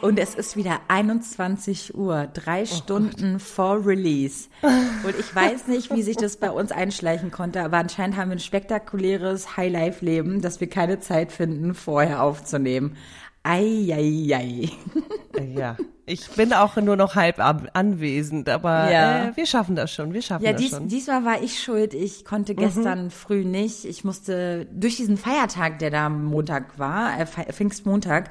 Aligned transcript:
Und 0.00 0.18
es 0.18 0.34
ist 0.34 0.56
wieder 0.56 0.80
21 0.88 1.94
Uhr, 1.94 2.28
drei 2.32 2.62
oh 2.62 2.66
Stunden 2.66 3.32
Gott. 3.34 3.42
vor 3.42 3.86
Release. 3.86 4.48
Und 4.62 5.18
ich 5.18 5.34
weiß 5.34 5.66
nicht, 5.66 5.94
wie 5.94 6.02
sich 6.02 6.16
das 6.16 6.38
bei 6.38 6.50
uns 6.50 6.72
einschleichen 6.72 7.30
konnte, 7.30 7.62
aber 7.62 7.76
anscheinend 7.76 8.16
haben 8.16 8.30
wir 8.30 8.36
ein 8.36 8.40
spektakuläres 8.40 9.56
High-Life-Leben, 9.58 10.40
dass 10.40 10.60
wir 10.60 10.70
keine 10.70 11.00
Zeit 11.00 11.32
finden, 11.32 11.74
vorher 11.74 12.22
aufzunehmen. 12.22 12.96
Eieiei. 13.42 14.70
Ja, 15.54 15.76
ich 16.04 16.28
bin 16.30 16.52
auch 16.52 16.76
nur 16.76 16.96
noch 16.96 17.14
halb 17.14 17.38
anwesend, 17.38 18.48
aber 18.48 18.90
ja. 18.90 19.28
äh, 19.28 19.36
wir 19.36 19.46
schaffen 19.46 19.76
das 19.76 19.92
schon, 19.92 20.12
wir 20.12 20.22
schaffen 20.22 20.44
ja, 20.44 20.52
das 20.52 20.60
dies, 20.60 20.70
schon. 20.70 20.88
diesmal 20.88 21.24
war 21.24 21.42
ich 21.42 21.62
schuld. 21.62 21.94
Ich 21.94 22.24
konnte 22.24 22.54
gestern 22.54 23.04
mhm. 23.04 23.10
früh 23.10 23.44
nicht. 23.44 23.84
Ich 23.84 24.04
musste 24.04 24.66
durch 24.72 24.96
diesen 24.96 25.16
Feiertag, 25.16 25.78
der 25.78 25.90
da 25.90 26.08
Montag 26.08 26.78
war, 26.78 27.18
äh, 27.18 27.26
Pfingstmontag, 27.26 28.28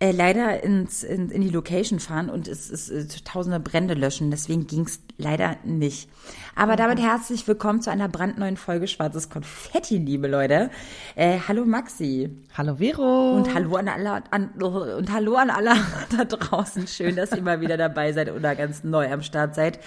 äh, 0.00 0.10
leider 0.10 0.62
ins, 0.62 1.02
in, 1.02 1.30
in 1.30 1.40
die 1.40 1.48
Location 1.48 2.00
fahren 2.00 2.28
und 2.28 2.48
es 2.48 2.68
ist 2.68 2.90
äh, 2.90 3.06
tausende 3.24 3.60
Brände 3.60 3.94
löschen. 3.94 4.30
Deswegen 4.30 4.66
ging 4.66 4.86
es 4.86 5.00
leider 5.18 5.56
nicht. 5.64 6.08
Aber 6.56 6.72
mhm. 6.72 6.78
damit 6.78 7.00
herzlich 7.00 7.46
willkommen 7.46 7.80
zu 7.80 7.90
einer 7.90 8.08
brandneuen 8.08 8.56
Folge 8.56 8.88
Schwarzes 8.88 9.30
Konfetti, 9.30 9.98
liebe 9.98 10.26
Leute. 10.26 10.70
Äh, 11.14 11.38
hallo 11.46 11.64
Maxi. 11.64 12.30
Hallo 12.56 12.76
Vero. 12.76 13.36
Und 13.36 13.54
hallo 13.54 13.76
an 13.76 13.88
alle 13.88 14.22
an, 14.30 14.50
und 14.60 15.12
hallo 15.12 15.36
an 15.36 15.50
alle 15.50 15.74
da 16.16 16.24
draußen. 16.24 16.86
Schön, 16.88 17.16
dass 17.16 17.32
ihr 17.32 17.42
mal 17.42 17.60
wieder 17.60 17.76
dabei 17.76 18.12
seid 18.12 18.32
oder 18.32 18.56
ganz 18.56 18.82
neu 18.82 19.10
am 19.12 19.22
Start 19.22 19.54
seid. 19.54 19.78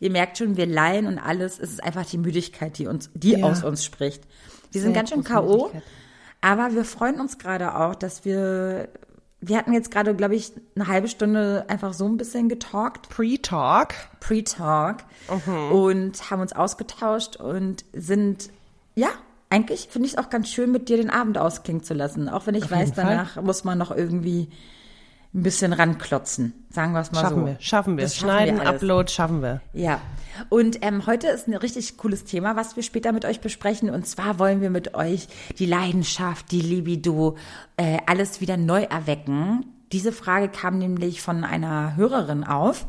Ihr 0.00 0.10
merkt 0.10 0.38
schon, 0.38 0.56
wir 0.56 0.66
leihen 0.66 1.06
und 1.06 1.18
alles. 1.18 1.60
Es 1.60 1.70
ist 1.70 1.84
einfach 1.84 2.04
die 2.04 2.18
Müdigkeit, 2.18 2.76
die 2.78 2.88
uns, 2.88 3.10
die 3.14 3.38
ja. 3.38 3.46
aus 3.46 3.62
uns 3.62 3.84
spricht. 3.84 4.24
Wir 4.72 4.80
Sehr 4.80 4.88
sind 4.88 4.94
ganz 4.94 5.10
schön 5.10 5.22
K.O. 5.22 5.70
Aber 6.40 6.74
wir 6.74 6.84
freuen 6.84 7.20
uns 7.20 7.38
gerade 7.38 7.76
auch, 7.76 7.94
dass 7.94 8.24
wir 8.24 8.88
wir 9.44 9.58
hatten 9.58 9.72
jetzt 9.72 9.90
gerade, 9.90 10.14
glaube 10.14 10.36
ich, 10.36 10.52
eine 10.76 10.86
halbe 10.86 11.08
Stunde 11.08 11.64
einfach 11.68 11.92
so 11.94 12.06
ein 12.06 12.16
bisschen 12.16 12.48
getalkt. 12.48 13.08
Pre-Talk. 13.08 13.92
Pre-Talk. 14.20 14.98
Mhm. 15.28 15.72
Und 15.72 16.30
haben 16.30 16.40
uns 16.40 16.52
ausgetauscht 16.52 17.36
und 17.36 17.84
sind, 17.92 18.50
ja, 18.94 19.08
eigentlich 19.50 19.88
finde 19.90 20.06
ich 20.06 20.12
es 20.12 20.18
auch 20.18 20.30
ganz 20.30 20.48
schön, 20.48 20.70
mit 20.70 20.88
dir 20.88 20.96
den 20.96 21.10
Abend 21.10 21.38
ausklingen 21.38 21.82
zu 21.82 21.92
lassen. 21.92 22.28
Auch 22.28 22.46
wenn 22.46 22.54
ich 22.54 22.64
Auf 22.64 22.70
weiß, 22.70 22.92
danach 22.92 23.42
muss 23.42 23.64
man 23.64 23.78
noch 23.78 23.90
irgendwie 23.90 24.48
ein 25.34 25.42
bisschen 25.42 25.72
ranklotzen. 25.72 26.52
Sagen 26.70 26.92
wir 26.92 27.00
es 27.00 27.10
mal 27.10 27.22
schaffen 27.22 27.40
so. 27.40 27.46
Wir, 27.46 27.56
schaffen 27.58 27.96
wir. 27.96 28.04
Das 28.04 28.16
Schneiden, 28.16 28.56
wir 28.56 28.68
Upload, 28.68 29.10
schaffen 29.10 29.42
wir. 29.42 29.62
Ja. 29.72 30.00
Und 30.50 30.84
ähm, 30.84 31.06
heute 31.06 31.28
ist 31.28 31.48
ein 31.48 31.54
richtig 31.54 31.96
cooles 31.96 32.24
Thema, 32.24 32.54
was 32.56 32.76
wir 32.76 32.82
später 32.82 33.12
mit 33.12 33.24
euch 33.24 33.40
besprechen. 33.40 33.88
Und 33.90 34.06
zwar 34.06 34.38
wollen 34.38 34.60
wir 34.60 34.70
mit 34.70 34.94
euch 34.94 35.28
die 35.58 35.66
Leidenschaft, 35.66 36.50
die 36.50 36.60
Libido, 36.60 37.36
äh, 37.76 37.98
alles 38.06 38.40
wieder 38.40 38.56
neu 38.58 38.82
erwecken. 38.82 39.64
Diese 39.92 40.12
Frage 40.12 40.48
kam 40.48 40.78
nämlich 40.78 41.22
von 41.22 41.44
einer 41.44 41.96
Hörerin 41.96 42.44
auf. 42.44 42.86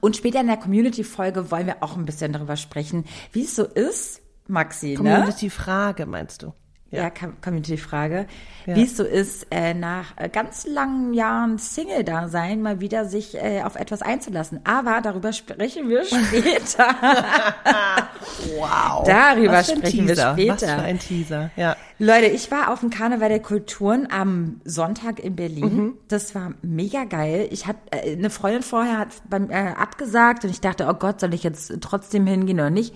Und 0.00 0.16
später 0.16 0.40
in 0.40 0.46
der 0.46 0.58
Community-Folge 0.58 1.50
wollen 1.50 1.66
wir 1.66 1.82
auch 1.82 1.96
ein 1.96 2.04
bisschen 2.04 2.32
darüber 2.32 2.56
sprechen, 2.56 3.04
wie 3.32 3.44
es 3.44 3.56
so 3.56 3.64
ist, 3.64 4.20
Maxi. 4.46 4.88
Ne? 4.88 4.96
Community-Frage 4.96 6.04
meinst 6.04 6.42
du? 6.42 6.52
Ja, 6.94 7.10
Community-Frage, 7.10 8.26
ja. 8.66 8.76
wie 8.76 8.84
es 8.84 8.96
so 8.96 9.04
ist, 9.04 9.46
äh, 9.50 9.74
nach 9.74 10.16
äh, 10.16 10.28
ganz 10.28 10.66
langen 10.66 11.14
Jahren 11.14 11.58
Single-Dasein 11.58 12.62
mal 12.62 12.80
wieder 12.80 13.04
sich 13.04 13.34
äh, 13.34 13.62
auf 13.62 13.76
etwas 13.76 14.02
einzulassen. 14.02 14.60
Aber 14.64 15.00
darüber 15.02 15.32
sprechen 15.32 15.88
wir 15.88 16.04
später. 16.04 16.86
wow. 18.58 19.04
Darüber 19.06 19.62
sprechen 19.62 20.08
wir 20.08 20.16
später. 20.16 20.52
Was 20.52 20.62
für 20.62 20.82
ein 20.82 20.98
Teaser, 20.98 21.50
ja. 21.56 21.76
Leute, 21.98 22.26
ich 22.26 22.50
war 22.50 22.72
auf 22.72 22.80
dem 22.80 22.90
Karneval 22.90 23.28
der 23.28 23.40
Kulturen 23.40 24.08
am 24.10 24.60
Sonntag 24.64 25.20
in 25.20 25.36
Berlin. 25.36 25.76
Mhm. 25.76 25.94
Das 26.08 26.34
war 26.34 26.54
mega 26.62 27.04
geil. 27.04 27.48
Ich 27.50 27.66
hatte 27.66 27.78
äh, 27.92 28.16
eine 28.16 28.30
Freundin 28.30 28.62
vorher 28.62 28.98
hat 28.98 29.08
beim 29.28 29.50
äh, 29.50 29.54
abgesagt 29.54 30.44
und 30.44 30.50
ich 30.50 30.60
dachte, 30.60 30.86
oh 30.88 30.94
Gott, 30.94 31.20
soll 31.20 31.34
ich 31.34 31.44
jetzt 31.44 31.72
trotzdem 31.80 32.26
hingehen 32.26 32.58
oder 32.58 32.70
nicht? 32.70 32.94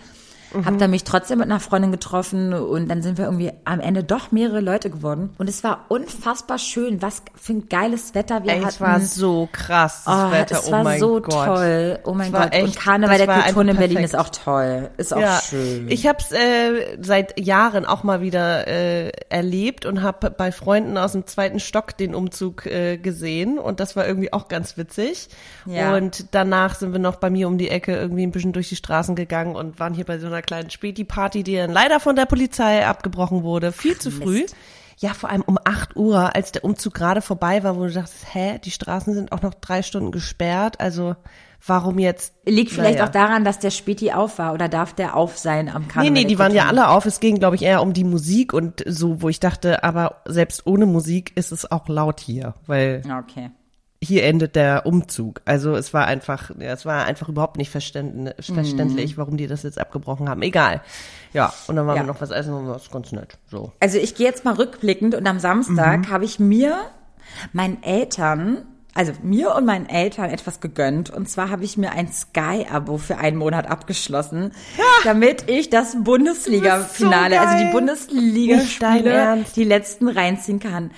Mhm. 0.52 0.64
Hab 0.64 0.78
da 0.78 0.88
mich 0.88 1.04
trotzdem 1.04 1.38
mit 1.38 1.46
einer 1.50 1.60
Freundin 1.60 1.92
getroffen 1.92 2.52
und 2.52 2.88
dann 2.88 3.02
sind 3.02 3.18
wir 3.18 3.26
irgendwie 3.26 3.52
am 3.64 3.80
Ende 3.80 4.02
doch 4.02 4.32
mehrere 4.32 4.60
Leute 4.60 4.90
geworden. 4.90 5.30
Und 5.38 5.48
es 5.48 5.62
war 5.62 5.86
unfassbar 5.88 6.58
schön. 6.58 7.02
Was 7.02 7.22
für 7.34 7.52
ein 7.54 7.68
geiles 7.68 8.14
Wetter 8.14 8.44
wir 8.44 8.52
Ey, 8.52 8.58
hatten. 8.58 8.68
Es 8.68 8.80
war 8.80 9.00
so 9.00 9.48
krass, 9.52 10.02
das 10.04 10.14
oh, 10.14 10.32
Wetter. 10.32 10.58
Es 10.58 10.70
war 10.70 10.86
oh 10.86 10.98
so 10.98 11.20
Gott. 11.20 11.46
toll. 11.46 11.98
Oh 12.04 12.14
mein 12.14 12.32
Gott. 12.32 12.52
Echt, 12.52 12.64
und 12.64 12.76
Karneval 12.76 13.18
der 13.18 13.26
Kulturen 13.26 13.68
in 13.68 13.76
Berlin 13.76 13.98
ist 13.98 14.16
auch 14.16 14.30
toll. 14.30 14.90
Ist 14.96 15.12
auch 15.12 15.20
ja, 15.20 15.40
schön. 15.40 15.90
Ich 15.90 16.06
habe 16.06 16.18
es 16.20 16.32
äh, 16.32 16.98
seit 17.00 17.38
Jahren 17.38 17.84
auch 17.84 18.02
mal 18.02 18.20
wieder 18.20 18.66
äh, 18.66 19.10
erlebt 19.28 19.84
und 19.86 20.02
habe 20.02 20.30
bei 20.30 20.52
Freunden 20.52 20.96
aus 20.96 21.12
dem 21.12 21.26
zweiten 21.26 21.60
Stock 21.60 21.96
den 21.96 22.14
Umzug 22.14 22.66
äh, 22.66 22.96
gesehen. 22.96 23.58
Und 23.58 23.80
das 23.80 23.96
war 23.96 24.06
irgendwie 24.06 24.32
auch 24.32 24.48
ganz 24.48 24.76
witzig. 24.76 25.28
Ja. 25.66 25.94
Und 25.94 26.34
danach 26.34 26.74
sind 26.74 26.92
wir 26.92 26.98
noch 26.98 27.16
bei 27.16 27.30
mir 27.30 27.48
um 27.48 27.58
die 27.58 27.68
Ecke 27.68 27.94
irgendwie 27.94 28.22
ein 28.22 28.30
bisschen 28.30 28.52
durch 28.52 28.68
die 28.68 28.76
Straßen 28.76 29.14
gegangen 29.14 29.56
und 29.56 29.78
waren 29.78 29.94
hier 29.94 30.04
bei 30.04 30.18
so 30.18 30.26
einer 30.26 30.37
einer 30.38 30.42
kleinen 30.42 30.70
Späti-Party, 30.70 31.42
die 31.42 31.56
dann 31.56 31.72
leider 31.72 32.00
von 32.00 32.16
der 32.16 32.26
Polizei 32.26 32.86
abgebrochen 32.86 33.42
wurde. 33.42 33.72
Viel 33.72 33.94
Ach, 33.96 34.00
zu 34.00 34.10
früh. 34.10 34.42
Mist. 34.42 34.56
Ja, 35.00 35.14
vor 35.14 35.30
allem 35.30 35.42
um 35.42 35.58
8 35.62 35.94
Uhr, 35.94 36.34
als 36.34 36.50
der 36.50 36.64
Umzug 36.64 36.92
gerade 36.94 37.22
vorbei 37.22 37.62
war, 37.62 37.76
wo 37.76 37.84
du 37.84 37.92
dachtest, 37.92 38.34
hä, 38.34 38.58
die 38.64 38.72
Straßen 38.72 39.14
sind 39.14 39.30
auch 39.30 39.42
noch 39.42 39.54
drei 39.54 39.82
Stunden 39.82 40.10
gesperrt. 40.10 40.80
Also 40.80 41.14
warum 41.64 42.00
jetzt? 42.00 42.34
Liegt 42.46 42.72
vielleicht 42.72 42.98
naja. 42.98 43.06
auch 43.06 43.12
daran, 43.12 43.44
dass 43.44 43.60
der 43.60 43.70
Späti 43.70 44.10
auf 44.10 44.40
war 44.40 44.54
oder 44.54 44.68
darf 44.68 44.94
der 44.94 45.14
auf 45.14 45.38
sein 45.38 45.68
am 45.68 45.86
Karneval? 45.86 46.12
Nee, 46.12 46.22
nee, 46.22 46.26
die 46.26 46.40
waren 46.40 46.52
ja 46.52 46.66
alle 46.66 46.88
auf. 46.88 47.06
Es 47.06 47.20
ging, 47.20 47.38
glaube 47.38 47.54
ich, 47.54 47.62
eher 47.62 47.80
um 47.80 47.92
die 47.92 48.02
Musik 48.02 48.52
und 48.52 48.82
so, 48.86 49.22
wo 49.22 49.28
ich 49.28 49.38
dachte, 49.38 49.84
aber 49.84 50.22
selbst 50.24 50.66
ohne 50.66 50.86
Musik 50.86 51.30
ist 51.36 51.52
es 51.52 51.70
auch 51.70 51.86
laut 51.88 52.18
hier, 52.18 52.54
weil 52.66 53.02
okay 53.20 53.50
hier 54.02 54.24
endet 54.24 54.54
der 54.54 54.86
Umzug. 54.86 55.40
Also 55.44 55.74
es 55.74 55.92
war 55.92 56.06
einfach, 56.06 56.50
ja, 56.58 56.72
es 56.72 56.86
war 56.86 57.04
einfach 57.04 57.28
überhaupt 57.28 57.56
nicht 57.56 57.70
verständlich, 57.70 59.16
mm. 59.16 59.18
warum 59.18 59.36
die 59.36 59.48
das 59.48 59.64
jetzt 59.64 59.78
abgebrochen 59.78 60.28
haben. 60.28 60.42
Egal. 60.42 60.82
Ja, 61.32 61.52
und 61.66 61.76
dann 61.76 61.86
waren 61.86 61.96
ja. 61.96 62.02
wir 62.02 62.06
noch 62.06 62.20
was 62.20 62.30
essen 62.30 62.54
und 62.54 62.68
das 62.68 62.84
ist 62.84 62.92
ganz 62.92 63.10
nett. 63.10 63.38
So. 63.50 63.72
Also 63.80 63.98
ich 63.98 64.14
gehe 64.14 64.26
jetzt 64.26 64.44
mal 64.44 64.54
rückblickend 64.54 65.14
und 65.14 65.26
am 65.26 65.40
Samstag 65.40 66.00
mhm. 66.00 66.10
habe 66.10 66.24
ich 66.24 66.38
mir 66.38 66.76
meinen 67.52 67.82
Eltern 67.82 68.64
also 68.94 69.12
mir 69.22 69.54
und 69.54 69.64
meinen 69.64 69.88
Eltern 69.88 70.28
etwas 70.28 70.58
gegönnt. 70.58 71.08
Und 71.08 71.28
zwar 71.28 71.50
habe 71.50 71.62
ich 71.62 71.76
mir 71.76 71.92
ein 71.92 72.10
Sky-Abo 72.10 72.98
für 72.98 73.18
einen 73.18 73.36
Monat 73.36 73.70
abgeschlossen, 73.70 74.50
ja. 74.76 74.84
damit 75.04 75.48
ich 75.48 75.70
das 75.70 75.96
Bundesliga-Finale, 76.02 77.36
so 77.36 77.40
also 77.40 77.64
die 77.64 77.70
Bundesliga-Spiele, 77.70 79.44
die 79.54 79.62
letzten 79.62 80.08
reinziehen 80.08 80.58
kann. 80.58 80.90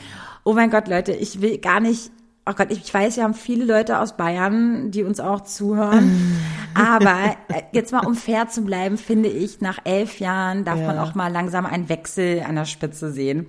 Oh 0.44 0.54
mein 0.54 0.70
Gott, 0.70 0.88
Leute, 0.88 1.12
ich 1.12 1.42
will 1.42 1.58
gar 1.58 1.80
nicht 1.80 2.10
oh 2.46 2.52
Gott, 2.52 2.70
ich 2.70 2.92
weiß, 2.92 3.16
wir 3.16 3.24
haben 3.24 3.34
viele 3.34 3.64
Leute 3.64 3.98
aus 3.98 4.16
Bayern, 4.16 4.90
die 4.90 5.04
uns 5.04 5.20
auch 5.20 5.42
zuhören. 5.42 6.36
Aber 6.74 7.36
äh, 7.48 7.62
jetzt 7.72 7.92
mal 7.92 8.06
um 8.06 8.14
fair 8.14 8.48
zu 8.48 8.62
bleiben, 8.62 8.96
finde 8.96 9.28
ich, 9.28 9.60
nach 9.60 9.78
elf 9.84 10.20
Jahren 10.20 10.64
darf 10.64 10.78
ja. 10.78 10.86
man 10.86 10.98
auch 10.98 11.14
mal 11.14 11.28
langsam 11.28 11.66
einen 11.66 11.88
Wechsel 11.88 12.42
an 12.46 12.56
der 12.56 12.64
Spitze 12.64 13.10
sehen. 13.12 13.46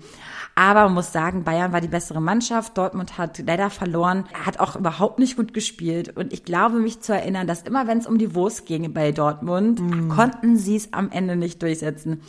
Aber 0.53 0.83
man 0.83 0.95
muss 0.95 1.13
sagen, 1.13 1.43
Bayern 1.43 1.71
war 1.71 1.79
die 1.79 1.87
bessere 1.87 2.21
Mannschaft. 2.21 2.77
Dortmund 2.77 3.17
hat 3.17 3.41
leider 3.45 3.69
verloren, 3.69 4.25
hat 4.45 4.59
auch 4.59 4.75
überhaupt 4.75 5.17
nicht 5.17 5.37
gut 5.37 5.53
gespielt. 5.53 6.15
Und 6.17 6.33
ich 6.33 6.43
glaube, 6.43 6.79
mich 6.79 6.99
zu 6.99 7.13
erinnern, 7.13 7.47
dass 7.47 7.61
immer 7.61 7.87
wenn 7.87 7.99
es 7.99 8.07
um 8.07 8.17
die 8.17 8.35
Wurst 8.35 8.65
ging 8.65 8.91
bei 8.93 9.13
Dortmund, 9.13 9.79
mm. 9.79 10.09
konnten 10.09 10.57
sie 10.57 10.75
es 10.75 10.91
am 10.91 11.09
Ende 11.09 11.37
nicht 11.37 11.61
durchsetzen 11.61 12.21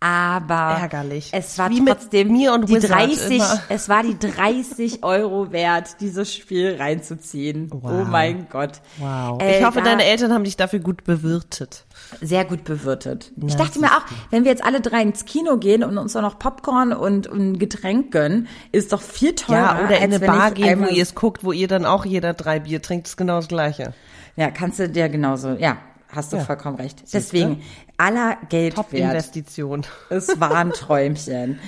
aber 0.00 0.78
ärgerlich. 0.80 1.28
Es 1.32 1.58
war 1.58 1.68
Wie 1.68 1.84
trotzdem 1.84 2.32
mir 2.32 2.54
und 2.54 2.70
die 2.70 2.76
Wizard 2.76 2.92
30, 2.92 3.36
immer. 3.36 3.62
es 3.68 3.88
war 3.90 4.02
die 4.02 4.18
30 4.18 5.04
Euro 5.04 5.52
wert, 5.52 5.96
dieses 6.00 6.34
Spiel 6.34 6.76
reinzuziehen. 6.78 7.68
Wow. 7.70 7.92
Oh 7.92 8.04
mein 8.04 8.48
Gott. 8.48 8.80
Wow. 8.96 9.42
Äh, 9.42 9.58
ich 9.58 9.64
hoffe, 9.64 9.82
deine 9.82 10.04
Eltern 10.04 10.32
haben 10.32 10.44
dich 10.44 10.56
dafür 10.56 10.78
gut 10.78 11.04
bewirtet. 11.04 11.84
Sehr 12.22 12.46
gut 12.46 12.64
bewirtet. 12.64 13.30
Ich 13.46 13.56
dachte 13.56 13.78
mir 13.78 13.88
auch, 13.88 14.02
wenn 14.30 14.44
wir 14.44 14.50
jetzt 14.50 14.64
alle 14.64 14.80
drei 14.80 15.02
ins 15.02 15.26
Kino 15.26 15.58
gehen 15.58 15.84
und 15.84 15.98
uns 15.98 16.14
dann 16.14 16.22
noch 16.22 16.38
Popcorn 16.38 16.94
und, 16.94 17.26
und 17.26 17.38
ein 17.38 17.58
Getränk 17.58 18.10
gönnen, 18.10 18.48
ist 18.72 18.94
doch 18.94 19.02
viel 19.02 19.34
teurer. 19.34 19.80
Ja, 19.80 19.84
oder 19.84 19.98
in 19.98 20.14
eine 20.14 20.20
Bar 20.20 20.52
gehen, 20.52 20.80
wo 20.80 20.86
ihr 20.86 21.02
es 21.02 21.14
guckt, 21.14 21.44
wo 21.44 21.52
ihr 21.52 21.68
dann 21.68 21.84
auch 21.84 22.06
jeder 22.06 22.32
drei 22.32 22.60
Bier 22.60 22.80
trinkt, 22.80 23.06
ist 23.06 23.18
genau 23.18 23.36
das 23.36 23.48
Gleiche. 23.48 23.92
Ja, 24.36 24.50
kannst 24.50 24.78
du 24.78 24.88
dir 24.88 25.10
genauso, 25.10 25.50
ja, 25.50 25.76
hast 26.12 26.32
du 26.32 26.36
ja. 26.36 26.44
vollkommen 26.44 26.76
recht. 26.76 27.02
Deswegen, 27.12 27.62
aller 27.96 28.36
Geld 28.48 28.74
Top 28.74 28.92
wert. 28.92 29.10
Investition. 29.12 29.86
Es 30.08 30.28
war 30.40 30.54
ein 30.54 30.72
Träumchen. 30.72 31.58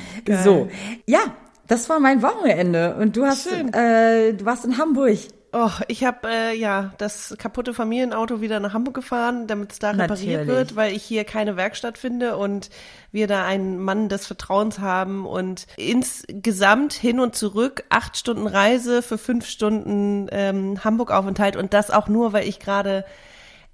so, 0.45 0.69
ja, 1.07 1.21
das 1.67 1.89
war 1.89 2.01
mein 2.01 2.23
Wochenende. 2.23 2.97
Und 2.97 3.17
du 3.17 3.25
hast, 3.25 3.47
äh, 3.47 4.33
du 4.33 4.45
warst 4.45 4.65
in 4.65 4.79
Hamburg. 4.79 5.19
Oh, 5.55 5.71
ich 5.87 6.03
habe 6.03 6.29
äh, 6.29 6.57
ja 6.57 6.95
das 6.97 7.35
kaputte 7.37 7.75
Familienauto 7.75 8.41
wieder 8.41 8.59
nach 8.59 8.73
Hamburg 8.73 8.95
gefahren, 8.95 9.47
damit 9.47 9.73
es 9.73 9.79
da 9.79 9.91
repariert 9.91 10.47
Natürlich. 10.47 10.47
wird, 10.47 10.77
weil 10.77 10.95
ich 10.95 11.03
hier 11.03 11.25
keine 11.25 11.57
Werkstatt 11.57 11.99
finde 11.99 12.39
und 12.39 12.71
wir 13.11 13.27
da 13.27 13.45
einen 13.45 13.79
Mann 13.79 14.09
des 14.09 14.27
Vertrauens 14.27 14.79
haben 14.79 15.27
und 15.27 15.67
insgesamt 15.77 16.95
hin 16.95 17.21
und 17.21 17.37
zurück 17.37 17.85
acht 17.91 18.17
Stunden 18.17 18.47
Reise 18.47 19.03
für 19.03 19.19
fünf 19.19 19.47
Stunden 19.47 20.27
ähm, 20.33 20.83
Hamburg-Aufenthalt 20.83 21.57
und 21.57 21.75
das 21.75 21.91
auch 21.91 22.09
nur, 22.09 22.33
weil 22.33 22.49
ich 22.49 22.59
gerade 22.59 23.05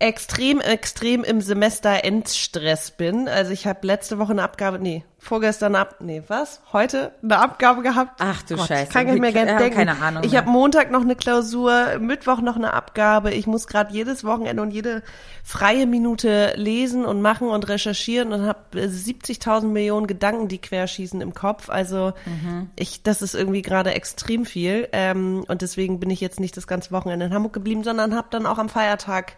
extrem, 0.00 0.60
extrem 0.60 1.24
im 1.24 1.40
Semester 1.40 2.04
Endstress 2.04 2.92
bin. 2.92 3.28
Also 3.28 3.50
ich 3.52 3.66
habe 3.66 3.84
letzte 3.86 4.18
Woche 4.18 4.30
eine 4.30 4.44
Abgabe, 4.44 4.78
nee, 4.78 5.04
vorgestern 5.18 5.74
ab, 5.74 5.96
nee, 5.98 6.22
was? 6.28 6.60
Heute 6.72 7.10
eine 7.20 7.38
Abgabe 7.38 7.82
gehabt. 7.82 8.20
Ach 8.20 8.40
du 8.42 8.54
Gott, 8.54 8.68
Scheiße. 8.68 8.92
Kann 8.92 9.08
ich 9.08 9.20
mir 9.20 9.32
gerne 9.32 9.56
denken. 9.58 9.74
keine 9.76 10.00
Ahnung 10.00 10.22
Ich 10.22 10.36
habe 10.36 10.48
Montag 10.48 10.92
noch 10.92 11.00
eine 11.00 11.16
Klausur, 11.16 11.98
Mittwoch 11.98 12.40
noch 12.40 12.54
eine 12.54 12.74
Abgabe. 12.74 13.32
Ich 13.34 13.48
muss 13.48 13.66
gerade 13.66 13.92
jedes 13.92 14.22
Wochenende 14.22 14.62
und 14.62 14.70
jede 14.70 15.02
freie 15.42 15.86
Minute 15.86 16.52
lesen 16.54 17.04
und 17.04 17.20
machen 17.20 17.48
und 17.48 17.68
recherchieren 17.68 18.32
und 18.32 18.46
habe 18.46 18.60
70.000 18.78 19.64
Millionen 19.66 20.06
Gedanken, 20.06 20.46
die 20.46 20.58
querschießen 20.58 21.20
im 21.20 21.34
Kopf. 21.34 21.70
Also 21.70 22.12
Mhm. 22.24 22.70
ich, 22.76 23.02
das 23.02 23.20
ist 23.20 23.34
irgendwie 23.34 23.62
gerade 23.62 23.94
extrem 23.94 24.46
viel. 24.46 24.88
Ähm, 24.92 25.44
und 25.48 25.62
deswegen 25.62 25.98
bin 25.98 26.10
ich 26.10 26.20
jetzt 26.20 26.38
nicht 26.38 26.56
das 26.56 26.68
ganze 26.68 26.92
Wochenende 26.92 27.26
in 27.26 27.34
Hamburg 27.34 27.52
geblieben, 27.54 27.82
sondern 27.82 28.14
habe 28.14 28.28
dann 28.30 28.46
auch 28.46 28.58
am 28.58 28.68
Feiertag 28.68 29.34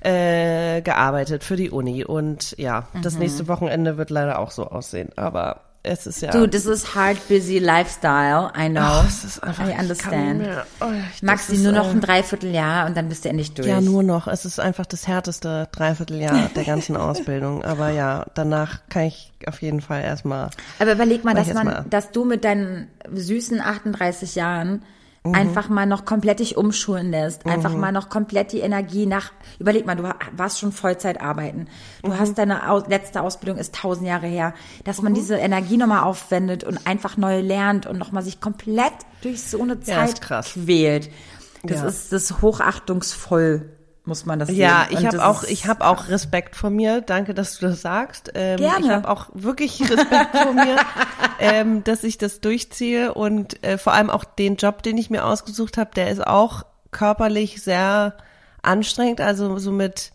äh, 0.00 0.80
gearbeitet 0.82 1.44
für 1.44 1.56
die 1.56 1.70
Uni. 1.70 2.04
Und 2.04 2.54
ja, 2.58 2.88
das 3.02 3.14
Mhm. 3.14 3.20
nächste 3.20 3.48
Wochenende 3.48 3.96
wird 3.96 4.10
leider 4.10 4.38
auch 4.38 4.50
so 4.50 4.66
aussehen. 4.68 5.10
Aber 5.16 5.60
es 5.84 6.06
ist 6.06 6.20
ja. 6.22 6.32
Du, 6.32 6.46
das 6.46 6.66
ist 6.66 6.94
hard, 6.94 7.28
busy 7.28 7.58
lifestyle. 7.60 8.50
I 8.58 8.68
know. 8.68 8.80
Ach, 8.82 9.08
es 9.08 9.24
ist 9.24 9.42
einfach, 9.42 9.66
I 9.68 9.72
understand. 9.80 10.44
Oh, 10.80 10.86
ich- 11.14 11.22
Maxi, 11.22 11.52
das 11.52 11.58
ist, 11.58 11.62
nur 11.64 11.72
noch 11.72 11.88
ein 11.90 12.00
Dreivierteljahr 12.00 12.86
und 12.86 12.96
dann 12.96 13.08
bist 13.08 13.24
du 13.24 13.28
endlich 13.30 13.54
durch. 13.54 13.68
Ja, 13.68 13.80
nur 13.80 14.02
noch. 14.02 14.26
Es 14.26 14.44
ist 14.44 14.58
einfach 14.60 14.86
das 14.86 15.06
härteste 15.06 15.68
Dreivierteljahr 15.72 16.50
der 16.54 16.64
ganzen 16.64 16.96
Ausbildung. 16.96 17.64
Aber 17.64 17.90
ja, 17.90 18.26
danach 18.34 18.80
kann 18.90 19.04
ich 19.04 19.32
auf 19.46 19.62
jeden 19.62 19.80
Fall 19.80 20.02
erstmal. 20.02 20.50
Aber 20.78 20.92
überleg 20.92 21.24
mal, 21.24 21.34
dass 21.34 21.52
man, 21.54 21.64
mal. 21.66 21.84
dass 21.88 22.10
du 22.10 22.24
mit 22.24 22.44
deinen 22.44 22.88
süßen 23.12 23.60
38 23.60 24.34
Jahren 24.34 24.82
Mhm. 25.24 25.34
einfach 25.34 25.68
mal 25.68 25.84
noch 25.86 26.04
komplett 26.04 26.38
dich 26.40 26.56
umschulen 26.56 27.10
lässt, 27.10 27.44
einfach 27.46 27.74
mal 27.74 27.92
noch 27.92 28.08
komplett 28.08 28.52
die 28.52 28.60
Energie 28.60 29.04
nach, 29.06 29.32
überleg 29.58 29.84
mal, 29.84 29.96
du 29.96 30.04
warst 30.36 30.60
schon 30.60 30.72
Vollzeit 30.72 31.20
arbeiten, 31.20 31.66
du 32.02 32.10
Mhm. 32.10 32.18
hast 32.20 32.38
deine 32.38 32.70
Au 32.70 32.78
letzte 32.86 33.20
Ausbildung 33.22 33.58
ist 33.58 33.74
tausend 33.74 34.06
Jahre 34.06 34.26
her, 34.26 34.54
dass 34.84 35.02
man 35.02 35.14
diese 35.14 35.36
Energie 35.36 35.76
nochmal 35.76 36.04
aufwendet 36.04 36.62
und 36.64 36.86
einfach 36.86 37.16
neu 37.16 37.40
lernt 37.40 37.86
und 37.86 37.98
nochmal 37.98 38.22
sich 38.22 38.40
komplett 38.40 38.92
durch 39.22 39.42
so 39.42 39.60
eine 39.62 39.74
Ja, 39.84 40.06
Zeit 40.06 40.20
krass. 40.20 40.52
quält. 40.54 41.10
Das 41.64 41.78
Ja. 41.82 41.86
ist, 41.88 42.12
das 42.12 42.30
ist 42.30 42.40
hochachtungsvoll, 42.42 43.68
muss 44.08 44.26
man 44.26 44.40
das 44.40 44.50
Ja, 44.50 44.86
sehen. 44.88 44.98
ich 44.98 45.06
habe 45.06 45.24
auch, 45.24 45.44
ich 45.44 45.66
habe 45.66 45.86
auch 45.86 46.08
Respekt 46.08 46.56
vor 46.56 46.70
mir. 46.70 47.00
Danke, 47.02 47.34
dass 47.34 47.58
du 47.58 47.66
das 47.68 47.80
sagst. 47.82 48.32
Ähm, 48.34 48.56
Gerne. 48.56 48.84
Ich 48.86 48.90
habe 48.90 49.08
auch 49.08 49.26
wirklich 49.34 49.80
Respekt 49.88 50.36
vor 50.36 50.52
mir, 50.52 50.76
ähm, 51.38 51.84
dass 51.84 52.02
ich 52.02 52.18
das 52.18 52.40
durchziehe 52.40 53.14
und 53.14 53.62
äh, 53.62 53.78
vor 53.78 53.92
allem 53.92 54.10
auch 54.10 54.24
den 54.24 54.56
Job, 54.56 54.82
den 54.82 54.98
ich 54.98 55.10
mir 55.10 55.24
ausgesucht 55.24 55.76
habe, 55.78 55.90
der 55.94 56.10
ist 56.10 56.26
auch 56.26 56.64
körperlich 56.90 57.62
sehr 57.62 58.16
anstrengend. 58.62 59.20
Also 59.20 59.58
so 59.58 59.70
mit 59.70 60.10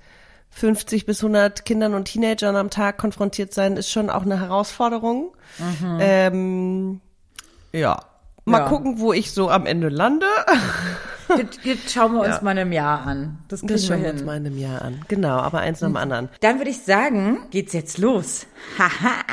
50 0.49 1.05
bis 1.05 1.23
100 1.23 1.63
Kindern 1.65 1.93
und 1.93 2.05
Teenagern 2.05 2.55
am 2.55 2.69
Tag 2.69 2.97
konfrontiert 2.97 3.53
sein, 3.53 3.77
ist 3.77 3.89
schon 3.89 4.09
auch 4.09 4.23
eine 4.23 4.39
Herausforderung. 4.39 5.33
Ähm, 5.99 6.99
ja. 7.71 7.99
Mal 8.45 8.59
Ja. 8.59 8.67
gucken, 8.67 8.99
wo 8.99 9.13
ich 9.13 9.31
so 9.31 9.49
am 9.49 9.65
Ende 9.65 9.89
lande. 9.89 10.25
Das, 11.37 11.91
schauen 11.93 12.13
wir 12.13 12.21
uns 12.21 12.41
mal 12.41 12.51
in 12.51 12.59
einem 12.59 12.71
Jahr 12.71 13.05
an. 13.05 13.37
Das 13.47 13.59
kriegen 13.61 13.73
Das 13.73 13.81
wir 13.83 13.87
schauen 13.87 14.01
wir 14.01 14.07
hin. 14.09 14.17
uns 14.17 14.25
mal 14.25 14.37
in 14.37 14.45
einem 14.45 14.57
Jahr 14.57 14.81
an. 14.81 15.01
Genau, 15.07 15.37
aber 15.37 15.59
eins 15.59 15.81
nach 15.81 15.89
dem 15.89 15.97
anderen. 15.97 16.29
Dann 16.41 16.57
würde 16.59 16.71
ich 16.71 16.81
sagen, 16.81 17.39
geht's 17.51 17.73
jetzt 17.73 17.97
los. 17.97 18.45
Haha. 18.77 19.23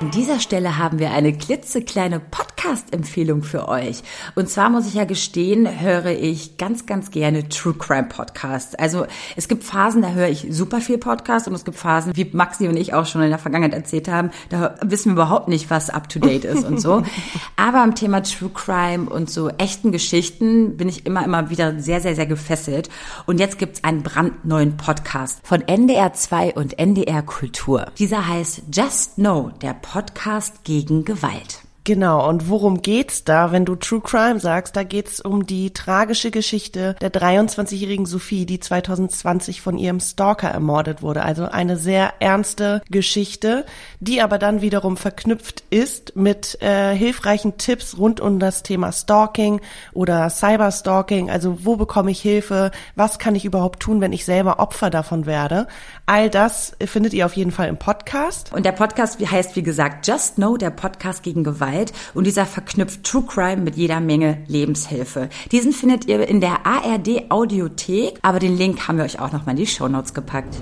An 0.00 0.10
dieser 0.10 0.40
Stelle 0.40 0.78
haben 0.78 0.98
wir 0.98 1.12
eine 1.12 1.32
klitzekleine 1.32 2.18
Podcast-Empfehlung 2.18 3.44
für 3.44 3.68
euch. 3.68 4.02
Und 4.34 4.48
zwar 4.48 4.68
muss 4.68 4.88
ich 4.88 4.94
ja 4.94 5.04
gestehen, 5.04 5.80
höre 5.80 6.06
ich 6.06 6.56
ganz, 6.56 6.86
ganz 6.86 7.12
gerne 7.12 7.48
True 7.48 7.74
Crime 7.74 8.08
Podcasts. 8.08 8.74
Also 8.74 9.06
es 9.36 9.46
gibt 9.46 9.62
Phasen, 9.62 10.02
da 10.02 10.10
höre 10.10 10.26
ich 10.26 10.48
super 10.50 10.80
viel 10.80 10.98
Podcast 10.98 11.46
und 11.46 11.54
es 11.54 11.64
gibt 11.64 11.76
Phasen, 11.78 12.16
wie 12.16 12.28
Maxi 12.32 12.66
und 12.66 12.76
ich 12.76 12.94
auch 12.94 13.06
schon 13.06 13.22
in 13.22 13.30
der 13.30 13.38
Vergangenheit 13.38 13.74
erzählt 13.78 14.08
haben, 14.08 14.32
da 14.48 14.74
wissen 14.82 15.10
wir 15.10 15.22
überhaupt 15.22 15.46
nicht, 15.46 15.70
was 15.70 15.88
up 15.88 16.08
to 16.08 16.18
date 16.18 16.44
ist 16.44 16.64
und 16.64 16.80
so. 16.80 17.04
Aber 17.56 17.80
am 17.80 17.94
Thema 17.94 18.24
True 18.24 18.50
Crime 18.52 19.08
und 19.08 19.30
so 19.30 19.50
echten 19.50 19.91
Geschichten 19.92 20.76
bin 20.76 20.88
ich 20.88 21.06
immer, 21.06 21.24
immer 21.24 21.50
wieder 21.50 21.78
sehr, 21.78 22.00
sehr, 22.00 22.14
sehr 22.14 22.26
gefesselt. 22.26 22.88
Und 23.26 23.38
jetzt 23.38 23.58
gibt's 23.58 23.84
einen 23.84 24.02
brandneuen 24.02 24.76
Podcast 24.76 25.40
von 25.44 25.60
NDR 25.60 26.12
2 26.12 26.54
und 26.54 26.78
NDR 26.78 27.22
Kultur. 27.22 27.86
Dieser 27.98 28.26
heißt 28.26 28.62
Just 28.72 29.14
Know, 29.14 29.50
der 29.62 29.74
Podcast 29.74 30.64
gegen 30.64 31.04
Gewalt. 31.04 31.62
Genau, 31.84 32.28
und 32.28 32.48
worum 32.48 32.80
geht's 32.80 33.24
da, 33.24 33.50
wenn 33.50 33.64
du 33.64 33.74
True 33.74 34.00
Crime 34.00 34.38
sagst? 34.38 34.76
Da 34.76 34.84
geht's 34.84 35.20
um 35.20 35.46
die 35.46 35.72
tragische 35.72 36.30
Geschichte 36.30 36.94
der 37.00 37.12
23-jährigen 37.12 38.06
Sophie, 38.06 38.46
die 38.46 38.60
2020 38.60 39.60
von 39.60 39.76
ihrem 39.76 39.98
Stalker 39.98 40.48
ermordet 40.48 41.02
wurde. 41.02 41.24
Also 41.24 41.46
eine 41.46 41.76
sehr 41.76 42.14
ernste 42.20 42.82
Geschichte, 42.88 43.66
die 43.98 44.22
aber 44.22 44.38
dann 44.38 44.60
wiederum 44.60 44.96
verknüpft 44.96 45.64
ist 45.70 46.14
mit 46.14 46.62
äh, 46.62 46.94
hilfreichen 46.94 47.58
Tipps 47.58 47.98
rund 47.98 48.20
um 48.20 48.38
das 48.38 48.62
Thema 48.62 48.92
Stalking 48.92 49.60
oder 49.92 50.30
Cyberstalking. 50.30 51.32
Also 51.32 51.64
wo 51.64 51.74
bekomme 51.74 52.12
ich 52.12 52.20
Hilfe? 52.20 52.70
Was 52.94 53.18
kann 53.18 53.34
ich 53.34 53.44
überhaupt 53.44 53.80
tun, 53.80 54.00
wenn 54.00 54.12
ich 54.12 54.24
selber 54.24 54.60
Opfer 54.60 54.90
davon 54.90 55.26
werde? 55.26 55.66
All 56.06 56.30
das 56.30 56.76
findet 56.84 57.12
ihr 57.12 57.26
auf 57.26 57.34
jeden 57.34 57.50
Fall 57.50 57.66
im 57.66 57.76
Podcast. 57.76 58.52
Und 58.52 58.66
der 58.66 58.72
Podcast 58.72 59.18
heißt, 59.18 59.56
wie 59.56 59.64
gesagt, 59.64 60.06
Just 60.06 60.36
Know, 60.36 60.56
der 60.56 60.70
Podcast 60.70 61.24
gegen 61.24 61.42
Gewalt. 61.42 61.71
Und 62.14 62.26
dieser 62.26 62.46
verknüpft 62.46 63.04
True 63.04 63.24
Crime 63.26 63.62
mit 63.62 63.76
jeder 63.76 64.00
Menge 64.00 64.44
Lebenshilfe. 64.46 65.28
Diesen 65.50 65.72
findet 65.72 66.06
ihr 66.06 66.26
in 66.28 66.40
der 66.40 66.66
ARD 66.66 67.30
Audiothek, 67.30 68.18
aber 68.22 68.38
den 68.38 68.56
Link 68.56 68.86
haben 68.86 68.98
wir 68.98 69.04
euch 69.04 69.20
auch 69.20 69.32
nochmal 69.32 69.54
in 69.54 69.60
die 69.60 69.66
Shownotes 69.66 70.14
gepackt. 70.14 70.56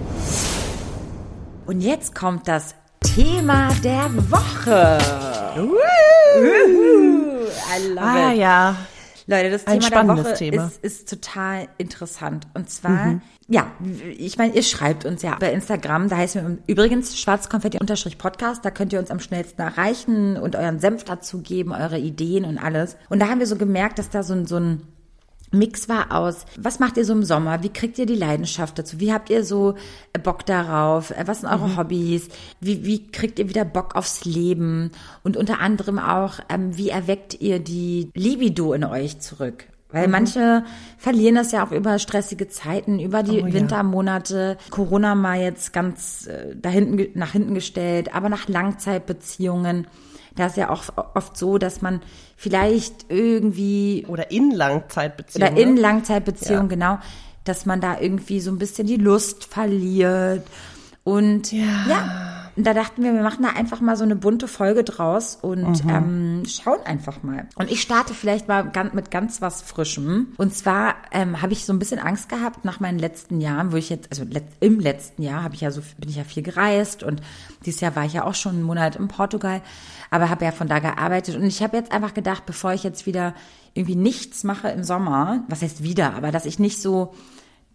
Und 1.67 1.81
jetzt 1.81 2.15
kommt 2.15 2.49
das 2.49 2.75
Thema 3.01 3.69
der 3.83 4.11
Woche. 4.31 4.99
I 7.73 7.89
love 7.89 8.01
Ah 8.01 8.33
it. 8.33 8.39
ja, 8.39 8.77
Leute, 9.31 9.51
das 9.51 9.67
Ein 9.67 9.81
Thema 9.81 10.15
der 10.15 10.25
Woche 10.25 10.35
Thema. 10.35 10.67
Ist, 10.67 10.85
ist 10.85 11.09
total 11.09 11.69
interessant. 11.79 12.49
Und 12.55 12.69
zwar, 12.69 13.21
ja, 13.49 13.71
ich 14.19 14.37
meine, 14.37 14.55
ihr 14.55 14.63
schreibt 14.63 15.05
uns 15.05 15.23
ja 15.23 15.37
bei 15.39 15.53
Instagram, 15.53 16.09
da 16.09 16.17
heißen 16.17 16.43
wir 16.43 16.59
übrigens 16.67 17.19
schwarzkonfetti-podcast, 17.19 18.65
da 18.65 18.71
könnt 18.71 18.93
ihr 18.93 18.99
uns 18.99 19.11
am 19.11 19.21
schnellsten 19.21 19.63
erreichen 19.63 20.37
und 20.37 20.57
euren 20.57 20.81
Senf 20.81 21.05
dazu 21.05 21.43
geben, 21.43 21.73
eure 21.73 21.99
Ideen 21.99 22.45
und 22.45 22.59
alles. 22.59 22.97
Und 23.09 23.21
da 23.21 23.29
haben 23.29 23.39
wir 23.39 23.47
so 23.47 23.57
gemerkt, 23.57 23.99
dass 24.01 24.11
da 24.11 24.25
so 24.25 24.35
ein, 24.35 24.47
so 24.47 24.57
ein 24.57 24.83
Mix 25.53 25.89
war 25.89 26.13
aus, 26.17 26.47
was 26.57 26.79
macht 26.79 26.97
ihr 26.97 27.05
so 27.05 27.13
im 27.13 27.25
Sommer? 27.25 27.63
Wie 27.63 27.71
kriegt 27.71 27.99
ihr 27.99 28.07
die 28.07 28.15
Leidenschaft 28.15 28.79
dazu? 28.79 29.01
Wie 29.01 29.13
habt 29.13 29.31
ihr 29.31 29.45
so 29.45 29.75
äh, 30.13 30.19
Bock 30.19 30.47
darauf? 30.47 31.11
Äh, 31.11 31.25
Was 31.27 31.41
sind 31.41 31.49
eure 31.51 31.77
Hobbys? 31.77 32.29
Wie, 32.61 32.85
wie 32.85 33.11
kriegt 33.11 33.39
ihr 33.39 33.49
wieder 33.49 33.65
Bock 33.65 33.97
aufs 33.97 34.25
Leben? 34.25 34.93
Und 35.25 35.37
unter 35.37 35.59
anderem 35.61 35.99
auch, 35.99 36.35
ähm, 36.49 36.77
wie 36.77 36.91
erweckt 36.91 37.41
ihr 37.41 37.59
die 37.59 38.11
Libido 38.15 38.73
in 38.73 38.85
euch 38.85 39.19
zurück? 39.21 39.65
Weil 39.93 40.07
manche 40.07 40.63
verlieren 40.99 41.35
das 41.35 41.51
ja 41.51 41.67
auch 41.67 41.73
über 41.73 41.99
stressige 41.99 42.47
Zeiten, 42.47 43.01
über 43.01 43.25
die 43.25 43.43
Oh 43.43 43.47
ja. 43.49 43.53
Wintermonate. 43.53 44.57
Corona 44.71 45.17
mal 45.17 45.41
jetzt 45.41 45.73
ganz 45.73 46.29
äh, 46.29 46.55
da 46.55 46.69
hinten, 46.69 46.97
ge- 46.97 47.11
nach 47.15 47.33
hinten 47.33 47.55
gestellt, 47.55 48.15
aber 48.15 48.29
nach 48.29 48.47
Langzeitbeziehungen. 48.47 49.87
Da 50.37 50.47
ist 50.47 50.57
ja 50.57 50.71
auch 50.71 50.85
oft 51.15 51.37
so, 51.37 51.59
dass 51.59 51.83
man 51.83 52.01
vielleicht 52.41 53.05
irgendwie 53.11 54.07
oder 54.09 54.31
in 54.31 54.51
Langzeitbeziehungen. 54.51 55.53
oder 55.53 55.61
in 55.63 55.75
ne? 55.75 55.81
Langzeitbeziehungen, 55.83 56.71
Ja. 56.71 56.75
genau, 56.75 56.99
dass 57.45 57.67
man 57.67 57.83
da 57.83 58.01
irgendwie 58.01 58.41
so 58.41 58.51
ein 58.51 58.57
bisschen 58.57 58.87
die 58.87 58.97
Lust 58.97 59.45
verliert. 59.45 60.47
Und 61.05 61.53
Ja. 61.53 61.85
ja, 61.87 62.40
da 62.57 62.75
dachten 62.75 63.03
wir, 63.03 63.13
wir 63.15 63.23
machen 63.23 63.43
da 63.43 63.51
einfach 63.51 63.81
mal 63.81 63.97
so 63.97 64.05
eine 64.05 64.17
bunte 64.17 64.49
Folge 64.49 64.85
draus 64.85 65.39
und 65.41 65.85
ähm, 65.89 66.43
schauen 66.47 66.81
einfach 66.85 67.23
mal. 67.23 67.49
Und 67.55 67.71
ich 67.71 67.81
starte 67.81 68.15
vielleicht 68.15 68.49
mal 68.49 68.71
mit 68.93 69.11
ganz 69.11 69.41
was 69.41 69.63
Frischem. 69.63 70.29
Und 70.37 70.55
zwar 70.55 70.95
ähm, 71.13 71.43
habe 71.43 71.53
ich 71.53 71.65
so 71.65 71.73
ein 71.73 71.79
bisschen 71.79 71.99
Angst 72.01 72.29
gehabt 72.29 72.65
nach 72.65 72.81
meinen 72.81 72.99
letzten 72.99 73.41
Jahren, 73.41 73.73
wo 73.73 73.77
ich 73.77 73.91
jetzt, 73.91 74.11
also 74.11 74.25
im 74.61 74.81
letzten 74.81 75.23
Jahr 75.23 75.43
habe 75.43 75.55
ich 75.55 75.61
ja 75.61 75.71
so, 75.71 75.81
bin 75.99 76.11
ich 76.11 76.17
ja 76.17 76.25
viel 76.25 76.43
gereist 76.43 77.03
und 77.03 77.21
dieses 77.65 77.81
Jahr 77.81 77.97
war 77.97 78.05
ich 78.05 78.15
ja 78.15 78.25
auch 78.25 78.35
schon 78.35 78.53
einen 78.57 78.63
Monat 78.63 78.97
in 78.97 79.09
Portugal, 79.09 79.63
aber 80.11 80.31
habe 80.31 80.45
ja 80.45 80.53
von 80.53 80.69
da 80.69 80.79
gearbeitet. 80.79 81.37
Und 81.37 81.45
ich 81.45 81.63
habe 81.63 81.77
jetzt 81.77 81.93
einfach 81.93 82.15
gedacht, 82.15 82.47
bevor 82.47 82.73
ich 82.73 82.83
jetzt 82.83 83.07
wieder 83.07 83.35
irgendwie 83.75 83.97
nichts 83.97 84.45
mache 84.45 84.69
im 84.69 84.85
Sommer, 84.85 85.45
was 85.49 85.63
heißt 85.63 85.83
wieder, 85.83 86.15
aber 86.15 86.33
dass 86.33 86.47
ich 86.47 86.59
nicht 86.59 86.83
so 86.83 87.15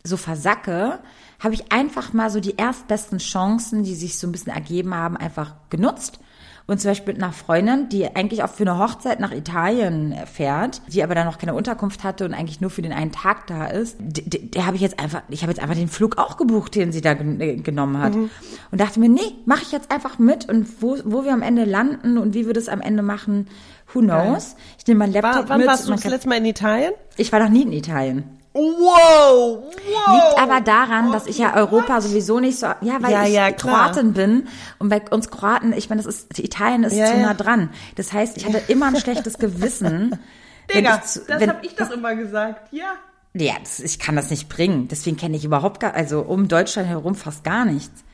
so 0.06 0.18
versacke, 0.18 1.00
habe 1.40 1.54
ich 1.54 1.72
einfach 1.72 2.14
mal 2.14 2.30
so 2.30 2.40
die 2.40 2.56
erstbesten 2.56 3.18
Chancen, 3.18 3.84
die 3.84 3.96
sich 3.96 4.18
so 4.18 4.28
ein 4.28 4.32
bisschen 4.32 4.54
ergeben 4.54 4.96
haben, 4.96 5.18
einfach 5.18 5.56
genutzt 5.70 6.20
Und 6.68 6.82
zum 6.82 6.92
Beispiel 6.92 7.14
mit 7.14 7.22
einer 7.22 7.32
Freundin, 7.32 7.90
die 7.90 8.16
eigentlich 8.16 8.42
auch 8.42 8.50
für 8.50 8.64
eine 8.64 8.80
Hochzeit 8.80 9.20
nach 9.20 9.32
Italien 9.32 10.16
fährt, 10.26 10.82
die 10.88 11.04
aber 11.04 11.14
dann 11.14 11.28
noch 11.28 11.38
keine 11.38 11.54
Unterkunft 11.54 12.04
hatte 12.04 12.26
und 12.26 12.34
eigentlich 12.34 12.60
nur 12.60 12.72
für 12.72 12.82
den 12.82 12.92
einen 12.92 13.12
Tag 13.12 13.46
da 13.46 13.68
ist, 13.68 13.98
der, 14.00 14.40
der 14.40 14.66
habe 14.66 14.76
ich 14.76 14.82
jetzt 14.82 15.00
einfach, 15.00 15.22
ich 15.30 15.44
habe 15.44 15.52
jetzt 15.52 15.62
einfach 15.62 15.76
den 15.76 15.90
Flug 15.90 16.18
auch 16.18 16.38
gebucht, 16.38 16.74
den 16.74 16.92
sie 16.92 17.02
da 17.02 17.14
gen 17.14 17.40
äh, 17.40 17.58
genommen 17.58 18.00
hat. 18.00 18.16
Mhm. 18.16 18.32
Und 18.72 18.82
dachte 18.82 19.00
mir, 19.00 19.10
nee, 19.10 19.36
mache 19.46 19.62
ich 19.62 19.72
jetzt 19.72 19.92
einfach 19.92 20.18
mit 20.18 20.50
und 20.50 20.82
wo, 20.82 20.98
wo 21.06 21.24
wir 21.24 21.34
am 21.34 21.44
Ende 21.44 21.66
landen 21.66 22.18
und 22.18 22.34
wie 22.34 22.48
wir 22.48 22.54
das 22.54 22.68
am 22.68 22.82
Ende 22.82 23.04
machen, 23.04 23.48
who 23.94 24.00
knows. 24.00 24.56
Ich 24.80 24.88
nehme 24.88 25.00
meinen 25.00 25.14
Laptop 25.14 25.34
war, 25.34 25.50
wann 25.50 25.58
mit. 25.60 25.68
Wann 25.68 25.74
warst 25.74 25.88
du 25.88 25.92
das 25.92 26.04
letzte 26.06 26.30
Mal 26.30 26.40
in 26.40 26.46
Italien? 26.46 26.94
Ich 27.18 27.32
war 27.32 27.40
noch 27.40 27.50
nie 27.50 27.62
in 27.62 27.74
Italien. 27.74 28.35
Wow, 28.56 29.64
wow. 29.66 30.16
Liegt 30.16 30.40
aber 30.40 30.62
daran, 30.62 31.12
dass 31.12 31.28
ich 31.28 31.38
ja 31.40 31.56
Europa 31.58 32.00
sowieso 32.00 32.40
nicht 32.40 32.58
so, 32.58 32.68
ja, 32.68 33.02
weil 33.02 33.12
ja, 33.12 33.24
ich 33.26 33.34
ja, 33.34 33.52
Kroatin 33.52 34.14
bin 34.14 34.48
und 34.80 34.88
bei 34.88 35.02
uns 35.12 35.30
Kroaten, 35.30 35.74
ich 35.74 35.90
meine, 35.90 36.02
das 36.02 36.16
ist, 36.16 36.40
Italien 36.40 36.86
ist 36.86 36.96
Ja, 36.96 37.06
zu 37.08 37.18
ja. 37.18 37.22
nah 37.22 37.34
dran. 37.34 37.70
Das 37.96 38.14
heißt, 38.14 38.38
ich 38.38 38.46
hatte 38.46 38.58
immer 38.70 38.88
ein 38.88 38.96
schlechtes 38.96 39.38
Gewissen. 39.40 40.18
Digga, 40.74 41.02
ich 41.04 41.04
zu, 41.04 41.20
das 41.28 41.46
habe 41.46 41.66
ich 41.66 41.76
doch 41.76 41.92
immer 41.92 42.16
gesagt. 42.16 42.72
Ja. 42.72 42.94
ja, 43.34 43.54
das, 43.60 43.82
ich 43.82 44.00
kann 44.00 44.16
das 44.16 44.30
nicht 44.30 44.48
bringen. 44.48 44.88
Deswegen 44.88 45.18
kenne 45.18 45.36
ich 45.36 45.44
überhaupt 45.44 45.82
gar, 45.82 45.94
also 45.94 46.22
um 46.22 46.48
Deutschland 46.48 46.88
herum 46.88 47.16
fast 47.16 47.44
gar 47.44 47.66
nichts. 47.66 48.06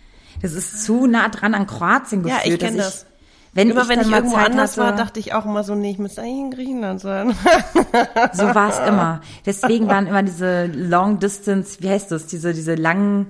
Das 0.42 0.54
ist 0.54 0.84
zu 0.84 1.06
nah 1.06 1.30
dran 1.30 1.54
an 1.54 1.68
Kroatien 1.68 2.26
Ja, 2.28 2.38
gefühlt. 2.38 2.62
ich 2.64 2.68
kenn 2.68 2.78
dass 2.78 3.04
das. 3.04 3.06
Wenn 3.54 3.70
Immer 3.70 3.82
ich 3.82 3.90
wenn 3.90 4.00
ich 4.00 4.08
mal 4.08 4.16
irgendwo 4.18 4.38
Zeit 4.38 4.52
anders 4.52 4.78
hatte, 4.78 4.82
war, 4.82 4.96
dachte 4.96 5.20
ich 5.20 5.34
auch 5.34 5.46
immer 5.46 5.66
so, 5.66 5.76
nee, 5.76 5.92
ich 5.92 5.98
müsste 5.98 6.22
eigentlich 6.22 6.40
in 6.40 6.52
Griechenland 6.52 7.02
sein. 7.02 7.36
So 8.34 8.44
war 8.44 8.70
es 8.70 8.80
immer. 8.88 9.20
Deswegen 9.46 9.88
waren 9.88 10.08
immer 10.08 10.24
diese 10.24 10.68
Long 10.68 11.20
Distance, 11.20 11.82
wie 11.82 11.90
heißt 11.90 12.12
das, 12.12 12.28
diese, 12.28 12.54
diese 12.54 12.76
langen 12.76 13.28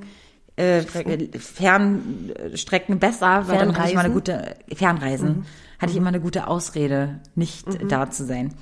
äh, 0.57 0.83
Fernstrecken 0.83 2.99
besser, 2.99 3.47
weil 3.47 3.57
dann 3.57 3.75
hatte 3.75 3.87
ich 3.87 3.93
immer 3.93 4.03
eine 4.03 4.13
gute 4.13 4.55
Fernreisen. 4.73 5.29
Mhm. 5.29 5.45
Hatte 5.79 5.91
ich 5.91 5.97
immer 5.97 6.09
eine 6.09 6.21
gute 6.21 6.45
Ausrede, 6.45 7.19
nicht 7.33 7.65
da 7.89 8.11
zu 8.11 8.25
sein. 8.25 8.53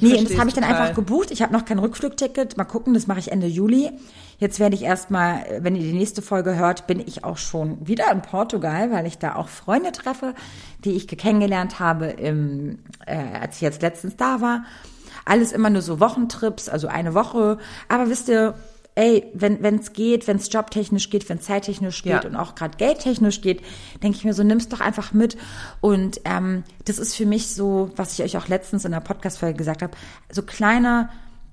nee, 0.00 0.18
und 0.18 0.30
das 0.30 0.38
habe 0.38 0.48
ich 0.48 0.54
dann 0.54 0.64
total. 0.64 0.80
einfach 0.80 0.94
gebucht. 0.94 1.30
Ich 1.30 1.42
habe 1.42 1.52
noch 1.52 1.66
kein 1.66 1.78
Rückflugticket. 1.78 2.56
Mal 2.56 2.64
gucken, 2.64 2.94
das 2.94 3.06
mache 3.06 3.18
ich 3.18 3.30
Ende 3.30 3.46
Juli. 3.46 3.90
Jetzt 4.38 4.60
werde 4.60 4.76
ich 4.76 4.82
erstmal, 4.82 5.44
wenn 5.60 5.74
ihr 5.74 5.82
die 5.82 5.92
nächste 5.92 6.22
Folge 6.22 6.54
hört, 6.56 6.86
bin 6.86 7.00
ich 7.00 7.24
auch 7.24 7.36
schon 7.38 7.86
wieder 7.86 8.10
in 8.12 8.22
Portugal, 8.22 8.92
weil 8.92 9.06
ich 9.06 9.18
da 9.18 9.34
auch 9.34 9.48
Freunde 9.48 9.90
treffe, 9.92 10.34
die 10.84 10.92
ich 10.92 11.08
kennengelernt 11.08 11.80
habe, 11.80 12.06
im, 12.06 12.78
äh, 13.04 13.16
als 13.40 13.56
ich 13.56 13.62
jetzt 13.62 13.82
letztens 13.82 14.16
da 14.16 14.40
war. 14.40 14.64
Alles 15.24 15.50
immer 15.52 15.70
nur 15.70 15.82
so 15.82 15.98
Wochentrips, 15.98 16.68
also 16.68 16.86
eine 16.86 17.14
Woche. 17.14 17.58
Aber 17.88 18.08
wisst 18.08 18.28
ihr, 18.28 18.54
ey, 18.94 19.26
wenn 19.34 19.62
es 19.76 19.92
geht, 19.92 20.26
wenn 20.26 20.36
es 20.36 20.52
jobtechnisch 20.52 21.10
geht, 21.10 21.28
wenn 21.28 21.38
es 21.38 21.44
zeittechnisch 21.44 22.02
geht 22.02 22.24
Ja. 22.24 22.28
und 22.28 22.36
auch 22.36 22.54
gerade 22.54 22.76
geldtechnisch 22.76 23.40
geht, 23.40 23.62
denke 24.02 24.18
ich 24.18 24.24
mir 24.24 24.34
so, 24.34 24.42
nimm's 24.44 24.68
doch 24.68 24.80
einfach 24.80 25.12
mit. 25.12 25.36
Und 25.80 26.20
ähm, 26.24 26.62
das 26.84 26.98
ist 26.98 27.14
für 27.16 27.26
mich 27.26 27.48
so, 27.48 27.90
was 27.96 28.12
ich 28.18 28.24
euch 28.24 28.36
auch 28.36 28.48
letztens 28.48 28.84
in 28.84 28.92
der 28.92 29.00
Podcast-Folge 29.00 29.56
gesagt 29.56 29.82
habe, 29.82 29.96
so 30.30 30.42
kleine 30.42 31.10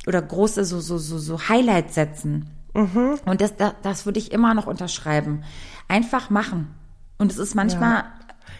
oder 0.08 0.22
große 0.22 0.65
so 0.65 0.80
so 0.80 0.98
so 1.00 1.18
so 1.18 1.50
Highlights 1.50 1.96
setzen. 1.96 2.50
Und 2.75 3.41
das, 3.41 3.55
das 3.55 3.74
das 3.82 4.05
würde 4.05 4.20
ich 4.20 4.32
immer 4.32 4.53
noch 4.53 4.67
unterschreiben. 4.67 5.44
Einfach 5.88 6.29
machen. 6.29 6.74
Und 7.17 7.32
es 7.32 7.38
ist 7.38 7.55
manchmal 7.55 8.03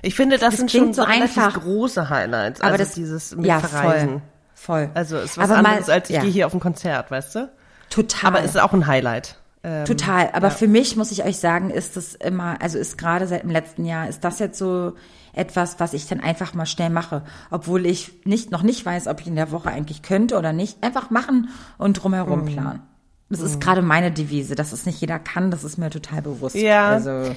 Ich 0.02 0.16
finde, 0.16 0.38
das, 0.38 0.52
Das 0.52 0.58
sind 0.58 0.72
schon 0.72 0.94
so 0.94 1.04
einfach. 1.04 1.54
große 1.60 2.10
Highlights. 2.10 2.62
aber 2.62 2.72
also 2.74 2.84
das 2.84 2.94
dieses 2.94 3.36
mit 3.36 3.46
ja, 3.46 3.60
Verreisen. 3.60 4.22
Voll, 4.54 4.86
voll. 4.86 4.90
Also 4.94 5.18
ist 5.18 5.38
was 5.38 5.50
Aber 5.50 5.62
mal- 5.62 5.70
anderes, 5.70 5.90
als 5.90 6.10
ich 6.10 6.16
ja. 6.16 6.22
gehe 6.22 6.32
hier 6.32 6.48
auf 6.48 6.54
ein 6.54 6.60
Konzert, 6.60 7.12
weißt 7.12 7.36
du? 7.36 7.52
total. 7.90 8.28
Aber 8.30 8.40
es 8.44 8.52
ist 8.56 8.62
auch 8.62 8.74
ein 8.74 8.88
Highlight. 8.88 9.38
Ähm, 9.64 9.86
Total, 9.86 10.30
aber 10.34 10.52
für 10.52 10.68
mich 10.68 10.96
muss 10.96 11.12
ich 11.12 11.24
euch 11.24 11.38
sagen, 11.38 11.70
ist 11.72 11.98
das 11.98 12.14
immer, 12.14 12.62
also 12.62 12.78
ist 12.78 12.98
gerade 13.00 13.26
seit 13.28 13.42
dem 13.44 13.50
letzten 13.50 13.84
Jahr, 13.86 14.08
ist 14.08 14.24
das 14.24 14.38
jetzt 14.40 14.60
so 14.60 14.94
etwas, 15.34 15.80
was 15.80 15.94
ich 15.94 16.08
dann 16.08 16.20
einfach 16.20 16.54
mal 16.54 16.66
schnell 16.68 16.92
mache, 16.92 17.24
obwohl 17.50 17.86
ich 17.88 18.14
nicht 18.26 18.52
noch 18.52 18.62
nicht 18.62 18.86
weiß, 18.86 19.08
ob 19.08 19.22
ich 19.22 19.28
in 19.28 19.36
der 19.36 19.52
Woche 19.52 19.70
eigentlich 19.70 20.04
könnte 20.04 20.38
oder 20.38 20.54
nicht. 20.54 20.84
Einfach 20.84 21.10
machen 21.10 21.50
und 21.80 21.94
drumherum 21.94 22.42
Mhm. 22.42 22.46
planen. 22.46 22.82
Das 23.30 23.42
ist 23.42 23.60
gerade 23.60 23.82
meine 23.82 24.12
Devise, 24.12 24.56
dass 24.56 24.72
es 24.72 24.86
nicht 24.86 25.02
jeder 25.02 25.18
kann, 25.18 25.50
das 25.50 25.64
ist 25.64 25.78
mir 25.78 25.90
total 25.90 26.22
bewusst. 26.22 26.56
Ja. 26.56 26.90
Also 26.90 27.36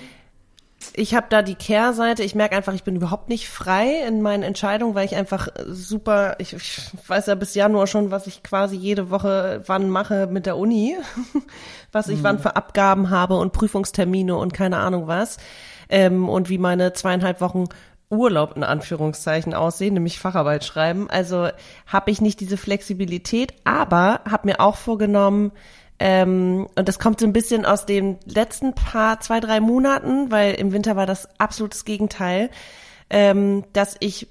ich 0.94 1.14
habe 1.14 1.26
da 1.28 1.42
die 1.42 1.54
Kehrseite. 1.54 2.22
Ich 2.22 2.34
merke 2.34 2.56
einfach, 2.56 2.74
ich 2.74 2.84
bin 2.84 2.96
überhaupt 2.96 3.28
nicht 3.28 3.48
frei 3.48 4.06
in 4.06 4.22
meinen 4.22 4.42
Entscheidungen, 4.42 4.94
weil 4.94 5.06
ich 5.06 5.16
einfach 5.16 5.48
super, 5.66 6.36
ich, 6.38 6.52
ich 6.52 6.90
weiß 7.06 7.26
ja 7.26 7.34
bis 7.34 7.54
Januar 7.54 7.86
schon, 7.86 8.10
was 8.10 8.26
ich 8.26 8.42
quasi 8.42 8.76
jede 8.76 9.10
Woche 9.10 9.62
wann 9.66 9.90
mache 9.90 10.28
mit 10.28 10.46
der 10.46 10.56
Uni, 10.56 10.96
was 11.92 12.08
ich 12.08 12.22
wann 12.22 12.38
für 12.38 12.56
Abgaben 12.56 13.10
habe 13.10 13.36
und 13.36 13.52
Prüfungstermine 13.52 14.36
und 14.36 14.54
keine 14.54 14.78
Ahnung 14.78 15.06
was. 15.06 15.38
Ähm, 15.88 16.28
und 16.28 16.48
wie 16.48 16.58
meine 16.58 16.92
zweieinhalb 16.92 17.40
Wochen 17.40 17.64
Urlaub 18.10 18.56
in 18.56 18.64
Anführungszeichen 18.64 19.54
aussehen, 19.54 19.94
nämlich 19.94 20.18
Facharbeit 20.18 20.64
schreiben. 20.64 21.10
Also 21.10 21.48
habe 21.86 22.10
ich 22.10 22.20
nicht 22.20 22.40
diese 22.40 22.56
Flexibilität, 22.56 23.52
aber 23.64 24.20
habe 24.28 24.48
mir 24.48 24.60
auch 24.60 24.76
vorgenommen, 24.76 25.52
ähm, 25.98 26.68
und 26.76 26.88
das 26.88 26.98
kommt 26.98 27.20
so 27.20 27.26
ein 27.26 27.32
bisschen 27.32 27.66
aus 27.66 27.84
den 27.84 28.18
letzten 28.24 28.74
paar, 28.74 29.20
zwei, 29.20 29.40
drei 29.40 29.60
Monaten, 29.60 30.30
weil 30.30 30.54
im 30.54 30.72
Winter 30.72 30.96
war 30.96 31.06
das 31.06 31.28
absolutes 31.40 31.84
Gegenteil, 31.84 32.50
ähm, 33.10 33.64
dass 33.72 33.96
ich 34.00 34.28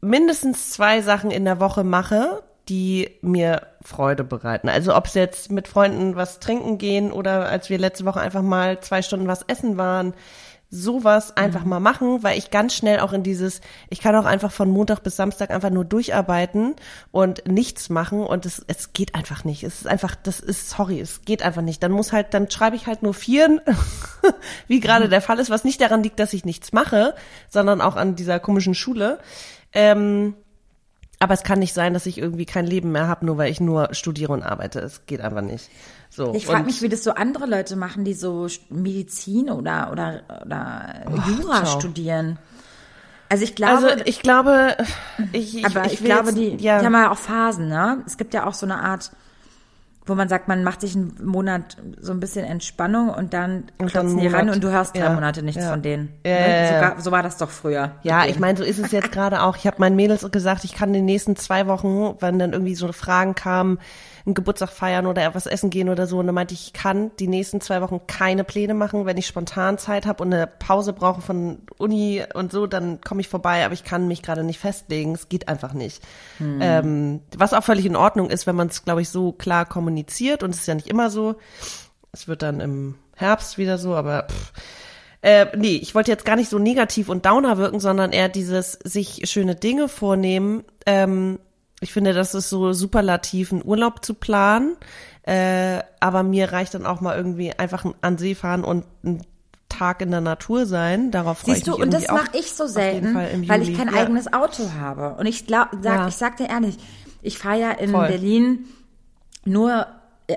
mindestens 0.00 0.70
zwei 0.70 1.02
Sachen 1.02 1.30
in 1.30 1.44
der 1.44 1.60
Woche 1.60 1.84
mache, 1.84 2.42
die 2.68 3.10
mir 3.22 3.66
Freude 3.82 4.24
bereiten. 4.24 4.68
Also 4.68 4.94
ob 4.94 5.06
es 5.06 5.14
jetzt 5.14 5.50
mit 5.50 5.68
Freunden 5.68 6.16
was 6.16 6.40
trinken 6.40 6.78
gehen 6.78 7.12
oder 7.12 7.48
als 7.48 7.70
wir 7.70 7.78
letzte 7.78 8.04
Woche 8.04 8.20
einfach 8.20 8.42
mal 8.42 8.80
zwei 8.80 9.02
Stunden 9.02 9.26
was 9.26 9.42
essen 9.42 9.76
waren, 9.76 10.14
sowas 10.70 11.36
einfach 11.36 11.64
mal 11.64 11.80
machen, 11.80 12.22
weil 12.22 12.38
ich 12.38 12.50
ganz 12.50 12.74
schnell 12.74 13.00
auch 13.00 13.12
in 13.12 13.24
dieses, 13.24 13.60
ich 13.88 14.00
kann 14.00 14.14
auch 14.14 14.24
einfach 14.24 14.52
von 14.52 14.70
Montag 14.70 15.00
bis 15.02 15.16
Samstag 15.16 15.50
einfach 15.50 15.70
nur 15.70 15.84
durcharbeiten 15.84 16.76
und 17.10 17.46
nichts 17.48 17.90
machen 17.90 18.20
und 18.20 18.46
es, 18.46 18.64
es 18.68 18.92
geht 18.92 19.16
einfach 19.16 19.44
nicht. 19.44 19.64
Es 19.64 19.80
ist 19.80 19.88
einfach, 19.88 20.14
das 20.14 20.38
ist, 20.38 20.70
sorry, 20.70 21.00
es 21.00 21.22
geht 21.22 21.42
einfach 21.42 21.62
nicht. 21.62 21.82
Dann 21.82 21.90
muss 21.90 22.12
halt, 22.12 22.34
dann 22.34 22.48
schreibe 22.50 22.76
ich 22.76 22.86
halt 22.86 23.02
nur 23.02 23.14
Vieren, 23.14 23.60
wie 24.68 24.78
gerade 24.78 25.08
der 25.08 25.20
Fall 25.20 25.40
ist, 25.40 25.50
was 25.50 25.64
nicht 25.64 25.80
daran 25.80 26.04
liegt, 26.04 26.20
dass 26.20 26.32
ich 26.32 26.44
nichts 26.44 26.72
mache, 26.72 27.14
sondern 27.48 27.80
auch 27.80 27.96
an 27.96 28.14
dieser 28.14 28.38
komischen 28.38 28.74
Schule. 28.74 29.18
Ähm, 29.72 30.36
aber 31.20 31.34
es 31.34 31.42
kann 31.44 31.58
nicht 31.60 31.74
sein, 31.74 31.92
dass 31.94 32.06
ich 32.06 32.18
irgendwie 32.18 32.46
kein 32.46 32.66
Leben 32.66 32.90
mehr 32.92 33.06
habe, 33.06 33.26
nur 33.26 33.36
weil 33.38 33.50
ich 33.50 33.60
nur 33.60 33.90
studiere 33.92 34.32
und 34.32 34.42
arbeite. 34.42 34.80
Es 34.80 35.06
geht 35.06 35.20
einfach 35.20 35.42
nicht. 35.42 35.68
So. 36.08 36.34
ich 36.34 36.46
frage 36.46 36.64
mich, 36.64 36.82
wie 36.82 36.88
das 36.88 37.04
so 37.04 37.12
andere 37.12 37.46
Leute 37.46 37.76
machen, 37.76 38.04
die 38.04 38.14
so 38.14 38.48
Medizin 38.70 39.48
oder 39.50 39.90
oder 39.92 40.22
oder 40.44 40.94
Jura 41.28 41.64
ciao. 41.64 41.78
studieren. 41.78 42.38
Also 43.28 43.44
ich 43.44 43.54
glaube, 43.54 43.86
Also 43.92 44.02
ich 44.06 44.22
glaube, 44.22 44.76
ich, 45.32 45.58
ich, 45.58 45.64
Aber 45.66 45.86
ich, 45.86 45.92
ich 45.94 46.04
glaube, 46.04 46.30
jetzt- 46.30 46.38
die, 46.38 46.56
ja. 46.64 46.80
die 46.80 46.86
haben 46.86 46.94
ja 46.94 47.12
auch 47.12 47.18
Phasen, 47.18 47.68
ne? 47.68 48.02
Es 48.06 48.16
gibt 48.16 48.34
ja 48.34 48.44
auch 48.46 48.54
so 48.54 48.66
eine 48.66 48.80
Art, 48.80 49.12
wo 50.10 50.14
man 50.16 50.28
sagt, 50.28 50.48
man 50.48 50.64
macht 50.64 50.80
sich 50.80 50.96
einen 50.96 51.16
Monat 51.24 51.76
so 52.00 52.12
ein 52.12 52.20
bisschen 52.20 52.44
Entspannung 52.44 53.10
und 53.10 53.32
dann 53.32 53.64
Und 53.78 53.94
dann 53.94 54.18
die 54.18 54.26
ran 54.26 54.50
und 54.50 54.62
du 54.62 54.70
hörst 54.70 54.96
drei 54.96 55.04
ja, 55.04 55.14
Monate 55.14 55.42
nichts 55.42 55.62
ja. 55.62 55.70
von 55.70 55.82
denen. 55.82 56.10
Ja, 56.26 56.32
ne? 56.32 56.62
ja. 56.62 56.74
Sogar, 56.74 57.00
so 57.00 57.10
war 57.12 57.22
das 57.22 57.38
doch 57.38 57.48
früher. 57.48 57.92
Ja, 58.02 58.26
ich 58.26 58.38
meine, 58.38 58.58
so 58.58 58.64
ist 58.64 58.78
es 58.78 58.90
jetzt 58.90 59.12
gerade 59.12 59.42
auch. 59.42 59.56
Ich 59.56 59.66
habe 59.66 59.76
meinen 59.78 59.96
Mädels 59.96 60.28
gesagt, 60.30 60.64
ich 60.64 60.74
kann 60.74 60.88
in 60.90 60.94
den 60.94 61.04
nächsten 61.04 61.36
zwei 61.36 61.66
Wochen, 61.68 62.16
wenn 62.18 62.38
dann 62.38 62.52
irgendwie 62.52 62.74
so 62.74 62.90
Fragen 62.92 63.34
kamen, 63.36 63.78
einen 64.26 64.34
Geburtstag 64.34 64.70
feiern 64.70 65.06
oder 65.06 65.24
etwas 65.24 65.46
essen 65.46 65.70
gehen 65.70 65.88
oder 65.88 66.06
so, 66.06 66.18
und 66.18 66.26
dann 66.26 66.34
meinte 66.34 66.54
ich, 66.54 66.66
ich 66.66 66.72
kann 66.72 67.10
die 67.18 67.28
nächsten 67.28 67.60
zwei 67.60 67.80
Wochen 67.82 68.00
keine 68.06 68.44
Pläne 68.44 68.74
machen. 68.74 69.06
Wenn 69.06 69.16
ich 69.16 69.26
spontan 69.26 69.78
Zeit 69.78 70.06
habe 70.06 70.22
und 70.22 70.32
eine 70.32 70.46
Pause 70.46 70.92
brauche 70.92 71.20
von 71.20 71.58
Uni 71.78 72.22
und 72.34 72.52
so, 72.52 72.66
dann 72.66 73.00
komme 73.00 73.20
ich 73.20 73.28
vorbei, 73.28 73.64
aber 73.64 73.74
ich 73.74 73.84
kann 73.84 74.08
mich 74.08 74.22
gerade 74.22 74.44
nicht 74.44 74.58
festlegen. 74.58 75.14
Es 75.14 75.28
geht 75.28 75.48
einfach 75.48 75.72
nicht. 75.72 76.02
Ähm, 76.60 77.20
was 77.36 77.54
auch 77.54 77.64
völlig 77.64 77.86
in 77.86 77.96
Ordnung 77.96 78.30
ist, 78.30 78.46
wenn 78.46 78.56
man 78.56 78.68
es, 78.68 78.84
glaube 78.84 79.02
ich, 79.02 79.08
so 79.08 79.32
klar 79.32 79.66
kommuniziert 79.66 80.42
und 80.42 80.50
es 80.50 80.60
ist 80.60 80.66
ja 80.66 80.74
nicht 80.74 80.88
immer 80.88 81.10
so. 81.10 81.36
Es 82.12 82.28
wird 82.28 82.42
dann 82.42 82.60
im 82.60 82.96
Herbst 83.14 83.58
wieder 83.58 83.78
so, 83.78 83.94
aber 83.94 84.28
pff. 84.28 84.52
Äh, 85.22 85.46
nee, 85.56 85.76
ich 85.76 85.94
wollte 85.94 86.10
jetzt 86.10 86.24
gar 86.24 86.36
nicht 86.36 86.48
so 86.48 86.58
negativ 86.58 87.10
und 87.10 87.26
downer 87.26 87.58
wirken, 87.58 87.78
sondern 87.78 88.12
eher 88.12 88.30
dieses 88.30 88.72
sich 88.72 89.28
schöne 89.30 89.54
Dinge 89.54 89.88
vornehmen. 89.88 90.64
Ähm, 90.86 91.38
ich 91.80 91.92
finde, 91.92 92.12
das 92.12 92.34
ist 92.34 92.50
so 92.50 92.72
superlativ, 92.72 93.52
einen 93.52 93.64
Urlaub 93.64 94.04
zu 94.04 94.14
planen. 94.14 94.76
Äh, 95.22 95.80
aber 96.00 96.22
mir 96.22 96.52
reicht 96.52 96.74
dann 96.74 96.86
auch 96.86 97.00
mal 97.00 97.16
irgendwie 97.16 97.52
einfach 97.52 97.84
an 98.00 98.18
See 98.18 98.34
fahren 98.34 98.64
und 98.64 98.84
einen 99.04 99.22
Tag 99.68 100.00
in 100.02 100.10
der 100.10 100.20
Natur 100.20 100.66
sein. 100.66 101.10
Darauf 101.10 101.38
freue 101.38 101.54
Siehst 101.54 101.66
ich 101.68 101.72
du, 101.72 101.78
mich 101.78 101.82
und 101.86 101.92
das 101.94 102.02
irgendwie 102.04 102.20
auch 102.20 102.26
mache 102.26 102.38
ich 102.38 102.52
so 102.52 102.66
selten, 102.66 103.14
weil 103.14 103.62
ich 103.62 103.76
kein 103.76 103.88
Ja. 103.94 104.00
eigenes 104.00 104.32
Auto 104.32 104.72
habe. 104.78 105.14
Und 105.18 105.26
ich 105.26 105.46
glaub, 105.46 105.68
sag, 105.82 106.00
Ja. 106.00 106.08
ich 106.08 106.16
sag 106.16 106.36
dir 106.38 106.48
ehrlich, 106.48 106.76
ich 107.22 107.38
fahre 107.38 107.60
ja 107.60 107.70
in 107.72 107.90
Voll. 107.90 108.08
Berlin 108.08 108.64
nur, 109.44 109.86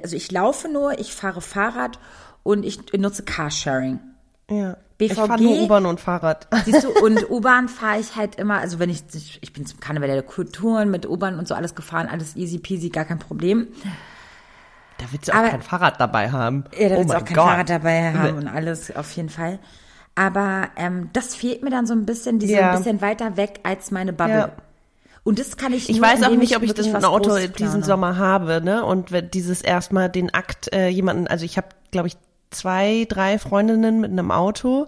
also 0.03 0.15
ich 0.15 0.31
laufe 0.31 0.69
nur, 0.69 0.99
ich 0.99 1.13
fahre 1.13 1.41
Fahrrad 1.41 1.97
und 2.43 2.63
ich 2.63 2.91
nutze 2.93 3.23
Carsharing. 3.23 3.99
Ja. 4.49 4.77
Ich 5.05 5.09
BVG 5.15 5.27
fahre 5.27 5.41
nur 5.43 5.61
U-Bahn 5.61 5.85
und 5.85 5.99
Fahrrad. 5.99 6.47
Siehst 6.65 6.83
du, 6.83 6.89
und 7.03 7.29
U-Bahn 7.29 7.67
fahre 7.69 7.99
ich 7.99 8.15
halt 8.15 8.35
immer, 8.35 8.59
also 8.59 8.79
wenn 8.79 8.89
ich, 8.89 9.03
ich 9.41 9.53
bin 9.53 9.65
zum 9.65 9.79
Karneval 9.79 10.07
der 10.07 10.23
Kulturen 10.23 10.89
mit 10.91 11.07
U-Bahn 11.07 11.37
und 11.39 11.47
so 11.47 11.55
alles 11.55 11.75
gefahren, 11.75 12.07
alles 12.11 12.35
easy 12.35 12.57
peasy, 12.59 12.89
gar 12.89 13.05
kein 13.05 13.19
Problem. 13.19 13.67
Da 14.97 15.05
willst 15.11 15.27
du 15.27 15.31
auch 15.33 15.37
Aber- 15.37 15.49
kein 15.49 15.61
Fahrrad 15.61 15.99
dabei 15.99 16.31
haben. 16.31 16.65
Ja, 16.77 16.89
da 16.89 16.95
oh 16.95 16.99
willst 16.99 17.13
du 17.13 17.17
auch 17.17 17.25
kein 17.25 17.35
Gott. 17.35 17.45
Fahrrad 17.45 17.69
dabei 17.69 18.13
haben 18.13 18.37
und 18.37 18.47
alles, 18.47 18.95
auf 18.95 19.11
jeden 19.13 19.29
Fall. 19.29 19.59
Aber 20.15 20.67
ähm, 20.77 21.09
das 21.13 21.33
fehlt 21.35 21.63
mir 21.63 21.71
dann 21.71 21.87
so 21.87 21.93
ein 21.93 22.05
bisschen, 22.05 22.37
die 22.39 22.47
Ja. 22.47 22.59
so 22.59 22.63
ein 22.65 22.77
bisschen 22.77 23.01
weiter 23.01 23.35
weg 23.35 23.59
als 23.63 23.89
meine 23.91 24.13
Bubble. 24.13 24.35
Ja. 24.37 24.49
Und 25.23 25.39
das 25.39 25.57
kann 25.57 25.73
ich 25.73 25.89
Ich 25.89 25.97
nur, 25.97 26.05
weiß 26.07 26.21
auch 26.23 26.29
nicht, 26.35 26.55
ob 26.55 26.63
ich 26.63 26.73
das 26.73 26.93
ein 26.93 27.05
Auto 27.05 27.37
diesen. 27.37 27.81
Sommer 27.81 28.17
habe, 28.17 28.61
ne? 28.61 28.83
Und 28.85 29.11
wenn 29.11 29.31
dieses 29.31 29.61
erstmal 29.61 30.09
den 30.09 30.33
Akt 30.33 30.71
äh, 30.73 30.89
jemanden, 30.89 31.27
also 31.27 31.45
ich 31.45 31.57
habe, 31.57 31.67
glaube 31.91 32.09
ich, 32.09 32.17
zwei, 32.53 33.05
drei 33.09 33.37
Freundinnen 33.39 33.99
mit 33.99 34.11
einem 34.11 34.31
Auto, 34.31 34.87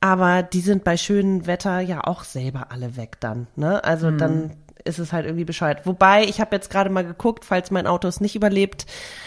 aber 0.00 0.42
die 0.42 0.60
sind 0.60 0.84
bei 0.84 0.96
schönem 0.96 1.46
Wetter 1.46 1.80
ja 1.80 2.04
auch 2.04 2.24
selber 2.24 2.66
alle 2.70 2.96
weg 2.96 3.16
dann, 3.20 3.48
ne? 3.56 3.82
Also 3.84 4.10
Mhm. 4.10 4.18
dann 4.18 4.50
ist 4.84 4.98
es 4.98 5.12
halt 5.12 5.26
irgendwie 5.26 5.44
bescheuert. 5.44 5.86
Wobei, 5.86 6.24
ich 6.24 6.40
habe 6.40 6.54
jetzt 6.56 6.70
gerade 6.70 6.88
mal 6.88 7.04
geguckt, 7.04 7.44
falls 7.44 7.70
mein 7.70 7.86
Auto 7.86 8.08
es 8.08 8.20
nicht 8.20 8.36
überlebt 8.36 8.86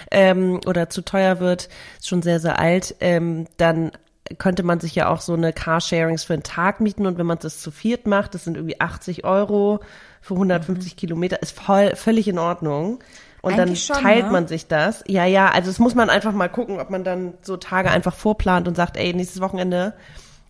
ähm, 0.10 0.60
oder 0.66 0.90
zu 0.90 1.02
teuer 1.04 1.40
wird, 1.40 1.70
ist 2.00 2.08
schon 2.08 2.22
sehr, 2.22 2.40
sehr 2.40 2.58
alt, 2.60 2.96
ähm, 3.00 3.46
dann 3.58 3.92
könnte 4.38 4.64
man 4.64 4.80
sich 4.80 4.96
ja 4.96 5.10
auch 5.10 5.20
so 5.22 5.34
eine 5.34 5.52
Carsharings 5.52 6.24
für 6.24 6.34
einen 6.34 6.44
Tag 6.44 6.80
mieten 6.80 7.06
und 7.06 7.18
wenn 7.18 7.26
man 7.26 7.40
das 7.40 7.60
zu 7.60 7.70
viert 7.70 8.08
macht, 8.08 8.34
das 8.34 8.46
sind 8.46 8.56
irgendwie 8.56 8.80
80 8.80 9.26
Euro 9.26 9.82
für 10.22 10.36
150 10.36 10.96
Kilometer, 10.96 11.42
ist 11.42 11.60
voll, 11.60 11.96
völlig 11.96 12.28
in 12.28 12.40
Ordnung. 12.40 13.00
Und 13.42 13.54
Eigentlich 13.54 13.88
dann 13.88 13.96
schon, 13.98 14.04
teilt 14.06 14.26
ne? 14.26 14.32
man 14.32 14.48
sich 14.48 14.68
das. 14.68 15.04
Ja, 15.08 15.26
ja, 15.26 15.50
also 15.50 15.70
das 15.70 15.80
muss 15.80 15.96
man 15.96 16.10
einfach 16.10 16.32
mal 16.32 16.48
gucken, 16.48 16.80
ob 16.80 16.90
man 16.92 17.04
dann 17.04 17.34
so 17.42 17.58
Tage 17.58 17.90
einfach 17.90 18.14
vorplant 18.14 18.68
und 18.68 18.76
sagt, 18.76 18.98
ey, 18.98 19.14
nächstes 19.14 19.42
Wochenende, 19.42 19.96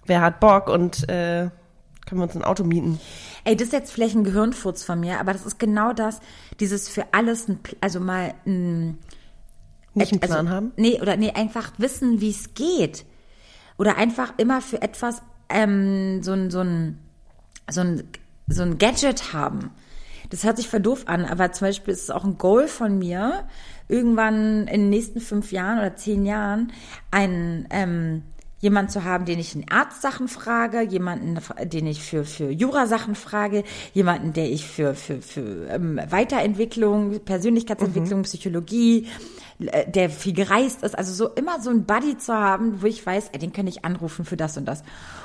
wer 0.05 0.21
hat 0.21 0.41
Bock 0.41 0.67
und 0.67 1.07
äh, 1.09 1.49
können 2.05 2.19
wir 2.19 2.23
uns 2.23 2.35
ein 2.35 2.43
Auto 2.43 2.63
mieten. 2.65 2.99
Ey, 3.45 3.55
das 3.55 3.67
ist 3.67 3.73
jetzt 3.73 3.91
vielleicht 3.93 4.15
ein 4.15 4.25
Gehirnfurz 4.25 4.83
von 4.83 4.99
mir, 4.99 5.19
aber 5.19 5.31
das 5.31 5.45
ist 5.45 5.57
genau 5.57 5.93
das, 5.93 6.19
dieses 6.59 6.89
für 6.89 7.05
alles, 7.13 7.47
ein, 7.47 7.59
also 7.79 8.01
mal 8.01 8.33
ein, 8.45 8.97
Nicht 9.93 10.11
einen 10.11 10.21
also, 10.21 10.33
Plan 10.33 10.49
haben. 10.49 10.73
Nee, 10.75 10.99
oder 11.01 11.15
nee, 11.15 11.31
einfach 11.31 11.71
wissen, 11.77 12.19
wie 12.19 12.31
es 12.31 12.53
geht. 12.53 13.05
Oder 13.77 13.97
einfach 13.97 14.33
immer 14.37 14.61
für 14.61 14.81
etwas 14.81 15.21
ähm, 15.47 16.21
so 16.23 16.33
ein, 16.33 16.51
so 16.51 16.59
ein, 16.59 16.99
so 17.69 17.81
ein, 17.81 18.03
so 18.47 18.63
ein 18.63 18.77
Gadget 18.77 19.33
haben. 19.33 19.71
Das 20.31 20.43
hört 20.43 20.57
sich 20.57 20.67
voll 20.67 20.79
doof 20.79 21.03
an, 21.05 21.25
aber 21.25 21.51
zum 21.51 21.67
Beispiel 21.67 21.93
ist 21.93 22.03
es 22.03 22.09
auch 22.09 22.23
ein 22.23 22.37
Goal 22.37 22.67
von 22.67 22.97
mir, 22.97 23.43
irgendwann 23.87 24.67
in 24.67 24.81
den 24.81 24.89
nächsten 24.89 25.19
fünf 25.19 25.51
Jahren 25.51 25.77
oder 25.77 25.95
zehn 25.95 26.25
Jahren 26.25 26.71
einen 27.11 27.67
ähm, 27.69 28.23
jemand 28.61 28.91
zu 28.91 29.03
haben, 29.03 29.25
den 29.25 29.39
ich 29.39 29.55
in 29.55 29.69
Arztsachen 29.69 30.27
frage, 30.27 30.81
jemanden, 30.81 31.37
den 31.65 31.87
ich 31.87 32.01
für 32.01 32.23
für 32.23 32.49
Jura-Sachen 32.49 33.15
frage, 33.15 33.63
jemanden, 33.93 34.33
der 34.33 34.49
ich 34.49 34.65
für 34.65 34.95
für 34.95 35.21
für 35.21 35.67
ähm, 35.69 35.99
Weiterentwicklung, 36.09 37.19
Persönlichkeitsentwicklung, 37.19 38.21
Psychologie, 38.21 39.07
äh, 39.59 39.89
der 39.89 40.09
viel 40.09 40.33
gereist 40.33 40.83
ist, 40.83 40.97
also 40.97 41.11
so 41.13 41.33
immer 41.33 41.59
so 41.59 41.71
ein 41.71 41.85
Buddy 41.85 42.17
zu 42.17 42.33
haben, 42.33 42.81
wo 42.81 42.87
ich 42.87 43.05
weiß, 43.05 43.29
ey, 43.33 43.39
den 43.39 43.51
kann 43.51 43.67
ich 43.67 43.83
anrufen 43.83 44.25
für 44.25 44.37
das 44.37 44.57
und 44.57 44.65
das. 44.65 44.83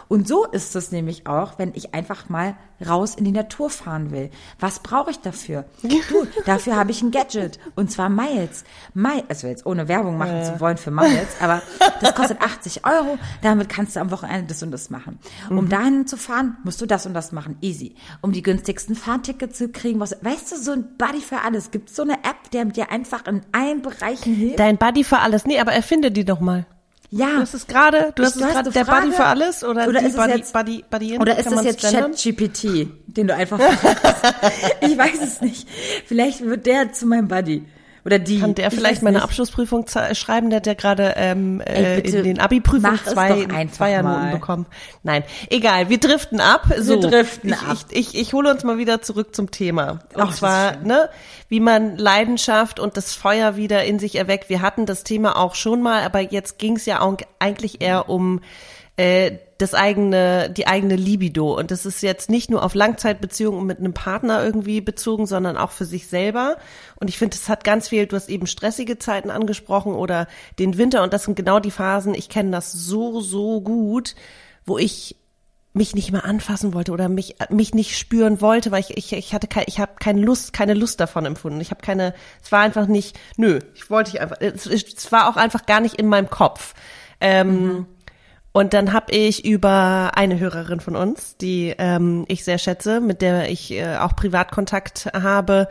Und 0.08 0.28
so 0.28 0.44
ist 0.44 0.76
es 0.76 0.92
nämlich 0.92 1.26
auch, 1.26 1.58
wenn 1.58 1.72
ich 1.74 1.94
einfach 1.94 2.28
mal 2.28 2.56
raus 2.86 3.14
in 3.14 3.24
die 3.24 3.32
Natur 3.32 3.70
fahren 3.70 4.10
will. 4.10 4.30
Was 4.60 4.80
brauche 4.80 5.10
ich 5.10 5.20
dafür? 5.20 5.64
Du, 6.08 6.26
dafür 6.44 6.76
habe 6.76 6.90
ich 6.90 7.02
ein 7.02 7.10
Gadget 7.10 7.58
und 7.74 7.90
zwar 7.90 8.08
Miles. 8.08 8.64
Miles, 8.94 9.24
also 9.28 9.46
jetzt 9.48 9.66
ohne 9.66 9.88
Werbung 9.88 10.18
machen 10.18 10.44
zu 10.44 10.60
wollen 10.60 10.76
für 10.76 10.90
Miles, 10.90 11.28
aber 11.40 11.62
das 12.00 12.14
kostet 12.14 12.40
80 12.40 12.86
Euro. 12.86 13.18
Damit 13.42 13.68
kannst 13.68 13.96
du 13.96 14.00
am 14.00 14.10
Wochenende 14.10 14.46
das 14.46 14.62
und 14.62 14.70
das 14.70 14.90
machen. 14.90 15.18
Um 15.50 15.68
dahin 15.68 16.06
zu 16.06 16.16
fahren, 16.16 16.58
musst 16.64 16.80
du 16.80 16.86
das 16.86 17.06
und 17.06 17.14
das 17.14 17.32
machen. 17.32 17.56
Easy. 17.60 17.96
Um 18.20 18.32
die 18.32 18.42
günstigsten 18.42 18.94
Fahrtickets 18.94 19.58
zu 19.58 19.68
kriegen, 19.70 19.98
was, 19.98 20.16
weißt 20.22 20.52
du, 20.52 20.56
so 20.56 20.72
ein 20.72 20.96
Buddy 20.96 21.20
für 21.20 21.40
alles. 21.40 21.70
Gibt 21.70 21.90
so 21.90 22.02
eine 22.02 22.14
App, 22.14 22.50
der 22.52 22.66
dir 22.66 22.92
einfach 22.92 23.26
in 23.26 23.40
allen 23.52 23.82
Bereichen 23.82 24.34
hilft? 24.34 24.58
Dein 24.58 24.76
Buddy 24.76 25.02
für 25.02 25.18
alles. 25.18 25.46
Nee, 25.46 25.58
aber 25.58 25.72
erfinde 25.72 26.12
die 26.12 26.24
doch 26.24 26.40
mal. 26.40 26.66
Ja. 27.10 27.26
Du 27.34 27.40
hast 27.40 27.54
es 27.54 27.66
gerade, 27.66 28.12
du 28.14 28.22
Ich- 28.22 28.28
hast 28.28 28.36
es 28.36 28.42
gerade 28.42 28.70
der 28.70 28.84
Frage? 28.86 29.06
Buddy 29.06 29.16
für 29.16 29.24
alles 29.24 29.64
oder, 29.64 29.88
Oder 29.88 30.00
die 30.00 30.06
ist 30.06 30.16
Buddy, 30.16 30.32
jetzt- 30.32 30.52
Buddy, 30.52 30.84
Buddy 30.90 31.18
Oder 31.18 31.38
ist 31.38 31.50
das 31.50 31.64
jetzt? 31.64 31.82
ChatGPT, 31.82 32.88
den 33.06 33.26
du 33.28 33.34
einfach? 33.34 33.58
Ich 34.80 34.96
weiß 34.98 35.22
es 35.22 35.40
nicht. 35.40 35.68
Vielleicht 36.06 36.44
wird 36.44 36.66
der 36.66 36.92
zu 36.92 37.06
meinem 37.06 37.28
Buddy. 37.28 37.64
Oder 38.06 38.20
die. 38.20 38.38
Kann 38.38 38.54
der 38.54 38.68
Ich 38.68 38.74
vielleicht 38.74 39.02
meine 39.02 39.16
nicht. 39.18 39.24
Abschlussprüfung 39.24 39.84
schreiben? 40.12 40.48
Der 40.50 40.58
hat 40.58 40.66
ja 40.68 40.74
gerade 40.74 41.14
ähm, 41.16 41.60
Ey, 41.60 41.98
äh, 41.98 42.00
bitte, 42.00 42.18
in 42.18 42.24
den 42.24 42.40
Abi-Prüfungen 42.40 43.00
zwei, 43.04 43.66
Zweiernoten 43.66 44.22
mal. 44.26 44.32
bekommen. 44.32 44.66
Nein, 45.02 45.24
egal, 45.50 45.88
wir 45.88 45.98
driften 45.98 46.40
ab. 46.40 46.72
So, 46.78 47.00
driften 47.00 47.50
ich, 47.50 47.58
ab. 47.58 47.76
Ich, 47.90 48.14
ich, 48.14 48.20
ich 48.20 48.32
hole 48.32 48.48
uns 48.48 48.62
mal 48.62 48.78
wieder 48.78 49.02
zurück 49.02 49.34
zum 49.34 49.50
Thema. 49.50 49.98
Und 50.14 50.22
Ach, 50.22 50.34
zwar, 50.34 50.76
ne, 50.76 51.10
wie 51.48 51.58
man 51.58 51.96
Leidenschaft 51.96 52.78
und 52.78 52.96
das 52.96 53.12
Feuer 53.12 53.56
wieder 53.56 53.82
in 53.84 53.98
sich 53.98 54.14
erweckt. 54.14 54.48
Wir 54.48 54.62
hatten 54.62 54.86
das 54.86 55.02
Thema 55.02 55.36
auch 55.36 55.56
schon 55.56 55.82
mal, 55.82 56.02
aber 56.02 56.20
jetzt 56.20 56.60
ging 56.60 56.76
es 56.76 56.86
ja 56.86 57.00
auch 57.00 57.16
eigentlich 57.40 57.80
eher 57.80 58.08
um 58.08 58.40
äh, 58.96 59.38
das 59.58 59.74
eigene, 59.74 60.50
die 60.50 60.66
eigene 60.66 60.96
Libido. 60.96 61.56
Und 61.56 61.70
das 61.70 61.86
ist 61.86 62.02
jetzt 62.02 62.28
nicht 62.28 62.50
nur 62.50 62.62
auf 62.62 62.74
Langzeitbeziehungen 62.74 63.64
mit 63.64 63.78
einem 63.78 63.94
Partner 63.94 64.44
irgendwie 64.44 64.80
bezogen, 64.80 65.26
sondern 65.26 65.56
auch 65.56 65.70
für 65.70 65.86
sich 65.86 66.08
selber. 66.08 66.56
Und 66.98 67.08
ich 67.08 67.18
finde, 67.18 67.36
es 67.36 67.48
hat 67.48 67.62
ganz 67.64 67.88
viel, 67.88 68.06
du 68.06 68.16
hast 68.16 68.28
eben 68.28 68.46
stressige 68.46 68.98
Zeiten 68.98 69.30
angesprochen 69.30 69.94
oder 69.94 70.26
den 70.58 70.78
Winter. 70.78 71.02
Und 71.02 71.12
das 71.12 71.24
sind 71.24 71.36
genau 71.36 71.60
die 71.60 71.70
Phasen, 71.70 72.14
ich 72.14 72.28
kenne 72.28 72.50
das 72.50 72.72
so, 72.72 73.20
so 73.20 73.60
gut, 73.60 74.14
wo 74.64 74.78
ich 74.78 75.16
mich 75.72 75.94
nicht 75.94 76.10
mehr 76.10 76.24
anfassen 76.24 76.72
wollte 76.72 76.90
oder 76.92 77.10
mich 77.10 77.36
mich 77.50 77.74
nicht 77.74 77.98
spüren 77.98 78.40
wollte, 78.40 78.70
weil 78.70 78.80
ich 78.80 78.96
ich, 78.96 79.12
ich 79.12 79.34
hatte 79.34 79.46
kein, 79.46 79.64
ich 79.66 79.78
habe 79.78 79.92
keine 80.00 80.22
Lust 80.22 80.54
keine 80.54 80.72
Lust 80.72 81.00
davon 81.00 81.26
empfunden. 81.26 81.60
Ich 81.60 81.70
habe 81.70 81.82
keine 81.82 82.14
es 82.42 82.50
war 82.50 82.60
einfach 82.60 82.86
nicht 82.86 83.18
nö, 83.36 83.58
ich 83.74 83.90
wollte 83.90 84.12
ich 84.14 84.20
einfach 84.22 84.38
es, 84.40 84.64
es 84.64 85.12
war 85.12 85.28
auch 85.28 85.36
einfach 85.36 85.66
gar 85.66 85.80
nicht 85.80 85.96
in 85.96 86.06
meinem 86.08 86.30
Kopf. 86.30 86.72
Ähm, 87.20 87.86
Und 88.52 88.72
dann 88.72 88.94
habe 88.94 89.12
ich 89.12 89.44
über 89.44 90.12
eine 90.14 90.38
Hörerin 90.38 90.80
von 90.80 90.96
uns, 90.96 91.36
die 91.36 91.74
ähm, 91.76 92.24
ich 92.26 92.42
sehr 92.42 92.56
schätze, 92.56 93.02
mit 93.02 93.20
der 93.20 93.50
ich 93.50 93.70
äh, 93.70 93.98
auch 93.98 94.16
Privatkontakt 94.16 95.10
habe, 95.12 95.68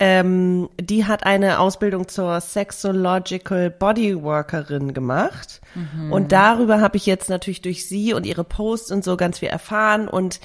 ähm, 0.00 0.70
die 0.80 1.04
hat 1.04 1.24
eine 1.24 1.60
Ausbildung 1.60 2.08
zur 2.08 2.40
Sexological 2.40 3.70
Bodyworkerin 3.70 4.94
gemacht. 4.94 5.60
Und 6.10 6.32
darüber 6.32 6.80
habe 6.80 6.96
ich 6.96 7.04
jetzt 7.06 7.28
natürlich 7.28 7.60
durch 7.60 7.86
sie 7.86 8.14
und 8.14 8.24
ihre 8.24 8.42
Posts 8.42 8.92
und 8.92 9.04
so 9.04 9.16
ganz 9.16 9.38
viel 9.38 9.50
erfahren 9.50 10.08
und 10.08 10.40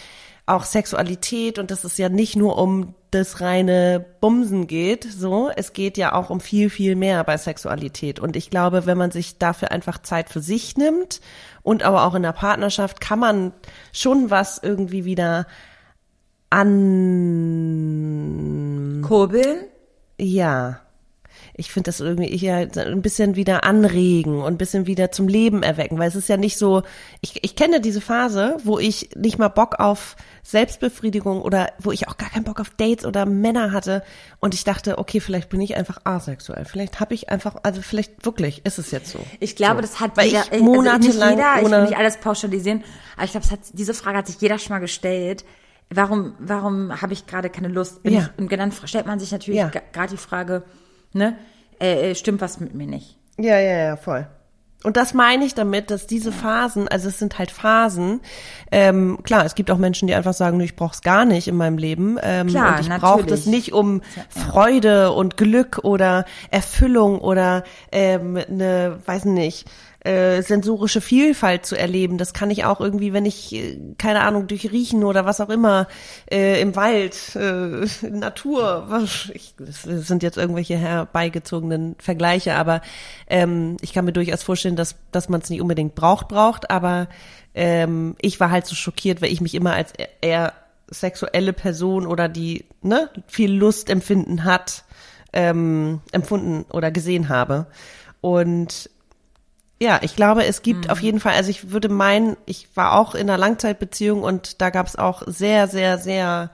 auch 0.45 0.63
Sexualität 0.63 1.57
und 1.57 1.71
dass 1.71 1.85
es 1.85 1.97
ja 1.97 2.09
nicht 2.09 2.35
nur 2.35 2.57
um 2.59 2.93
das 3.09 3.41
reine 3.41 4.05
Bumsen 4.19 4.67
geht, 4.67 5.05
so, 5.05 5.49
es 5.55 5.73
geht 5.73 5.97
ja 5.97 6.13
auch 6.13 6.29
um 6.29 6.39
viel, 6.39 6.69
viel 6.69 6.95
mehr 6.95 7.23
bei 7.23 7.37
Sexualität. 7.37 8.19
Und 8.19 8.35
ich 8.35 8.49
glaube, 8.49 8.85
wenn 8.85 8.97
man 8.97 9.09
sich 9.09 9.37
dafür 9.39 9.71
einfach 9.71 9.99
Zeit 10.01 10.29
für 10.29 10.41
sich 10.41 10.75
nimmt 10.77 11.21
und 11.63 11.83
aber 11.83 12.03
auch 12.03 12.13
in 12.13 12.23
der 12.23 12.33
Partnerschaft, 12.33 12.99
kann 12.99 13.19
man 13.19 13.53
schon 13.93 14.29
was 14.29 14.59
irgendwie 14.61 15.05
wieder 15.05 15.47
an, 16.49 16.75
Kurbeln? 19.07 19.65
ja. 20.17 20.81
Ich 21.57 21.71
finde 21.71 21.87
das 21.87 22.01
irgendwie 22.01 22.35
ja 22.35 22.57
ein 22.57 23.01
bisschen 23.01 23.35
wieder 23.35 23.63
anregen 23.63 24.39
und 24.39 24.53
ein 24.53 24.57
bisschen 24.57 24.87
wieder 24.87 25.11
zum 25.11 25.27
Leben 25.27 25.63
erwecken, 25.63 25.97
weil 25.97 26.09
es 26.09 26.15
ist 26.15 26.27
ja 26.27 26.35
nicht 26.35 26.57
so, 26.57 26.83
ich, 27.21 27.43
ich 27.43 27.55
kenne 27.55 27.79
diese 27.79 28.01
Phase, 28.01 28.57
wo 28.63 28.77
ich 28.77 29.09
nicht 29.15 29.37
mal 29.37 29.47
Bock 29.47 29.79
auf 29.79 30.17
Selbstbefriedigung 30.43 31.41
oder 31.41 31.71
wo 31.79 31.91
ich 31.91 32.09
auch 32.09 32.17
gar 32.17 32.29
keinen 32.29 32.43
Bock 32.43 32.59
auf 32.59 32.71
Dates 32.71 33.05
oder 33.05 33.25
Männer 33.25 33.71
hatte 33.71 34.03
und 34.39 34.53
ich 34.53 34.63
dachte, 34.65 34.97
okay, 34.97 35.21
vielleicht 35.21 35.49
bin 35.49 35.61
ich 35.61 35.77
einfach 35.77 35.99
asexuell, 36.03 36.65
vielleicht 36.65 36.99
habe 36.99 37.13
ich 37.13 37.29
einfach, 37.29 37.55
also 37.63 37.81
vielleicht 37.81 38.25
wirklich 38.25 38.65
ist 38.65 38.77
es 38.77 38.91
jetzt 38.91 39.11
so. 39.11 39.19
Ich 39.39 39.55
glaube, 39.55 39.77
so. 39.77 39.81
das 39.81 39.99
hat 40.01 40.17
weil 40.17 40.27
jeder, 40.27 40.43
ich 40.43 40.51
also 40.51 40.65
nicht 40.65 40.75
monatelang 40.75 41.29
jeder, 41.31 41.61
ich 41.61 41.71
will 41.71 41.81
nicht 41.83 41.97
alles 41.97 42.17
pauschalisieren, 42.17 42.83
aber 43.15 43.25
ich 43.25 43.31
glaube, 43.31 43.45
es 43.45 43.51
hat, 43.51 43.59
diese 43.71 43.93
Frage 43.93 44.17
hat 44.17 44.27
sich 44.27 44.41
jeder 44.41 44.59
schon 44.59 44.73
mal 44.73 44.79
gestellt. 44.79 45.45
Warum, 45.89 46.34
warum 46.39 47.02
habe 47.02 47.13
ich 47.13 47.28
gerade 47.28 47.50
keine 47.50 47.67
Lust? 47.67 48.04
Bin 48.04 48.13
Ja. 48.13 48.19
ich, 48.21 48.39
und 48.39 48.52
dann 48.52 48.71
stellt 48.71 49.06
man 49.06 49.19
sich 49.19 49.32
natürlich 49.32 49.60
Ja. 49.60 49.69
gerade 49.93 50.10
die 50.12 50.17
Frage, 50.17 50.63
ne, 51.13 51.38
äh, 51.80 52.12
äh, 52.12 52.15
stimmt 52.15 52.41
was 52.41 52.60
mit 52.60 52.74
mir 52.74 52.88
nicht? 52.88 53.17
Ja, 53.38 53.60
ja, 53.60 53.78
ja, 53.78 53.95
voll. 53.95 54.28
Und 54.84 54.98
das 54.98 55.15
meine 55.15 55.45
ich 55.45 55.56
damit, 55.56 55.89
dass 55.89 56.06
diese 56.06 56.32
Phasen, 56.32 56.88
also 56.88 57.08
es 57.08 57.17
sind 57.17 57.39
halt 57.39 57.50
Phasen. 57.50 58.21
Ähm, 58.71 59.17
klar, 59.24 59.43
es 59.43 59.56
gibt 59.56 59.71
auch 59.71 59.80
Menschen, 59.80 60.08
die 60.08 60.13
einfach 60.13 60.36
sagen, 60.36 60.60
ich 60.60 60.76
brauche 60.76 60.93
es 60.93 61.02
gar 61.02 61.26
nicht 61.26 61.48
in 61.48 61.56
meinem 61.58 61.80
Leben. 61.80 62.19
Ähm, 62.21 62.48
Klar, 62.48 62.76
und 62.78 62.82
ich 62.82 62.89
brauche 63.00 63.26
das 63.26 63.48
nicht 63.48 63.74
um 63.74 64.02
Freude 64.30 65.12
und 65.12 65.38
Glück 65.38 65.80
oder 65.84 66.26
Erfüllung 66.52 67.17
oder 67.19 67.63
ähm, 67.91 68.38
eine, 68.48 69.00
weiß 69.08 69.26
nicht, 69.26 69.67
äh, 70.05 70.43
sensorische 70.43 71.01
Vielfalt 71.01 71.65
zu 71.65 71.75
erleben. 71.75 72.19
Das 72.19 72.33
kann 72.33 72.51
ich 72.51 72.63
auch 72.63 72.79
irgendwie, 72.79 73.11
wenn 73.11 73.25
ich, 73.25 73.53
äh, 73.55 73.79
keine 73.97 74.21
Ahnung, 74.21 74.45
durch 74.45 74.71
Riechen 74.71 75.03
oder 75.03 75.25
was 75.25 75.41
auch 75.41 75.49
immer, 75.49 75.87
äh, 76.31 76.61
im 76.61 76.75
Wald, 76.75 77.35
äh, 77.35 77.87
Natur, 78.09 78.85
was, 78.87 79.31
ich, 79.33 79.55
das 79.57 79.81
sind 79.81 80.21
jetzt 80.21 80.37
irgendwelche 80.37 80.77
herbeigezogenen 80.77 81.95
Vergleiche, 81.97 82.53
aber 82.53 82.81
ähm, 83.27 83.77
ich 83.81 83.93
kann 83.93 84.05
mir 84.05 84.13
durchaus 84.13 84.43
vorstellen, 84.43 84.75
dass, 84.75 84.95
dass 85.11 85.27
man 85.27 85.41
es 85.41 85.49
nicht 85.49 85.61
unbedingt 85.61 85.95
braucht, 85.95 86.27
braucht, 86.27 86.69
aber 86.69 87.07
ähm, 87.55 88.15
ich 88.21 88.39
war 88.39 88.51
halt 88.51 88.67
so 88.67 88.75
schockiert, 88.75 89.23
weil 89.23 89.31
ich 89.31 89.41
mich 89.41 89.55
immer 89.55 89.73
als 89.73 89.91
e-, 89.97 90.07
eher 90.21 90.53
sexuelle 90.87 91.53
Person 91.53 92.05
oder 92.05 92.29
die 92.29 92.65
ne, 92.83 93.09
viel 93.25 93.51
Lust 93.51 93.89
empfinden 93.89 94.43
hat, 94.43 94.83
ähm, 95.33 96.01
empfunden 96.11 96.65
oder 96.71 96.91
gesehen 96.91 97.27
habe. 97.29 97.65
Und 98.21 98.89
Ja, 99.79 99.99
ich 100.01 100.15
glaube, 100.15 100.45
es 100.45 100.61
gibt 100.61 100.85
mhm. 100.85 100.91
auf 100.91 101.01
jeden 101.01 101.19
Fall, 101.19 101.33
also 101.33 101.49
ich 101.49 101.71
würde 101.71 101.89
meinen, 101.89 102.38
ich 102.45 102.69
war 102.75 102.97
auch 102.97 103.13
in 103.13 103.29
einer 103.29 103.38
Langzeitbeziehung 103.38 104.23
und 104.23 104.61
da 104.61 104.69
gab 104.69 104.88
es 104.88 104.95
auch 104.95 105.23
sehr, 105.25 105.67
sehr, 105.67 105.97
sehr 105.97 106.51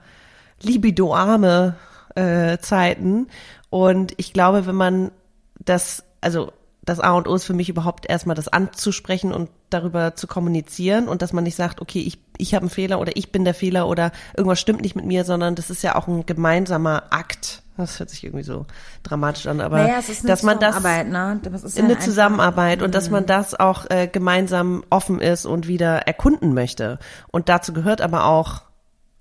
libidoarme 0.60 1.76
äh, 2.16 2.58
Zeiten. 2.58 3.28
Und 3.70 4.14
ich 4.16 4.32
glaube, 4.32 4.66
wenn 4.66 4.74
man 4.74 5.12
das, 5.60 6.04
also 6.20 6.52
das 6.84 6.98
A 6.98 7.12
und 7.12 7.28
O 7.28 7.34
ist 7.34 7.44
für 7.44 7.54
mich 7.54 7.68
überhaupt 7.68 8.08
erstmal 8.08 8.34
das 8.34 8.48
anzusprechen 8.48 9.32
und 9.32 9.48
darüber 9.70 10.16
zu 10.16 10.26
kommunizieren 10.26 11.08
und 11.08 11.22
dass 11.22 11.32
man 11.32 11.44
nicht 11.44 11.54
sagt, 11.54 11.80
okay, 11.80 12.00
ich, 12.00 12.18
ich 12.38 12.54
habe 12.54 12.64
einen 12.64 12.70
Fehler 12.70 12.98
oder 12.98 13.16
ich 13.16 13.30
bin 13.30 13.44
der 13.44 13.54
Fehler 13.54 13.86
oder 13.88 14.10
irgendwas 14.36 14.60
stimmt 14.60 14.82
nicht 14.82 14.96
mit 14.96 15.04
mir, 15.04 15.24
sondern 15.24 15.54
das 15.54 15.70
ist 15.70 15.82
ja 15.82 15.94
auch 15.94 16.08
ein 16.08 16.26
gemeinsamer 16.26 17.04
Akt. 17.10 17.62
Das 17.76 17.98
hört 17.98 18.10
sich 18.10 18.24
irgendwie 18.24 18.44
so 18.44 18.66
dramatisch 19.02 19.46
an, 19.46 19.60
aber 19.60 19.78
naja, 19.78 20.00
dass 20.24 20.42
man 20.42 20.58
das, 20.58 20.82
ne? 20.82 21.40
das 21.42 21.64
ist 21.64 21.78
ja 21.78 21.84
eine 21.84 21.98
Zusammenarbeit 21.98 22.82
und 22.82 22.94
dass 22.94 23.10
man 23.10 23.22
mhm. 23.22 23.28
das 23.28 23.58
auch 23.58 23.88
äh, 23.88 24.08
gemeinsam 24.08 24.84
offen 24.90 25.20
ist 25.20 25.46
und 25.46 25.68
wieder 25.68 26.00
erkunden 26.06 26.52
möchte. 26.52 26.98
Und 27.28 27.48
dazu 27.48 27.72
gehört 27.72 28.02
aber 28.02 28.26
auch 28.26 28.62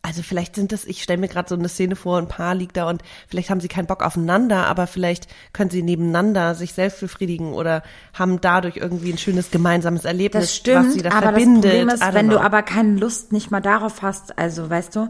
also 0.03 0.23
vielleicht 0.23 0.55
sind 0.55 0.71
das, 0.71 0.85
ich 0.85 1.03
stelle 1.03 1.19
mir 1.19 1.27
gerade 1.27 1.47
so 1.47 1.55
eine 1.55 1.69
Szene 1.69 1.95
vor, 1.95 2.17
ein 2.17 2.27
Paar 2.27 2.55
liegt 2.55 2.75
da 2.75 2.89
und 2.89 3.03
vielleicht 3.27 3.49
haben 3.49 3.61
sie 3.61 3.67
keinen 3.67 3.85
Bock 3.85 4.01
aufeinander, 4.03 4.65
aber 4.65 4.87
vielleicht 4.87 5.27
können 5.53 5.69
sie 5.69 5.83
nebeneinander 5.83 6.55
sich 6.55 6.73
selbst 6.73 7.01
befriedigen 7.01 7.53
oder 7.53 7.83
haben 8.13 8.41
dadurch 8.41 8.77
irgendwie 8.77 9.11
ein 9.11 9.19
schönes 9.19 9.51
gemeinsames 9.51 10.05
Erlebnis, 10.05 10.43
das 10.43 10.55
stimmt, 10.55 10.87
was 10.87 10.93
sie 10.93 11.01
da 11.03 11.11
aber 11.11 11.21
verbindet. 11.21 11.65
Das 11.65 11.71
Problem 11.71 11.89
ist, 11.89 12.13
wenn 12.13 12.27
know. 12.27 12.37
du 12.37 12.41
aber 12.41 12.63
keine 12.63 12.97
Lust 12.97 13.31
nicht 13.31 13.51
mal 13.51 13.61
darauf 13.61 14.01
hast, 14.01 14.39
also 14.39 14.69
weißt 14.69 14.95
du, 14.95 15.09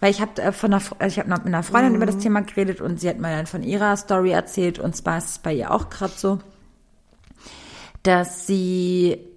weil 0.00 0.10
ich 0.10 0.22
habe 0.22 0.40
äh, 0.40 0.52
von 0.52 0.72
einer, 0.72 0.82
also 0.98 1.12
ich 1.12 1.18
habe 1.18 1.28
mit 1.28 1.46
einer 1.46 1.62
Freundin 1.62 1.90
mhm. 1.90 1.96
über 1.96 2.06
das 2.06 2.16
mhm. 2.16 2.20
Thema 2.20 2.40
geredet 2.40 2.80
und 2.80 2.98
sie 2.98 3.10
hat 3.10 3.18
mir 3.18 3.36
dann 3.36 3.46
von 3.46 3.62
ihrer 3.62 3.96
Story 3.98 4.30
erzählt 4.30 4.78
und 4.78 4.96
zwar 4.96 5.18
ist 5.18 5.30
es 5.30 5.38
bei 5.38 5.52
ihr 5.52 5.70
auch 5.70 5.90
gerade 5.90 6.14
so, 6.16 6.38
dass 8.02 8.46
sie 8.46 9.29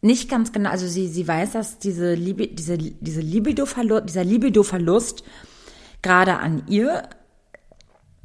nicht 0.00 0.30
ganz 0.30 0.52
genau, 0.52 0.70
also 0.70 0.86
sie, 0.86 1.08
sie 1.08 1.26
weiß, 1.26 1.52
dass 1.52 1.78
diese 1.78 2.14
Liebe, 2.14 2.46
diese, 2.46 2.78
diese 2.78 3.20
Libido-Verlust, 3.20 4.08
dieser 4.08 4.24
Libido-Verlust 4.24 5.24
gerade 6.02 6.38
an 6.38 6.62
ihr 6.68 7.08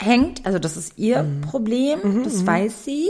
hängt. 0.02 0.46
Also 0.46 0.60
das 0.60 0.78
ist 0.78 0.98
ihr 0.98 1.24
mhm. 1.24 1.42
Problem, 1.42 2.00
mhm, 2.04 2.24
das 2.24 2.42
mhm. 2.42 2.48
weiß 2.48 2.86
sie. 2.86 3.10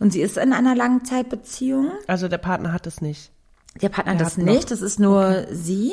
Und 0.00 0.12
sie 0.12 0.22
ist 0.22 0.38
in 0.38 0.52
einer 0.52 0.74
Langzeitbeziehung. 0.74 1.90
Also 2.06 2.28
der 2.28 2.38
Partner 2.38 2.72
hat 2.72 2.86
es 2.86 3.00
nicht. 3.00 3.30
Der 3.82 3.88
Partner 3.88 4.12
hat 4.12 4.20
das 4.20 4.38
nicht, 4.38 4.70
das 4.70 4.80
ist 4.80 4.98
nur 4.98 5.28
okay. 5.28 5.46
sie 5.52 5.92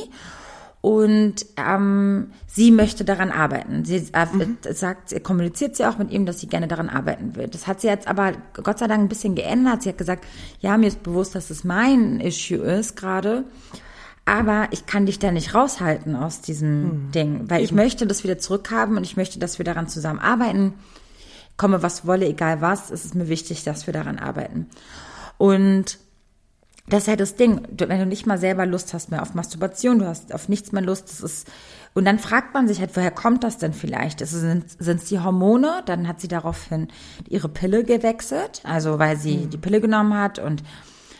und 0.86 1.48
ähm, 1.58 2.28
sie 2.46 2.70
möchte 2.70 3.06
daran 3.06 3.32
arbeiten. 3.32 3.86
Sie 3.86 4.08
äh, 4.14 4.26
mhm. 4.32 4.58
sagt, 4.70 5.24
kommuniziert 5.24 5.76
sie 5.76 5.84
auch 5.84 5.98
mit 5.98 6.12
ihm, 6.12 6.28
dass 6.28 6.42
sie 6.42 6.46
gerne 6.46 6.68
daran 6.68 6.90
arbeiten 6.90 7.36
will. 7.36 7.48
Das 7.48 7.66
hat 7.66 7.82
sie 7.82 7.88
jetzt 7.88 8.08
aber 8.08 8.34
Gott 8.54 8.78
sei 8.78 8.86
Dank 8.86 9.02
ein 9.02 9.10
bisschen 9.10 9.34
geändert. 9.34 9.82
Sie 9.82 9.90
hat 9.90 9.98
gesagt, 9.98 10.26
ja, 10.60 10.78
mir 10.78 10.86
ist 10.86 11.02
bewusst, 11.02 11.34
dass 11.34 11.50
es 11.50 11.64
mein 11.64 12.20
Issue 12.20 12.60
ist 12.60 12.96
gerade, 12.96 13.46
aber 14.26 14.68
ich 14.70 14.86
kann 14.86 15.08
dich 15.08 15.18
da 15.18 15.32
nicht 15.32 15.56
raushalten 15.56 16.16
aus 16.16 16.42
diesem 16.42 16.84
mhm. 16.84 17.12
Ding, 17.12 17.50
weil 17.50 17.64
ich 17.64 17.72
möchte 17.72 18.06
das 18.06 18.24
wieder 18.24 18.38
zurückhaben 18.38 18.96
und 18.96 19.06
ich 19.06 19.18
möchte, 19.18 19.40
dass 19.40 19.58
wir 19.58 19.66
daran 19.66 19.88
zusammen 19.88 20.20
arbeiten. 20.20 20.76
Komme 21.58 21.82
was 21.82 22.06
wolle, 22.06 22.28
egal 22.28 22.62
was, 22.62 22.92
ist 22.92 23.06
es 23.06 23.16
mir 23.16 23.28
wichtig, 23.28 23.64
dass 23.64 23.88
wir 23.88 23.94
daran 23.96 24.20
arbeiten. 24.20 24.68
Und 25.40 25.98
das 26.88 27.04
ist 27.04 27.08
ja 27.08 27.16
das 27.16 27.36
Ding, 27.36 27.62
wenn 27.78 28.00
du 28.00 28.06
nicht 28.06 28.28
mal 28.28 28.38
selber 28.38 28.66
Lust 28.66 28.94
hast 28.94 29.10
mehr 29.10 29.22
auf 29.22 29.34
Masturbation, 29.34 30.00
du 30.00 30.08
hast 30.08 30.34
auf 30.34 30.50
nichts 30.50 30.72
mehr 30.72 30.84
Lust, 30.84 31.10
das 31.10 31.20
ist, 31.22 31.48
und 31.96 32.06
dann 32.06 32.20
fragt 32.20 32.54
man 32.54 32.68
sich 32.68 32.80
halt, 32.80 32.96
woher 32.96 33.10
kommt 33.10 33.44
das 33.44 33.58
denn 33.58 33.74
vielleicht? 33.74 34.22
Es, 34.22 34.32
sind 34.32 34.78
es 34.80 35.06
die 35.06 35.20
Hormone? 35.20 35.82
Dann 35.86 36.08
hat 36.08 36.20
sie 36.20 36.28
daraufhin 36.28 36.90
ihre 37.28 37.50
Pille 37.50 37.84
gewechselt, 37.84 38.62
also 38.66 39.00
weil 39.00 39.18
sie 39.18 39.38
mhm. 39.38 39.50
die 39.50 39.58
Pille 39.58 39.82
genommen 39.82 40.14
hat 40.14 40.38
und 40.38 40.62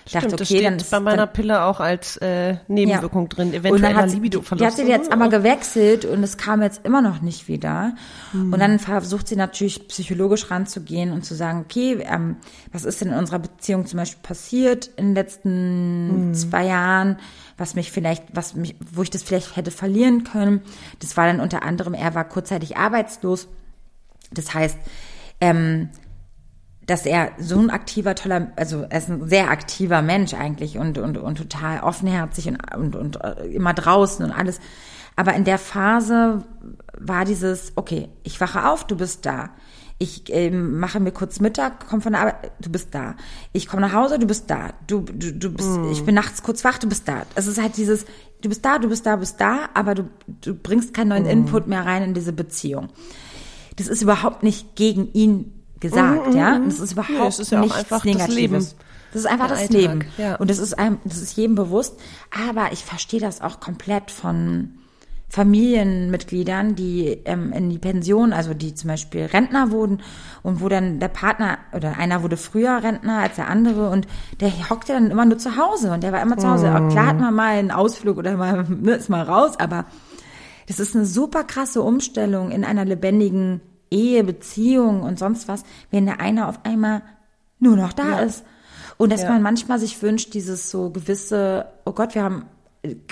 Stimmt, 0.08 0.34
dachte, 0.34 0.44
okay, 0.44 0.62
dann 0.62 0.76
ist 0.76 0.92
bei 0.92 1.00
meiner 1.00 1.26
dann, 1.26 1.34
Pille 1.34 1.64
auch 1.64 1.80
als 1.80 2.18
äh, 2.18 2.58
Nebenwirkung 2.68 3.24
ja. 3.24 3.30
drin, 3.30 3.54
eventuell 3.56 3.96
hat 3.96 4.12
Libido 4.12 4.44
verlust. 4.44 4.62
Die 4.62 4.68
hat 4.68 4.86
sie 4.86 4.92
jetzt 4.92 5.12
aber 5.12 5.30
gewechselt 5.30 6.06
und 6.06 6.22
es 6.22 6.38
kam 6.38 6.62
jetzt 6.62 6.86
immer 6.86 7.02
noch 7.02 7.22
nicht 7.22 7.48
wieder. 7.48 7.96
Mhm. 8.32 8.54
Und 8.54 8.60
dann 8.60 8.78
versucht 8.78 9.28
sie 9.28 9.36
natürlich 9.36 9.88
psychologisch 9.88 10.52
ranzugehen 10.52 11.12
und 11.12 11.26
zu 11.26 11.34
sagen, 11.34 11.62
okay, 11.62 11.98
ähm, 12.08 12.38
was 12.72 12.86
ist 12.86 13.02
denn 13.02 13.08
in 13.08 13.18
unserer 13.18 13.40
Beziehung 13.40 13.88
zum 13.88 13.98
Beispiel 13.98 14.22
passiert 14.22 14.92
in 14.96 15.08
den 15.08 15.16
letzten 15.16 16.28
mhm. 16.28 16.34
zwei 16.36 16.68
Jahren, 16.68 17.18
was 17.58 17.74
mich 17.74 17.92
vielleicht, 17.92 18.26
was 18.32 18.54
mich, 18.54 18.76
wo 18.94 19.02
ich 19.02 19.10
das 19.10 19.24
vielleicht 19.24 19.56
hätte 19.56 19.72
verlieren 19.72 20.24
können. 20.24 20.62
Das 21.00 21.18
war 21.18 21.26
dann 21.26 21.40
unter 21.40 21.64
anderem, 21.64 21.96
er 21.96 22.14
war 22.14 22.30
kurzzeitig 22.30 22.78
arbeitslos. 22.78 23.48
Das 24.32 24.54
heißt, 24.54 24.78
ähm, 25.42 25.90
dass 26.86 27.06
er 27.06 27.32
so 27.40 27.58
ein 27.58 27.70
aktiver, 27.70 28.16
toller, 28.16 28.52
also 28.56 28.86
er 28.90 28.98
ist 28.98 29.10
ein 29.10 29.28
sehr 29.28 29.50
aktiver 29.50 30.02
Mensch 30.02 30.34
eigentlich 30.34 30.78
und, 30.78 30.98
und, 30.98 31.18
und 31.18 31.38
total 31.38 31.82
offenherzig 31.82 32.48
und, 32.48 32.76
und, 32.76 32.96
und 32.96 33.24
äh, 33.24 33.48
immer 33.48 33.74
draußen 33.74 34.24
und 34.24 34.32
alles. 34.32 34.60
Aber 35.16 35.34
in 35.34 35.46
der 35.46 35.58
Phase 35.58 36.44
war 36.98 37.26
dieses, 37.26 37.74
okay, 37.76 38.10
ich 38.24 38.40
wache 38.40 38.70
auf, 38.70 38.86
du 38.86 38.98
bist 38.98 39.26
da. 39.26 39.50
Ich 39.98 40.32
äh, 40.32 40.52
mache 40.52 41.00
mir 41.00 41.14
kurz 41.14 41.40
Mittag, 41.40 41.88
komm 41.90 42.02
von 42.02 42.12
der 42.12 42.22
Arbeit, 42.22 42.52
du 42.60 42.70
bist 42.70 42.94
da. 42.94 43.16
Ich 43.54 43.68
komme 43.68 43.82
nach 43.82 43.94
Hause, 43.94 44.20
du 44.20 44.28
bist 44.28 44.50
da. 44.50 44.74
Du, 44.88 45.02
du, 45.02 45.32
du 45.32 45.52
bist, 45.52 45.70
mm. 45.70 45.92
ich 45.92 46.04
bin 46.04 46.16
nachts 46.16 46.44
kurz 46.44 46.66
wach, 46.66 46.78
du 46.78 46.90
bist 46.90 47.08
da. 47.08 47.24
Es 47.36 47.48
ist 47.48 47.62
halt 47.62 47.78
dieses, 47.78 48.06
du 48.42 48.50
bist 48.50 48.66
da, 48.66 48.78
du 48.78 48.90
bist 48.90 49.06
da, 49.06 49.16
bist 49.16 49.40
da, 49.40 49.70
aber 49.74 49.96
du, 49.96 50.10
du 50.42 50.54
bringst 50.54 50.94
keinen 50.94 51.10
neuen 51.10 51.24
mm. 51.24 51.30
Input 51.30 51.68
mehr 51.68 51.86
rein 51.86 52.04
in 52.04 52.14
diese 52.14 52.34
Beziehung. 52.34 52.90
Das 53.78 53.88
ist 53.88 54.02
überhaupt 54.02 54.44
nicht 54.44 54.76
gegen 54.76 55.12
ihn 55.14 55.55
gesagt, 55.86 56.28
mhm, 56.28 56.38
ja. 56.38 56.56
Und 56.56 56.68
das 56.68 56.80
ist 56.80 56.92
überhaupt 56.94 57.18
ja, 57.18 57.26
das 57.26 57.40
ist 57.40 57.52
ja 57.52 57.60
nichts 57.62 57.78
einfach 57.78 58.04
Negatives. 58.04 58.76
Das, 58.76 58.86
das 59.14 59.22
ist 59.22 59.28
einfach 59.28 59.48
das 59.48 59.60
Alltag, 59.60 59.76
Leben. 59.76 60.06
Ja. 60.18 60.36
Und 60.36 60.50
das 60.50 60.60
ist 60.60 60.78
einem, 60.78 60.98
das 61.06 61.18
ist 61.18 61.38
jedem 61.38 61.56
bewusst. 61.56 62.00
Aber 62.32 62.72
ich 62.72 62.84
verstehe 62.84 63.20
das 63.20 63.42
auch 63.42 63.60
komplett 63.60 64.12
von 64.12 64.74
Familienmitgliedern, 65.30 66.76
die 66.76 67.08
ähm, 67.26 67.52
in 67.52 67.70
die 67.70 67.78
Pension, 67.78 68.32
also 68.32 68.54
die 68.54 68.74
zum 68.74 68.90
Beispiel 68.90 69.26
Rentner 69.26 69.72
wurden 69.72 70.02
und 70.44 70.62
wo 70.62 70.70
dann 70.70 71.00
der 71.00 71.08
Partner 71.08 71.58
oder 71.74 71.98
einer 71.98 72.24
wurde 72.24 72.38
früher 72.38 72.82
Rentner 72.82 73.20
als 73.20 73.36
der 73.36 73.50
andere 73.50 73.90
und 73.90 74.08
der 74.40 74.70
hockte 74.70 74.94
dann 74.94 75.12
immer 75.12 75.26
nur 75.26 75.38
zu 75.38 75.58
Hause 75.58 75.92
und 75.92 76.04
der 76.04 76.14
war 76.14 76.22
immer 76.22 76.38
zu 76.38 76.50
Hause. 76.50 76.70
Mhm. 76.70 76.90
Klar 76.90 77.08
hat 77.08 77.20
man 77.20 77.34
mal 77.34 77.58
einen 77.58 77.72
Ausflug 77.72 78.18
oder 78.18 78.38
mal 78.38 78.64
ne, 78.70 78.92
ist 78.92 79.10
mal 79.10 79.24
raus, 79.24 79.60
aber 79.60 79.86
das 80.68 80.80
ist 80.80 80.96
eine 80.96 81.06
super 81.06 81.44
krasse 81.44 81.82
Umstellung 81.82 82.52
in 82.52 82.64
einer 82.64 82.86
lebendigen 82.86 83.62
Ehe, 83.96 84.24
Beziehung 84.24 85.02
und 85.02 85.18
sonst 85.18 85.48
was, 85.48 85.64
wenn 85.90 86.06
der 86.06 86.20
eine 86.20 86.48
auf 86.48 86.66
einmal 86.66 87.02
nur 87.60 87.78
noch 87.78 87.94
da 87.94 88.10
ja. 88.10 88.20
ist. 88.20 88.44
Und 88.98 89.12
dass 89.12 89.24
ja. 89.24 89.30
man 89.30 89.42
manchmal 89.42 89.80
sich 89.80 90.02
wünscht, 90.02 90.34
dieses 90.34 90.70
so 90.70 90.90
gewisse, 90.90 91.66
oh 91.86 91.92
Gott, 91.92 92.16
wir 92.16 92.24
haben, 92.24 92.46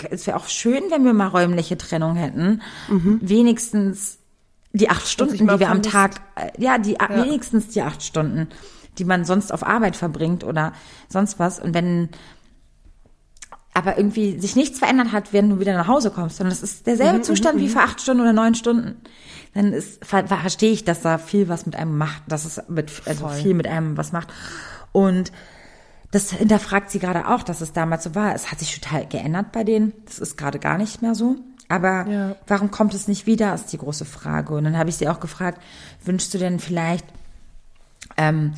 es 0.09 0.27
wäre 0.27 0.37
auch 0.37 0.47
schön, 0.47 0.83
wenn 0.89 1.03
wir 1.03 1.13
mal 1.13 1.27
räumliche 1.27 1.77
Trennung 1.77 2.15
hätten. 2.15 2.61
Mhm. 2.89 3.19
Wenigstens 3.21 4.19
die 4.71 4.89
acht 4.89 5.07
Stunden, 5.07 5.47
die 5.47 5.59
wir 5.59 5.69
am 5.69 5.83
Tag, 5.83 6.21
äh, 6.35 6.49
ja, 6.57 6.77
die 6.77 6.93
ja. 6.93 7.09
wenigstens 7.09 7.69
die 7.69 7.81
acht 7.81 8.03
Stunden, 8.03 8.47
die 8.97 9.05
man 9.05 9.25
sonst 9.25 9.53
auf 9.53 9.65
Arbeit 9.65 9.95
verbringt 9.95 10.43
oder 10.43 10.73
sonst 11.09 11.39
was. 11.39 11.59
Und 11.59 11.73
wenn 11.73 12.09
aber 13.73 13.97
irgendwie 13.97 14.39
sich 14.39 14.55
nichts 14.55 14.79
verändert 14.79 15.11
hat, 15.11 15.33
wenn 15.33 15.49
du 15.49 15.59
wieder 15.59 15.73
nach 15.73 15.87
Hause 15.87 16.11
kommst, 16.11 16.37
sondern 16.37 16.53
es 16.53 16.61
ist 16.61 16.85
derselbe 16.85 17.19
mhm, 17.19 17.23
Zustand 17.23 17.59
wie 17.59 17.65
mhm, 17.65 17.69
vor 17.69 17.81
acht 17.81 18.01
Stunden 18.01 18.21
oder 18.21 18.33
neun 18.33 18.55
Stunden 18.55 19.01
dann 19.53 19.73
ist, 19.73 20.03
ver 20.03 20.27
verstehe 20.27 20.71
ich, 20.71 20.83
dass 20.83 21.01
da 21.01 21.17
viel 21.17 21.47
was 21.47 21.65
mit 21.65 21.75
einem 21.75 21.97
macht, 21.97 22.23
dass 22.27 22.45
es 22.45 22.61
mit, 22.67 22.91
also 23.05 23.27
Voll. 23.27 23.35
viel 23.35 23.53
mit 23.53 23.67
einem 23.67 23.97
was 23.97 24.11
macht. 24.11 24.33
Und 24.91 25.31
das 26.11 26.31
hinterfragt 26.31 26.91
sie 26.91 26.99
gerade 26.99 27.27
auch, 27.27 27.43
dass 27.43 27.61
es 27.61 27.73
damals 27.73 28.03
so 28.03 28.15
war. 28.15 28.35
Es 28.35 28.51
hat 28.51 28.59
sich 28.59 28.79
total 28.79 29.07
geändert 29.07 29.51
bei 29.51 29.63
denen. 29.63 29.93
Das 30.05 30.19
ist 30.19 30.37
gerade 30.37 30.59
gar 30.59 30.77
nicht 30.77 31.01
mehr 31.01 31.15
so. 31.15 31.37
Aber 31.69 32.07
ja. 32.07 32.35
warum 32.45 32.69
kommt 32.69 32.93
es 32.93 33.07
nicht 33.07 33.25
wieder, 33.25 33.53
ist 33.53 33.73
die 33.73 33.77
große 33.77 34.05
Frage. 34.05 34.53
Und 34.53 34.63
dann 34.63 34.77
habe 34.77 34.89
ich 34.89 34.97
sie 34.97 35.07
auch 35.07 35.19
gefragt, 35.19 35.61
wünschst 36.03 36.33
du 36.33 36.37
denn 36.37 36.59
vielleicht 36.59 37.05
ähm, 38.17 38.53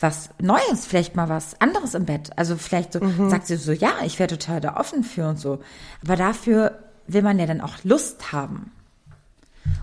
was 0.00 0.30
Neues, 0.40 0.86
vielleicht 0.86 1.16
mal 1.16 1.28
was 1.28 1.60
anderes 1.60 1.94
im 1.94 2.04
Bett? 2.04 2.30
Also 2.36 2.56
vielleicht 2.56 2.92
so, 2.92 3.00
mhm. 3.00 3.30
sagt 3.30 3.46
sie 3.46 3.56
so, 3.56 3.72
ja, 3.72 3.92
ich 4.04 4.18
wäre 4.18 4.28
total 4.28 4.60
da 4.60 4.76
offen 4.76 5.02
für 5.02 5.28
und 5.28 5.38
so. 5.38 5.60
Aber 6.04 6.16
dafür 6.16 6.78
will 7.06 7.22
man 7.22 7.38
ja 7.38 7.46
dann 7.46 7.60
auch 7.60 7.76
Lust 7.84 8.32
haben. 8.32 8.70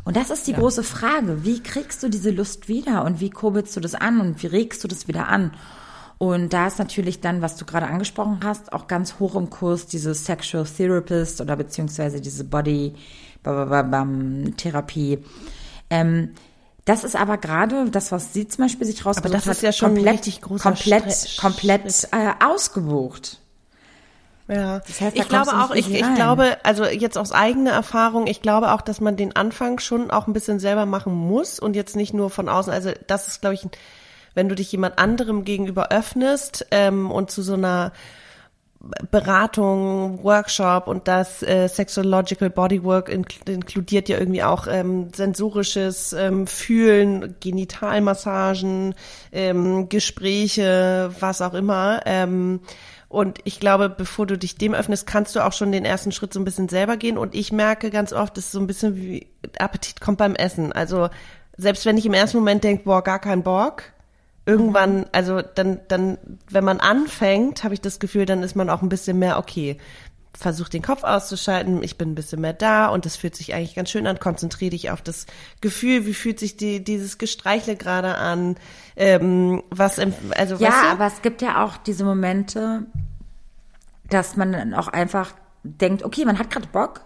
Und 0.05 0.15
das 0.15 0.29
ist 0.29 0.47
die 0.47 0.51
ja. 0.51 0.59
große 0.59 0.83
Frage. 0.83 1.43
Wie 1.43 1.61
kriegst 1.61 2.01
du 2.03 2.09
diese 2.09 2.29
Lust 2.29 2.69
wieder 2.69 3.03
und 3.03 3.19
wie 3.19 3.31
kurbelst 3.31 3.75
du 3.75 3.81
das 3.81 3.95
an 3.95 4.21
und 4.21 4.41
wie 4.41 4.47
regst 4.47 4.83
du 4.83 4.87
das 4.87 5.07
wieder 5.07 5.27
an? 5.27 5.51
Und 6.17 6.53
da 6.53 6.67
ist 6.67 6.79
natürlich 6.79 7.19
dann, 7.19 7.41
was 7.41 7.57
du 7.57 7.65
gerade 7.65 7.87
angesprochen 7.87 8.39
hast, 8.43 8.71
auch 8.71 8.87
ganz 8.87 9.19
hoch 9.19 9.35
im 9.35 9.49
Kurs 9.49 9.87
diese 9.87 10.13
Sexual 10.13 10.63
Therapist 10.65 11.41
oder 11.41 11.57
beziehungsweise 11.57 12.21
diese 12.21 12.45
Body 12.45 12.93
Therapie. 13.43 15.19
Ähm, 15.89 16.29
das 16.85 17.03
ist 17.03 17.15
aber 17.15 17.37
gerade 17.37 17.89
das, 17.89 18.11
was 18.11 18.31
sie 18.33 18.47
zum 18.47 18.65
Beispiel 18.65 18.85
sich 18.85 19.05
rausgesucht 19.05 19.33
hat. 19.33 19.41
Aber 19.41 19.49
das 19.49 19.57
ist 19.57 19.63
ja 19.63 19.71
schon 19.71 19.95
komplett, 19.95 20.13
richtig 20.13 20.41
großer 20.41 20.63
komplett, 20.63 21.03
Stress. 21.11 21.37
komplett 21.37 22.07
äh, 22.11 22.31
ausgebucht. 22.43 23.39
Ja, 24.47 24.79
das 24.79 25.01
heißt, 25.01 25.17
da 25.17 25.21
ich 25.21 25.27
glaube 25.27 25.51
auch, 25.53 25.71
ich, 25.71 25.91
ich 25.91 26.15
glaube, 26.15 26.57
also 26.63 26.85
jetzt 26.85 27.17
aus 27.17 27.31
eigener 27.31 27.71
Erfahrung, 27.71 28.27
ich 28.27 28.41
glaube 28.41 28.73
auch, 28.73 28.81
dass 28.81 29.01
man 29.01 29.17
den 29.17 29.35
Anfang 29.35 29.79
schon 29.79 30.11
auch 30.11 30.27
ein 30.27 30.33
bisschen 30.33 30.59
selber 30.59 30.85
machen 30.85 31.13
muss 31.13 31.59
und 31.59 31.75
jetzt 31.75 31.95
nicht 31.95 32.13
nur 32.13 32.29
von 32.29 32.47
außen. 32.47 32.71
Also 32.71 32.91
das 33.07 33.27
ist, 33.27 33.41
glaube 33.41 33.55
ich, 33.55 33.67
wenn 34.35 34.47
du 34.47 34.55
dich 34.55 34.71
jemand 34.71 34.99
anderem 34.99 35.45
gegenüber 35.45 35.89
öffnest 35.91 36.67
ähm, 36.69 37.09
und 37.09 37.31
zu 37.31 37.41
so 37.41 37.53
einer 37.53 37.91
Beratung, 39.09 40.23
Workshop 40.23 40.87
und 40.87 41.07
das 41.07 41.41
äh, 41.41 41.67
Sexological 41.67 42.51
Bodywork 42.51 43.09
inkl 43.09 43.49
inkludiert 43.49 44.09
ja 44.09 44.19
irgendwie 44.19 44.43
auch 44.43 44.67
ähm, 44.67 45.09
sensorisches 45.11 46.13
ähm, 46.13 46.45
Fühlen, 46.45 47.35
Genitalmassagen, 47.39 48.93
ähm, 49.31 49.89
Gespräche, 49.89 51.09
was 51.19 51.41
auch 51.41 51.55
immer. 51.55 52.01
Ähm, 52.05 52.59
und 53.15 53.39
ich 53.45 53.61
glaube, 53.61 53.87
bevor 53.87 54.27
du 54.27 54.37
dich 54.37 54.57
dem 54.57 54.73
öffnest, 54.73 55.07
kannst 55.07 55.37
du 55.37 55.39
auch 55.39 55.53
schon 55.53 55.71
den 55.71 55.85
ersten 55.85 56.11
Schritt 56.11 56.33
so 56.33 56.39
ein 56.41 56.43
bisschen 56.43 56.67
selber 56.67 56.97
gehen. 56.97 57.17
Und 57.17 57.33
ich 57.33 57.53
merke 57.53 57.89
ganz 57.89 58.11
oft, 58.11 58.37
es 58.37 58.47
ist 58.47 58.51
so 58.51 58.59
ein 58.59 58.67
bisschen 58.67 58.97
wie 58.97 59.27
Appetit 59.57 60.01
kommt 60.01 60.17
beim 60.17 60.35
Essen. 60.35 60.73
Also 60.73 61.07
selbst 61.55 61.85
wenn 61.85 61.97
ich 61.97 62.05
im 62.05 62.13
ersten 62.13 62.39
Moment 62.39 62.65
denke, 62.65 62.83
boah, 62.83 63.01
gar 63.01 63.19
kein 63.19 63.41
Bock, 63.41 63.83
irgendwann, 64.45 64.97
mhm. 64.97 65.05
also 65.13 65.41
dann, 65.41 65.79
dann, 65.87 66.17
wenn 66.49 66.65
man 66.65 66.81
anfängt, 66.81 67.63
habe 67.63 67.73
ich 67.73 67.79
das 67.79 67.99
Gefühl, 67.99 68.25
dann 68.25 68.43
ist 68.43 68.57
man 68.57 68.69
auch 68.69 68.81
ein 68.81 68.89
bisschen 68.89 69.17
mehr, 69.17 69.39
okay, 69.39 69.77
versuch 70.37 70.67
den 70.67 70.81
Kopf 70.81 71.03
auszuschalten, 71.03 71.81
ich 71.83 71.97
bin 71.97 72.11
ein 72.11 72.15
bisschen 72.15 72.41
mehr 72.41 72.51
da 72.51 72.87
und 72.87 73.05
das 73.05 73.15
fühlt 73.15 73.35
sich 73.35 73.53
eigentlich 73.53 73.75
ganz 73.75 73.89
schön 73.89 74.07
an. 74.07 74.19
Konzentriere 74.19 74.71
dich 74.71 74.91
auf 74.91 75.01
das 75.01 75.25
Gefühl, 75.61 76.05
wie 76.05 76.13
fühlt 76.13 76.39
sich 76.39 76.57
die, 76.57 76.83
dieses 76.83 77.17
Gestreichle 77.17 77.77
gerade 77.77 78.15
an, 78.15 78.57
ähm, 78.97 79.63
was, 79.69 79.99
also 79.99 80.55
Ja, 80.55 80.69
weißt 80.69 80.83
du? 80.83 80.87
aber 80.89 81.07
es 81.07 81.21
gibt 81.21 81.41
ja 81.41 81.63
auch 81.63 81.77
diese 81.77 82.03
Momente, 82.03 82.85
dass 84.09 84.35
man 84.35 84.51
dann 84.51 84.73
auch 84.73 84.87
einfach 84.87 85.33
denkt, 85.63 86.03
okay, 86.03 86.25
man 86.25 86.39
hat 86.39 86.51
gerade 86.51 86.67
Bock, 86.67 87.01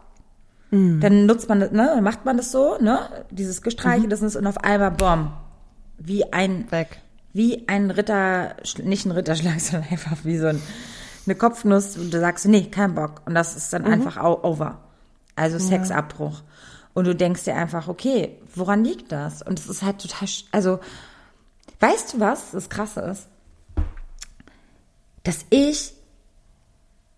mhm. 0.71 0.99
dann 0.99 1.25
nutzt 1.25 1.49
man 1.49 1.59
das, 1.59 1.71
ne, 1.71 1.91
dann 1.95 2.03
macht 2.03 2.25
man 2.25 2.37
das 2.37 2.51
so, 2.51 2.77
ne, 2.79 3.25
dieses 3.31 3.61
Gestreiche, 3.61 4.05
mhm. 4.05 4.09
das 4.09 4.21
ist 4.21 4.35
und 4.35 4.47
auf 4.47 4.57
einmal, 4.57 4.91
boom, 4.91 5.33
wie 5.97 6.31
ein, 6.31 6.71
weg 6.71 7.01
wie 7.33 7.67
ein 7.67 7.91
Ritter, 7.91 8.55
nicht 8.83 9.05
ein 9.05 9.11
Ritterschlag, 9.11 9.59
sondern 9.59 9.89
einfach 9.89 10.17
wie 10.23 10.37
so 10.37 10.47
ein, 10.47 10.61
eine 11.25 11.35
Kopfnuss 11.35 11.97
und 11.97 12.13
du 12.13 12.19
sagst, 12.19 12.45
nee, 12.47 12.65
kein 12.65 12.95
Bock. 12.95 13.21
Und 13.25 13.35
das 13.35 13.55
ist 13.55 13.71
dann 13.73 13.83
mhm. 13.83 13.93
einfach 13.93 14.23
over. 14.23 14.79
Also 15.35 15.57
Sexabbruch. 15.57 16.41
Und 16.93 17.05
du 17.05 17.15
denkst 17.15 17.45
dir 17.45 17.55
einfach, 17.55 17.87
okay, 17.87 18.37
woran 18.55 18.83
liegt 18.83 19.11
das? 19.11 19.41
Und 19.41 19.59
es 19.59 19.69
ist 19.69 19.83
halt 19.83 20.01
total, 20.01 20.27
also, 20.51 20.79
weißt 21.79 22.13
du 22.13 22.19
was, 22.19 22.51
das 22.51 22.69
Krasse 22.69 23.01
ist? 23.01 23.27
Dass 25.23 25.45
ich, 25.49 25.93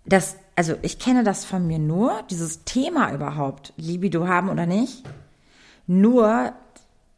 das, 0.05 0.37
also 0.55 0.75
ich 0.81 0.99
kenne 0.99 1.23
das 1.23 1.45
von 1.45 1.65
mir 1.67 1.79
nur, 1.79 2.23
dieses 2.29 2.63
Thema 2.65 3.13
überhaupt, 3.13 3.73
Libido 3.77 4.27
haben 4.27 4.49
oder 4.49 4.65
nicht, 4.65 5.03
nur 5.87 6.53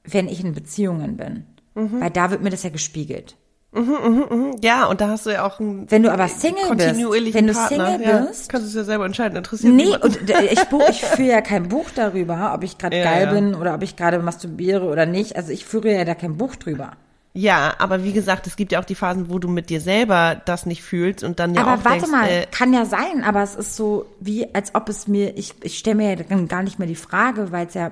wenn 0.03 0.27
ich 0.27 0.43
in 0.43 0.53
Beziehungen 0.53 1.17
bin. 1.17 1.45
Mhm. 1.75 2.01
Weil 2.01 2.11
da 2.11 2.31
wird 2.31 2.41
mir 2.41 2.49
das 2.49 2.63
ja 2.63 2.69
gespiegelt. 2.69 3.35
Mhm, 3.75 3.97
mhm, 4.03 4.25
mhm. 4.29 4.55
Ja, 4.61 4.85
und 4.85 5.01
da 5.01 5.07
hast 5.07 5.25
du 5.25 5.31
ja 5.31 5.47
auch 5.47 5.59
ein 5.59 5.89
Wenn 5.89 6.03
du 6.03 6.11
aber 6.11 6.27
Single 6.27 6.75
bist, 6.75 7.33
wenn 7.33 7.47
du 7.47 7.55
Single 7.55 8.01
ja, 8.01 8.19
bist, 8.19 8.47
kannst 8.49 8.67
du 8.67 8.69
es 8.69 8.75
ja 8.75 8.83
selber 8.83 9.05
entscheiden. 9.05 9.35
Interessiert 9.35 9.73
Nee, 9.73 9.97
und 9.99 10.29
ich, 10.29 10.63
buch, 10.65 10.87
ich 10.89 11.03
führe 11.03 11.29
ja 11.29 11.41
kein 11.41 11.69
Buch 11.69 11.89
darüber, 11.95 12.53
ob 12.53 12.63
ich 12.63 12.77
gerade 12.77 12.97
ja, 12.99 13.03
geil 13.03 13.25
ja. 13.25 13.33
bin 13.33 13.55
oder 13.55 13.73
ob 13.73 13.81
ich 13.81 13.95
gerade 13.95 14.19
masturbiere 14.19 14.85
oder 14.85 15.07
nicht. 15.07 15.35
Also 15.37 15.51
ich 15.51 15.65
führe 15.65 15.91
ja 15.91 16.05
da 16.05 16.13
kein 16.13 16.37
Buch 16.37 16.55
drüber. 16.55 16.91
Ja, 17.35 17.73
aber 17.79 18.03
wie 18.03 18.13
gesagt, 18.13 18.45
es 18.45 18.55
gibt 18.55 18.71
ja 18.71 18.79
auch 18.79 18.85
die 18.85 18.93
Phasen, 18.93 19.29
wo 19.29 19.39
du 19.39 19.47
mit 19.47 19.71
dir 19.71 19.81
selber 19.81 20.39
das 20.45 20.67
nicht 20.67 20.83
fühlst 20.83 21.23
und 21.23 21.39
dann 21.39 21.55
ja 21.55 21.61
aber 21.61 21.73
auch 21.73 21.85
warte 21.85 22.01
denkst, 22.01 22.11
mal, 22.11 22.29
äh, 22.29 22.45
kann 22.51 22.73
ja 22.73 22.85
sein, 22.85 23.23
aber 23.23 23.41
es 23.41 23.55
ist 23.55 23.75
so 23.75 24.05
wie, 24.19 24.53
als 24.53 24.75
ob 24.75 24.87
es 24.87 25.07
mir, 25.07 25.35
ich, 25.35 25.55
ich 25.63 25.79
stelle 25.79 25.95
mir 25.95 26.15
ja 26.15 26.23
gar 26.45 26.61
nicht 26.61 26.77
mehr 26.77 26.87
die 26.87 26.95
Frage, 26.95 27.51
weil 27.51 27.65
es 27.67 27.73
ja 27.73 27.91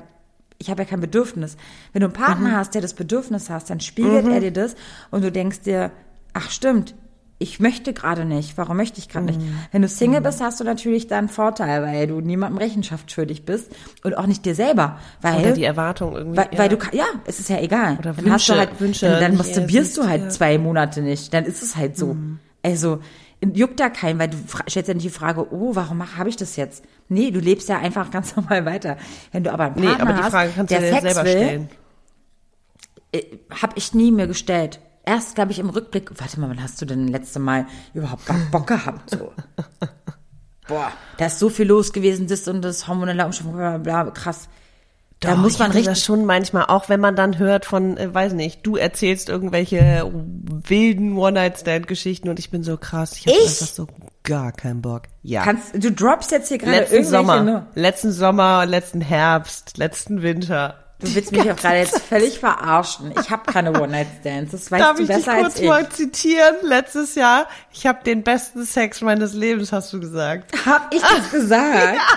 ich 0.61 0.69
habe 0.69 0.83
ja 0.83 0.87
kein 0.87 1.01
Bedürfnis. 1.01 1.57
Wenn 1.91 2.01
du 2.01 2.05
einen 2.05 2.13
Partner 2.13 2.49
mhm. 2.49 2.55
hast, 2.55 2.75
der 2.75 2.81
das 2.81 2.93
Bedürfnis 2.93 3.49
hast, 3.49 3.71
dann 3.71 3.79
spiegelt 3.79 4.25
mhm. 4.25 4.31
er 4.31 4.39
dir 4.41 4.51
das 4.51 4.75
und 5.09 5.23
du 5.23 5.31
denkst 5.31 5.61
dir, 5.61 5.91
ach 6.33 6.51
stimmt, 6.51 6.93
ich 7.41 7.59
möchte 7.59 7.91
gerade 7.91 8.23
nicht. 8.23 8.57
Warum 8.57 8.77
möchte 8.77 8.99
ich 8.99 9.09
gerade 9.09 9.33
mhm. 9.33 9.39
nicht? 9.39 9.51
Wenn 9.71 9.81
du 9.81 9.87
Single 9.87 10.19
mhm. 10.19 10.25
bist, 10.25 10.41
hast 10.41 10.59
du 10.59 10.63
natürlich 10.63 11.07
da 11.07 11.17
einen 11.17 11.27
Vorteil, 11.27 11.81
weil 11.81 12.05
du 12.07 12.21
niemandem 12.21 12.59
Rechenschaft 12.59 13.11
schuldig 13.11 13.45
bist 13.45 13.75
und 14.03 14.17
auch 14.17 14.27
nicht 14.27 14.45
dir 14.45 14.53
selber, 14.53 14.99
weil 15.21 15.41
oder 15.41 15.51
die 15.53 15.63
Erwartung 15.63 16.15
irgendwie. 16.15 16.37
Weil, 16.37 16.49
ja. 16.51 16.59
weil 16.59 16.69
du 16.69 16.77
ja, 16.91 17.05
es 17.25 17.39
ist 17.39 17.49
ja 17.49 17.59
egal. 17.59 17.97
Oder 17.97 18.13
dann 18.13 18.17
Wünsche, 18.17 18.31
hast 18.31 18.49
du 18.49 18.53
halt 18.55 18.79
Wünsche. 18.79 19.09
Dann, 19.09 19.19
dann 19.19 19.37
masturbierst 19.37 19.97
du 19.97 20.07
halt 20.07 20.21
ja. 20.21 20.29
zwei 20.29 20.57
Monate 20.59 21.01
nicht. 21.01 21.33
Dann 21.33 21.45
ist 21.45 21.63
es 21.63 21.75
halt 21.75 21.97
so. 21.97 22.13
Mhm. 22.13 22.39
Also 22.61 22.99
juckt 23.53 23.79
da 23.79 23.89
keinen, 23.89 24.19
weil 24.19 24.29
du 24.29 24.37
stellst 24.69 24.87
ja 24.87 24.93
nicht 24.93 25.05
die 25.05 25.09
Frage, 25.09 25.51
oh, 25.51 25.75
warum 25.75 26.15
habe 26.15 26.29
ich 26.29 26.35
das 26.35 26.55
jetzt? 26.57 26.83
Nee, 27.09 27.31
du 27.31 27.39
lebst 27.39 27.69
ja 27.69 27.79
einfach 27.79 28.11
ganz 28.11 28.35
normal 28.35 28.65
weiter. 28.65 28.97
Wenn 29.31 29.43
du 29.43 29.51
aber 29.51 29.65
einen 29.65 29.75
Partner 29.75 30.05
nee, 30.05 30.11
aber 30.11 30.13
die 30.13 30.29
Frage 30.29 30.51
kannst 30.55 30.73
hast, 30.73 30.81
du 30.81 30.85
dir 30.85 30.93
Sex 30.93 31.01
selber 31.01 31.25
will, 31.25 31.31
stellen. 31.31 31.69
Äh, 33.13 33.23
hab 33.61 33.75
ich 33.77 33.93
nie 33.95 34.11
mir 34.11 34.27
gestellt. 34.27 34.79
Erst, 35.11 35.35
glaube 35.35 35.51
ich, 35.51 35.59
im 35.59 35.69
Rückblick, 35.69 36.09
warte 36.21 36.39
mal, 36.39 36.49
wann 36.49 36.63
hast 36.63 36.81
du 36.81 36.85
denn 36.85 37.07
das 37.07 37.11
letzte 37.11 37.39
Mal 37.39 37.65
überhaupt 37.93 38.21
Bock 38.49 38.65
gehabt? 38.65 39.09
So. 39.09 39.33
Boah, 40.69 40.89
da 41.17 41.25
ist 41.25 41.37
so 41.37 41.49
viel 41.49 41.67
los 41.67 41.91
gewesen, 41.91 42.27
das 42.27 42.47
und 42.47 42.61
das 42.61 42.87
hormonelle 42.87 43.25
Umstellung, 43.25 43.57
bla, 43.57 43.77
bla, 43.77 44.05
krass. 44.11 44.47
Da 45.19 45.35
muss 45.35 45.59
man 45.59 45.71
richtig 45.71 45.87
das 45.87 46.05
schon 46.05 46.23
manchmal, 46.23 46.67
auch 46.67 46.87
wenn 46.87 47.01
man 47.01 47.17
dann 47.17 47.37
hört 47.39 47.65
von, 47.65 47.97
äh, 47.97 48.13
weiß 48.13 48.31
nicht, 48.31 48.65
du 48.65 48.77
erzählst 48.77 49.27
irgendwelche 49.27 50.09
wilden 50.13 51.17
One-Night-Stand-Geschichten 51.17 52.29
und 52.29 52.39
ich 52.39 52.49
bin 52.49 52.63
so 52.63 52.77
krass, 52.77 53.17
ich 53.17 53.27
habe 53.27 53.35
einfach 53.37 53.67
so 53.67 53.87
gar 54.23 54.53
keinen 54.53 54.81
Bock. 54.81 55.03
Ja. 55.23 55.43
Kannst, 55.43 55.75
du 55.75 55.91
droppst 55.91 56.31
jetzt 56.31 56.47
hier 56.47 56.57
gerade 56.57 56.77
letzten 56.77 57.03
Sommer, 57.03 57.43
ne? 57.43 57.67
letzten 57.75 58.13
Sommer, 58.13 58.65
letzten 58.65 59.01
Herbst, 59.01 59.77
letzten 59.77 60.21
Winter. 60.21 60.80
Du 61.01 61.15
willst 61.15 61.31
mich 61.31 61.41
auch 61.51 61.55
gerade 61.55 61.77
jetzt 61.77 61.99
völlig 61.99 62.39
verarschen. 62.39 63.13
Ich 63.19 63.29
habe 63.29 63.51
keine 63.51 63.71
One-Night-Stands. 63.79 64.51
Das 64.51 64.71
weißt 64.71 64.83
Darf 64.83 64.97
du 64.97 65.07
besser 65.07 65.33
als 65.33 65.59
ich. 65.59 65.67
Darf 65.67 65.81
ich 65.81 65.87
kurz 65.87 65.87
mal 65.87 65.89
zitieren? 65.89 66.55
Letztes 66.63 67.15
Jahr, 67.15 67.47
ich 67.73 67.87
habe 67.87 68.03
den 68.03 68.23
besten 68.23 68.65
Sex 68.65 69.01
meines 69.01 69.33
Lebens, 69.33 69.71
hast 69.71 69.91
du 69.93 69.99
gesagt. 69.99 70.51
Hab 70.65 70.93
ich 70.93 71.01
das 71.01 71.31
gesagt? 71.31 71.97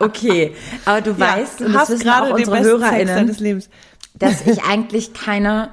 Okay, 0.00 0.56
aber 0.84 1.00
du 1.00 1.10
ja, 1.10 1.18
weißt, 1.20 1.60
du 1.60 1.72
hast 1.72 2.00
gerade 2.00 2.34
unsere 2.34 2.60
HörerInnen, 2.60 3.62
dass 4.14 4.46
ich 4.46 4.64
eigentlich 4.64 5.12
keine 5.12 5.70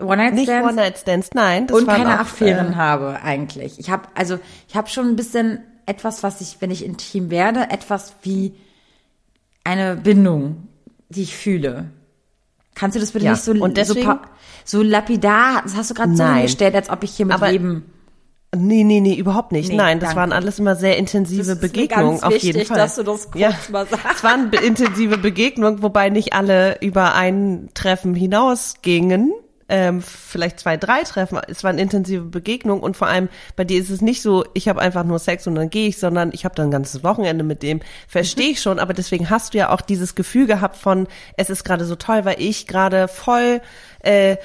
One-Night-Stands 0.00 0.48
Nicht 0.48 0.64
One-Night-Stands, 0.64 1.30
nein. 1.34 1.70
und 1.70 1.86
keine 1.86 2.18
Affären 2.18 2.72
äh, 2.72 2.76
habe 2.76 3.20
eigentlich. 3.22 3.78
Ich 3.78 3.90
habe 3.90 4.08
also 4.14 4.38
ich 4.68 4.76
habe 4.76 4.88
schon 4.88 5.08
ein 5.08 5.16
bisschen 5.16 5.60
etwas, 5.86 6.22
was 6.22 6.40
ich, 6.40 6.56
wenn 6.60 6.70
ich 6.70 6.84
intim 6.84 7.30
werde, 7.30 7.70
etwas 7.70 8.14
wie 8.22 8.54
eine 9.64 9.96
Bindung, 9.96 10.68
die 11.08 11.22
ich 11.22 11.36
fühle. 11.36 11.90
Kannst 12.74 12.96
du 12.96 13.00
das 13.00 13.12
bitte 13.12 13.24
ja. 13.24 13.32
nicht 13.32 13.42
so, 13.42 13.54
so, 13.54 14.18
so 14.64 14.82
lapidar, 14.82 15.62
das 15.62 15.76
hast 15.76 15.90
du 15.90 15.94
gerade 15.94 16.14
so 16.14 16.24
hingestellt, 16.24 16.74
als 16.74 16.90
ob 16.90 17.02
ich 17.04 17.12
hier 17.12 17.26
mit 17.26 17.34
Aber 17.34 17.50
jedem 17.50 17.84
Nee, 18.54 18.84
nee, 18.84 19.00
nee, 19.00 19.14
überhaupt 19.14 19.52
nicht. 19.52 19.70
Nee, 19.70 19.76
Nein, 19.76 20.00
das 20.00 20.10
danke. 20.10 20.20
waren 20.20 20.32
alles 20.32 20.58
immer 20.58 20.76
sehr 20.76 20.96
intensive 20.96 21.56
Begegnungen, 21.56 22.22
auf 22.22 22.36
jeden 22.38 22.64
Fall. 22.64 22.76
dass 22.76 22.94
du 22.94 23.02
das 23.02 23.30
kurz 23.30 23.40
ja, 23.40 23.50
mal 23.70 23.86
sagst. 23.86 24.06
Es 24.16 24.24
waren 24.24 24.50
intensive 24.50 25.18
Begegnungen, 25.18 25.82
wobei 25.82 26.10
nicht 26.10 26.32
alle 26.32 26.78
über 26.80 27.14
ein 27.14 27.68
Treffen 27.74 28.14
hinausgingen. 28.14 29.32
Ähm, 29.68 30.00
vielleicht 30.00 30.60
zwei, 30.60 30.76
drei 30.76 31.02
Treffen. 31.02 31.40
Es 31.48 31.64
waren 31.64 31.78
intensive 31.78 32.22
Begegnungen 32.22 32.82
und 32.82 32.96
vor 32.96 33.08
allem 33.08 33.28
bei 33.56 33.64
dir 33.64 33.80
ist 33.80 33.90
es 33.90 34.00
nicht 34.00 34.22
so, 34.22 34.44
ich 34.54 34.68
habe 34.68 34.80
einfach 34.80 35.02
nur 35.02 35.18
Sex 35.18 35.46
und 35.48 35.56
dann 35.56 35.70
gehe 35.70 35.88
ich, 35.88 35.98
sondern 35.98 36.30
ich 36.32 36.44
habe 36.44 36.54
dann 36.54 36.68
ein 36.68 36.70
ganzes 36.70 37.02
Wochenende 37.02 37.42
mit 37.42 37.62
dem. 37.62 37.80
Verstehe 38.06 38.50
ich 38.50 38.62
schon, 38.62 38.78
aber 38.78 38.94
deswegen 38.94 39.28
hast 39.28 39.54
du 39.54 39.58
ja 39.58 39.70
auch 39.70 39.80
dieses 39.80 40.14
Gefühl 40.14 40.46
gehabt 40.46 40.76
von, 40.76 41.08
es 41.36 41.50
ist 41.50 41.64
gerade 41.64 41.84
so 41.84 41.96
toll, 41.96 42.24
weil 42.24 42.40
ich 42.40 42.68
gerade 42.68 43.08
voll 43.08 43.60
äh, 44.00 44.36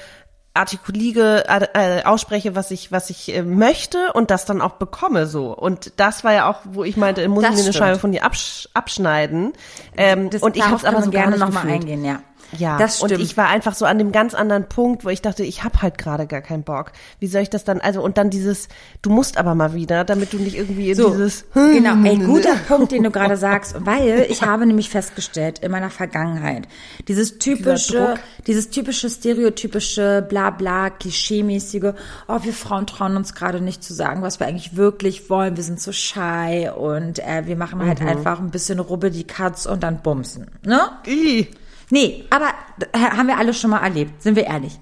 artikuliere, 0.54 1.44
äh, 1.74 2.02
ausspreche, 2.04 2.54
was 2.54 2.70
ich, 2.70 2.92
was 2.92 3.08
ich 3.08 3.34
äh, 3.34 3.42
möchte 3.42 4.12
und 4.12 4.30
das 4.30 4.44
dann 4.44 4.60
auch 4.60 4.72
bekomme 4.72 5.26
so. 5.26 5.56
Und 5.56 5.92
das 5.96 6.24
war 6.24 6.34
ja 6.34 6.50
auch, 6.50 6.60
wo 6.64 6.84
ich 6.84 6.96
meinte, 6.96 7.26
muss 7.28 7.44
ich 7.44 7.50
mir 7.50 7.62
eine 7.62 7.72
Scheibe 7.72 7.98
von 7.98 8.12
dir 8.12 8.24
absch 8.24 8.68
abschneiden. 8.74 9.54
Ähm, 9.96 10.28
das, 10.28 10.42
und 10.42 10.56
ich 10.56 10.64
habe 10.64 10.76
es 10.76 10.84
aber 10.84 11.02
so 11.02 11.10
gerne 11.10 11.38
nochmal 11.38 11.68
eingehen, 11.68 12.04
ja. 12.04 12.22
Ja, 12.58 12.78
das 12.78 12.98
stimmt. 12.98 13.12
und 13.12 13.20
ich 13.20 13.36
war 13.36 13.48
einfach 13.48 13.74
so 13.74 13.84
an 13.86 13.98
dem 13.98 14.12
ganz 14.12 14.34
anderen 14.34 14.68
Punkt, 14.68 15.04
wo 15.04 15.08
ich 15.08 15.22
dachte, 15.22 15.44
ich 15.44 15.64
habe 15.64 15.82
halt 15.82 15.98
gerade 15.98 16.26
gar 16.26 16.42
keinen 16.42 16.62
Bock. 16.62 16.92
Wie 17.18 17.26
soll 17.26 17.42
ich 17.42 17.50
das 17.50 17.64
dann, 17.64 17.80
also 17.80 18.02
und 18.02 18.18
dann 18.18 18.30
dieses, 18.30 18.68
du 19.00 19.10
musst 19.10 19.38
aber 19.38 19.54
mal 19.54 19.74
wieder, 19.74 20.04
damit 20.04 20.32
du 20.32 20.38
nicht 20.38 20.56
irgendwie 20.56 20.90
in 20.90 20.96
so, 20.96 21.10
dieses 21.10 21.44
Genau, 21.54 21.92
ein 21.92 22.26
guter 22.26 22.54
Punkt, 22.68 22.92
den 22.92 23.02
du 23.02 23.10
gerade 23.10 23.36
sagst, 23.36 23.74
weil 23.78 24.26
ich 24.28 24.42
habe 24.42 24.66
nämlich 24.66 24.90
festgestellt 24.90 25.60
in 25.60 25.70
meiner 25.70 25.90
Vergangenheit, 25.90 26.68
dieses 27.08 27.38
typische, 27.38 28.14
dieses 28.46 28.70
typische 28.70 29.08
stereotypische 29.08 30.24
bla 30.28 30.50
bla 30.50 30.90
klischeemäßige, 30.90 31.92
oh, 32.28 32.38
wir 32.42 32.52
Frauen 32.52 32.86
trauen 32.86 33.16
uns 33.16 33.34
gerade 33.34 33.60
nicht 33.60 33.82
zu 33.82 33.94
sagen, 33.94 34.22
was 34.22 34.40
wir 34.40 34.46
eigentlich 34.46 34.76
wirklich 34.76 35.30
wollen, 35.30 35.56
wir 35.56 35.64
sind 35.64 35.80
so 35.80 35.92
shy 35.92 36.70
und 36.76 37.18
äh, 37.20 37.46
wir 37.46 37.56
machen 37.56 37.84
halt 37.84 38.00
mhm. 38.00 38.08
einfach 38.08 38.40
ein 38.40 38.50
bisschen 38.50 38.78
Rubbe 38.78 39.10
die 39.10 39.24
Katz 39.24 39.66
und 39.66 39.82
dann 39.82 40.02
bumsen, 40.02 40.46
ne? 40.64 40.80
I. 41.06 41.48
Nee, 41.92 42.24
aber 42.30 42.46
haben 42.94 43.28
wir 43.28 43.36
alle 43.36 43.52
schon 43.52 43.68
mal 43.70 43.80
erlebt, 43.82 44.22
sind 44.22 44.34
wir 44.34 44.46
ehrlich. 44.46 44.78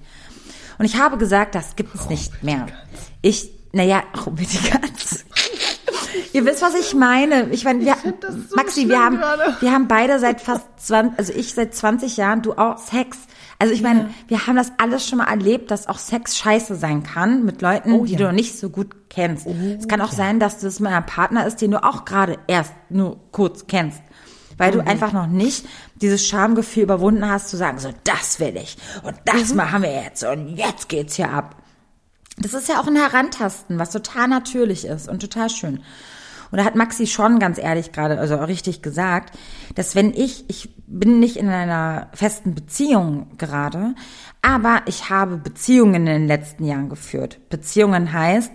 Und 0.79 0.85
ich 0.85 0.95
habe 0.97 1.17
gesagt, 1.17 1.55
das 1.55 1.75
gibt 1.75 1.93
es 1.93 2.07
nicht 2.07 2.41
mehr. 2.41 2.67
Ich, 3.21 3.51
naja, 3.73 4.01
Katz. 4.13 5.25
Ihr 6.33 6.45
wisst, 6.45 6.61
was 6.61 6.73
ich 6.75 6.93
meine. 6.93 7.49
Ich 7.51 7.65
meine, 7.65 7.83
wir, 7.83 7.95
so 8.47 8.55
Maxi, 8.55 8.87
wir 8.87 9.03
haben, 9.03 9.19
wir 9.59 9.71
haben 9.73 9.89
beide 9.89 10.19
seit 10.19 10.39
fast 10.39 10.65
20, 10.77 11.19
also 11.19 11.33
ich 11.33 11.53
seit 11.53 11.75
20 11.75 12.15
Jahren, 12.15 12.41
du 12.41 12.53
auch 12.53 12.77
Sex. 12.77 13.17
Also 13.59 13.73
ich 13.73 13.81
meine, 13.81 14.09
wir 14.29 14.47
haben 14.47 14.55
das 14.55 14.71
alles 14.77 15.05
schon 15.05 15.17
mal 15.17 15.25
erlebt, 15.27 15.69
dass 15.69 15.87
auch 15.87 15.97
Sex 15.99 16.37
scheiße 16.37 16.75
sein 16.75 17.03
kann 17.03 17.43
mit 17.43 17.61
Leuten, 17.61 17.91
Oh 17.91 18.05
die 18.05 18.13
ja. 18.13 18.17
du 18.19 18.23
noch 18.23 18.31
nicht 18.31 18.57
so 18.57 18.69
gut 18.69 18.95
kennst. 19.09 19.45
es 19.45 19.87
kann 19.89 19.99
auch 19.99 20.13
sein, 20.13 20.39
dass 20.39 20.59
das 20.59 20.79
mit 20.79 20.91
einem 20.91 21.05
Partner 21.05 21.45
ist, 21.45 21.57
den 21.61 21.71
du 21.71 21.83
auch 21.83 22.05
gerade 22.05 22.39
erst 22.47 22.73
nur 22.89 23.19
kurz 23.33 23.67
kennst. 23.67 24.01
Weil 24.57 24.71
Mhm. 24.71 24.75
du 24.79 24.87
einfach 24.87 25.11
noch 25.11 25.27
nicht 25.27 25.65
dieses 26.01 26.27
Schamgefühl 26.27 26.83
überwunden 26.83 27.29
hast, 27.29 27.49
zu 27.49 27.57
sagen, 27.57 27.79
so, 27.79 27.89
das 28.03 28.39
will 28.39 28.57
ich 28.57 28.77
und 29.03 29.15
das 29.25 29.51
Mhm. 29.51 29.57
machen 29.57 29.83
wir 29.83 30.03
jetzt 30.03 30.23
und 30.23 30.55
jetzt 30.57 30.89
geht's 30.89 31.15
hier 31.15 31.29
ab. 31.31 31.55
Das 32.37 32.53
ist 32.53 32.69
ja 32.69 32.79
auch 32.79 32.87
ein 32.87 32.95
Herantasten, 32.95 33.77
was 33.77 33.91
total 33.91 34.27
natürlich 34.27 34.85
ist 34.85 35.07
und 35.07 35.19
total 35.19 35.49
schön. 35.49 35.83
Und 36.49 36.57
da 36.57 36.65
hat 36.65 36.75
Maxi 36.75 37.07
schon 37.07 37.39
ganz 37.39 37.57
ehrlich 37.57 37.91
gerade, 37.93 38.19
also 38.19 38.37
auch 38.37 38.47
richtig 38.47 38.81
gesagt, 38.81 39.37
dass 39.75 39.95
wenn 39.95 40.13
ich, 40.13 40.45
ich 40.49 40.69
bin 40.85 41.19
nicht 41.19 41.37
in 41.37 41.47
einer 41.47 42.09
festen 42.13 42.53
Beziehung 42.55 43.37
gerade, 43.37 43.95
aber 44.41 44.81
ich 44.85 45.09
habe 45.09 45.37
Beziehungen 45.37 45.95
in 45.95 46.05
den 46.05 46.27
letzten 46.27 46.65
Jahren 46.65 46.89
geführt. 46.89 47.39
Beziehungen 47.49 48.11
heißt, 48.11 48.51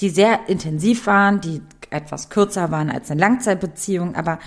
die 0.00 0.08
sehr 0.10 0.48
intensiv 0.48 1.06
waren, 1.06 1.40
die 1.40 1.60
etwas 1.90 2.30
kürzer 2.30 2.70
waren 2.70 2.90
als 2.90 3.10
eine 3.10 3.20
Langzeitbeziehung, 3.20 4.14
aber 4.14 4.38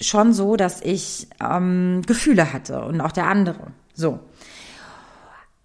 schon 0.00 0.32
so, 0.32 0.56
dass 0.56 0.80
ich 0.80 1.28
ähm, 1.40 2.02
Gefühle 2.06 2.52
hatte 2.52 2.84
und 2.84 3.00
auch 3.00 3.12
der 3.12 3.26
andere. 3.26 3.68
So. 3.94 4.20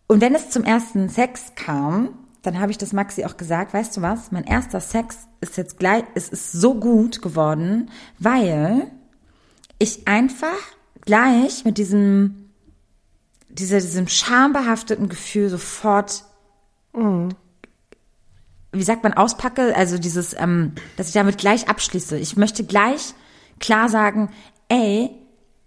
Und 0.07 0.21
wenn 0.21 0.35
es 0.35 0.49
zum 0.49 0.63
ersten 0.63 1.09
Sex 1.09 1.53
kam, 1.55 2.09
dann 2.41 2.59
habe 2.59 2.71
ich 2.71 2.77
das 2.77 2.93
Maxi 2.93 3.25
auch 3.25 3.37
gesagt, 3.37 3.73
weißt 3.73 3.97
du 3.97 4.01
was, 4.01 4.31
mein 4.31 4.45
erster 4.45 4.79
Sex 4.79 5.27
ist 5.41 5.57
jetzt 5.57 5.79
gleich, 5.79 6.03
es 6.15 6.29
ist 6.29 6.53
so 6.53 6.75
gut 6.75 7.21
geworden, 7.21 7.89
weil 8.19 8.89
ich 9.79 10.07
einfach 10.07 10.57
gleich 11.01 11.65
mit 11.65 11.77
diesem, 11.77 12.49
dieser, 13.49 13.79
diesem 13.79 14.07
schambehafteten 14.07 15.09
Gefühl 15.09 15.49
sofort, 15.49 16.23
wie 18.71 18.83
sagt 18.83 19.03
man, 19.03 19.13
auspacke, 19.13 19.75
also 19.75 19.97
dieses, 19.97 20.33
ähm, 20.39 20.73
dass 20.95 21.07
ich 21.07 21.13
damit 21.13 21.37
gleich 21.37 21.69
abschließe. 21.69 22.17
Ich 22.17 22.37
möchte 22.37 22.63
gleich 22.63 23.13
klar 23.59 23.89
sagen, 23.89 24.29
ey, 24.69 25.11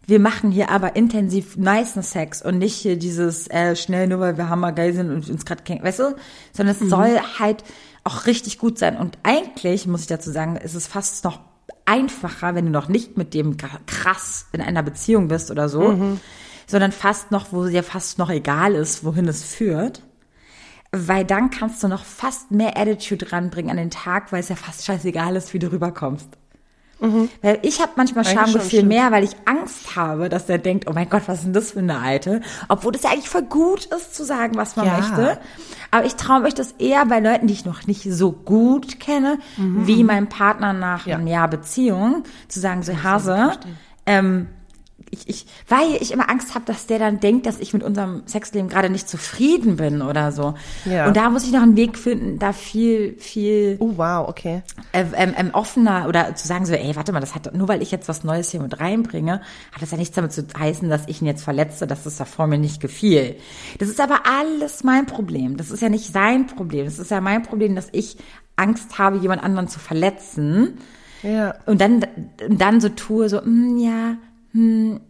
wir 0.07 0.19
machen 0.19 0.51
hier 0.51 0.71
aber 0.71 0.97
intensiv 0.97 1.57
nicen 1.57 2.03
Sex 2.03 2.43
und 2.43 2.59
nicht 2.59 2.75
hier 2.75 2.97
dieses 2.97 3.49
äh, 3.49 3.77
schnell 3.77 4.09
nur 4.09 4.19
weil 4.21 4.37
wir 4.37 4.49
hammergeil 4.49 4.93
sind 4.93 5.11
und 5.11 5.31
uns 5.31 5.45
gerade 5.45 5.63
kennen, 5.63 5.85
weißt 5.85 6.01
du? 6.01 6.17
Sondern 6.53 6.77
es 6.77 6.89
soll 6.89 7.21
halt 7.39 7.63
auch 8.03 8.27
richtig 8.27 8.59
gut 8.59 8.79
sein. 8.79 8.97
Und 8.97 9.19
eigentlich, 9.23 9.87
muss 9.87 10.03
ich 10.03 10.07
dazu 10.09 10.31
sagen, 10.31 10.57
ist 10.57 10.75
es 10.75 10.87
fast 10.87 11.25
noch 11.25 11.39
einfacher, 11.85 12.55
wenn 12.55 12.67
du 12.67 12.73
noch 12.73 12.89
nicht 12.89 13.17
mit 13.17 13.35
dem 13.35 13.57
krass 13.87 14.47
in 14.53 14.61
einer 14.61 14.83
Beziehung 14.83 15.29
bist 15.29 15.51
oder 15.51 15.69
so, 15.69 16.19
sondern 16.67 16.93
fast 16.93 17.31
noch, 17.31 17.53
wo 17.53 17.67
dir 17.67 17.83
fast 17.83 18.19
noch 18.19 18.31
egal 18.31 18.75
ist, 18.75 19.05
wohin 19.05 19.29
es 19.29 19.45
führt. 19.45 20.03
Weil 20.93 21.25
dann 21.25 21.51
kannst 21.51 21.83
du 21.83 21.89
noch 21.89 22.05
fast 22.05 22.51
mehr 22.51 22.77
Attitude 22.77 23.31
ranbringen 23.31 23.71
an 23.71 23.77
den 23.77 23.91
Tag, 23.91 24.33
weil 24.33 24.41
es 24.41 24.49
ja 24.49 24.57
fast 24.57 24.85
scheißegal 24.85 25.37
ist, 25.37 25.55
wie 25.55 25.61
du 25.61 25.71
rüberkommst. 25.71 26.40
Weil 27.43 27.59
ich 27.63 27.81
habe 27.81 27.93
manchmal 27.97 28.25
Schamgefühl 28.25 28.83
mehr, 28.85 29.11
weil 29.11 29.25
ich 29.25 29.33
Angst 29.47 29.97
habe, 29.97 30.29
dass 30.29 30.47
der 30.47 30.59
denkt, 30.59 30.87
oh 30.89 30.93
mein 30.95 31.09
Gott, 31.09 31.23
was 31.27 31.39
ist 31.39 31.45
denn 31.45 31.53
das 31.55 31.73
für 31.73 31.79
eine 31.79 31.99
Alte? 31.99 32.41
Obwohl 32.69 32.95
es 32.95 33.03
ja 33.03 33.11
eigentlich 33.11 33.29
voll 33.29 33.43
gut 33.43 33.87
ist 33.87 34.15
zu 34.15 34.25
sagen, 34.25 34.57
was 34.57 34.77
man 34.77 34.87
Ja. 34.87 34.97
möchte. 34.99 35.39
Aber 35.91 36.05
ich 36.05 36.15
traue 36.17 36.41
mich 36.41 36.55
das 36.55 36.73
eher 36.79 37.05
bei 37.07 37.21
Leuten, 37.21 37.47
die 37.47 37.55
ich 37.55 37.65
noch 37.65 37.87
nicht 37.87 38.03
so 38.13 38.33
gut 38.33 39.01
kenne, 39.01 39.39
wie 39.57 40.05
meinem 40.05 40.29
Partner 40.29 40.73
nach 40.73 41.07
Ja. 41.07 41.17
einem 41.17 41.27
Jahr 41.27 41.49
Beziehung, 41.49 42.25
zu 42.49 42.61
sagen, 42.61 42.83
so 42.83 42.93
Hase, 43.03 43.53
ähm, 44.07 44.47
ich, 45.11 45.29
ich, 45.29 45.47
weil 45.69 45.97
ich 46.01 46.13
immer 46.13 46.31
Angst 46.31 46.55
habe, 46.55 46.65
dass 46.65 46.87
der 46.87 46.99
dann 46.99 47.19
denkt, 47.19 47.47
dass 47.47 47.59
ich 47.59 47.73
mit 47.73 47.83
unserem 47.83 48.23
Sexleben 48.27 48.69
gerade 48.69 48.91
nicht 48.91 49.09
zufrieden 49.09 49.77
bin 49.77 50.03
oder 50.03 50.31
so. 50.31 50.55
Ja. 50.85 51.09
Und 51.09 51.17
da 51.17 51.31
muss 51.31 51.45
ich 51.45 51.53
noch 51.53 51.63
einen 51.63 51.77
Weg 51.77 51.99
finden, 51.99 52.39
da 52.39 52.53
viel, 52.53 53.17
viel 53.19 53.77
Oh, 53.81 53.95
wow, 53.97 54.29
okay. 54.29 54.63
äh, 54.93 55.05
ähm, 55.17 55.35
ähm, 55.37 55.51
offener 55.53 56.07
oder 56.09 56.35
zu 56.37 56.47
sagen 56.47 56.65
so, 56.65 56.75
ey, 56.75 56.95
warte 56.95 57.13
mal, 57.13 57.21
das 57.21 57.35
hat 57.35 57.53
nur 57.55 57.67
weil 57.67 57.83
ich 57.83 57.91
jetzt 57.91 58.09
was 58.09 58.23
Neues 58.23 58.51
hier 58.51 58.61
mit 58.61 58.79
reinbringe, 58.79 59.41
hat 59.73 59.83
das 59.83 59.91
ja 59.91 59.97
nichts 59.97 60.15
damit 60.15 60.33
zu 60.33 60.47
heißen, 60.57 60.89
dass 60.89 61.09
ich 61.09 61.21
ihn 61.21 61.27
jetzt 61.27 61.43
verletze, 61.43 61.87
dass 61.87 62.05
das 62.05 62.17
davor 62.17 62.47
mir 62.47 62.59
nicht 62.59 62.81
gefiel. 62.81 63.37
Das 63.79 63.89
ist 63.89 64.01
aber 64.01 64.21
alles 64.27 64.85
mein 64.85 65.07
Problem. 65.07 65.57
Das 65.57 65.71
ist 65.71 65.83
ja 65.83 65.89
nicht 65.89 66.13
sein 66.13 66.47
Problem. 66.47 66.85
Das 66.85 66.99
ist 66.99 67.11
ja 67.11 67.21
mein 67.21 67.43
Problem, 67.43 67.75
dass 67.75 67.89
ich 67.93 68.17
Angst 68.57 68.99
habe, 68.99 69.17
jemand 69.19 69.43
anderen 69.43 69.69
zu 69.69 69.81
verletzen. 69.81 70.79
Ja. 71.23 71.55
Und 71.67 71.81
dann, 71.81 72.07
dann 72.49 72.81
so 72.81 72.89
tue, 72.91 73.29
so, 73.29 73.43
hm, 73.43 73.79
ja, 73.79 74.17
hm, 74.53 75.01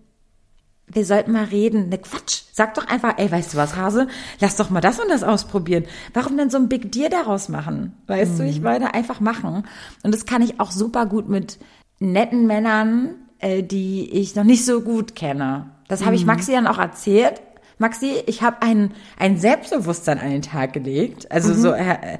wir 0.92 1.05
sollten 1.05 1.31
mal 1.33 1.44
reden. 1.44 1.88
Ne, 1.88 1.98
Quatsch. 1.98 2.42
Sag 2.53 2.74
doch 2.74 2.88
einfach, 2.88 3.14
ey, 3.18 3.31
weißt 3.31 3.55
du 3.55 3.59
was, 3.59 3.76
Hase? 3.76 4.09
Lass 4.40 4.57
doch 4.57 4.70
mal 4.70 4.81
das 4.81 4.98
und 4.98 5.09
das 5.09 5.22
ausprobieren. 5.22 5.85
Warum 6.14 6.37
denn 6.37 6.50
so 6.50 6.57
ein 6.59 6.68
Big 6.68 6.90
Deal 6.90 7.09
daraus 7.11 7.48
machen? 7.48 7.92
Weißt 8.09 8.38
du, 8.38 8.42
ich 8.44 8.61
meine, 8.61 8.92
einfach 8.92 9.20
machen. 9.20 9.64
Und 10.03 10.12
das 10.12 10.26
kann 10.26 10.42
ich 10.42 10.59
auch 10.59 10.72
super 10.72 11.07
gut 11.07 11.29
mit 11.29 11.59
netten 12.00 12.46
Männern, 12.48 13.14
äh, 13.38 13.62
die 13.62 14.11
ich 14.11 14.35
noch 14.35 14.42
nicht 14.44 14.64
so 14.64 14.81
gut 14.81 15.14
kenne. 15.14 15.70
Das 15.87 16.05
habe 16.05 16.16
ich 16.16 16.26
Maxi 16.26 16.53
dann 16.53 16.66
auch 16.66 16.79
erzählt. 16.79 17.40
Maxi, 17.79 18.22
ich 18.26 18.42
habe 18.42 18.61
ein, 18.62 18.92
ein 19.16 19.38
Selbstbewusstsein 19.38 20.18
an 20.18 20.31
den 20.31 20.42
Tag 20.42 20.72
gelegt. 20.72 21.31
Also 21.31 21.55
so, 21.55 21.72
äh, 21.72 22.18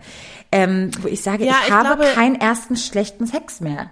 ähm, 0.53 0.91
wo 1.03 1.09
ich 1.09 1.23
sage, 1.23 1.45
Ja, 1.45 1.55
ich, 1.63 1.69
ich 1.69 1.73
habe 1.73 1.97
glaube- 1.97 2.15
keinen 2.15 2.37
ersten 2.37 2.77
schlechten 2.77 3.27
Sex 3.27 3.61
mehr. 3.61 3.91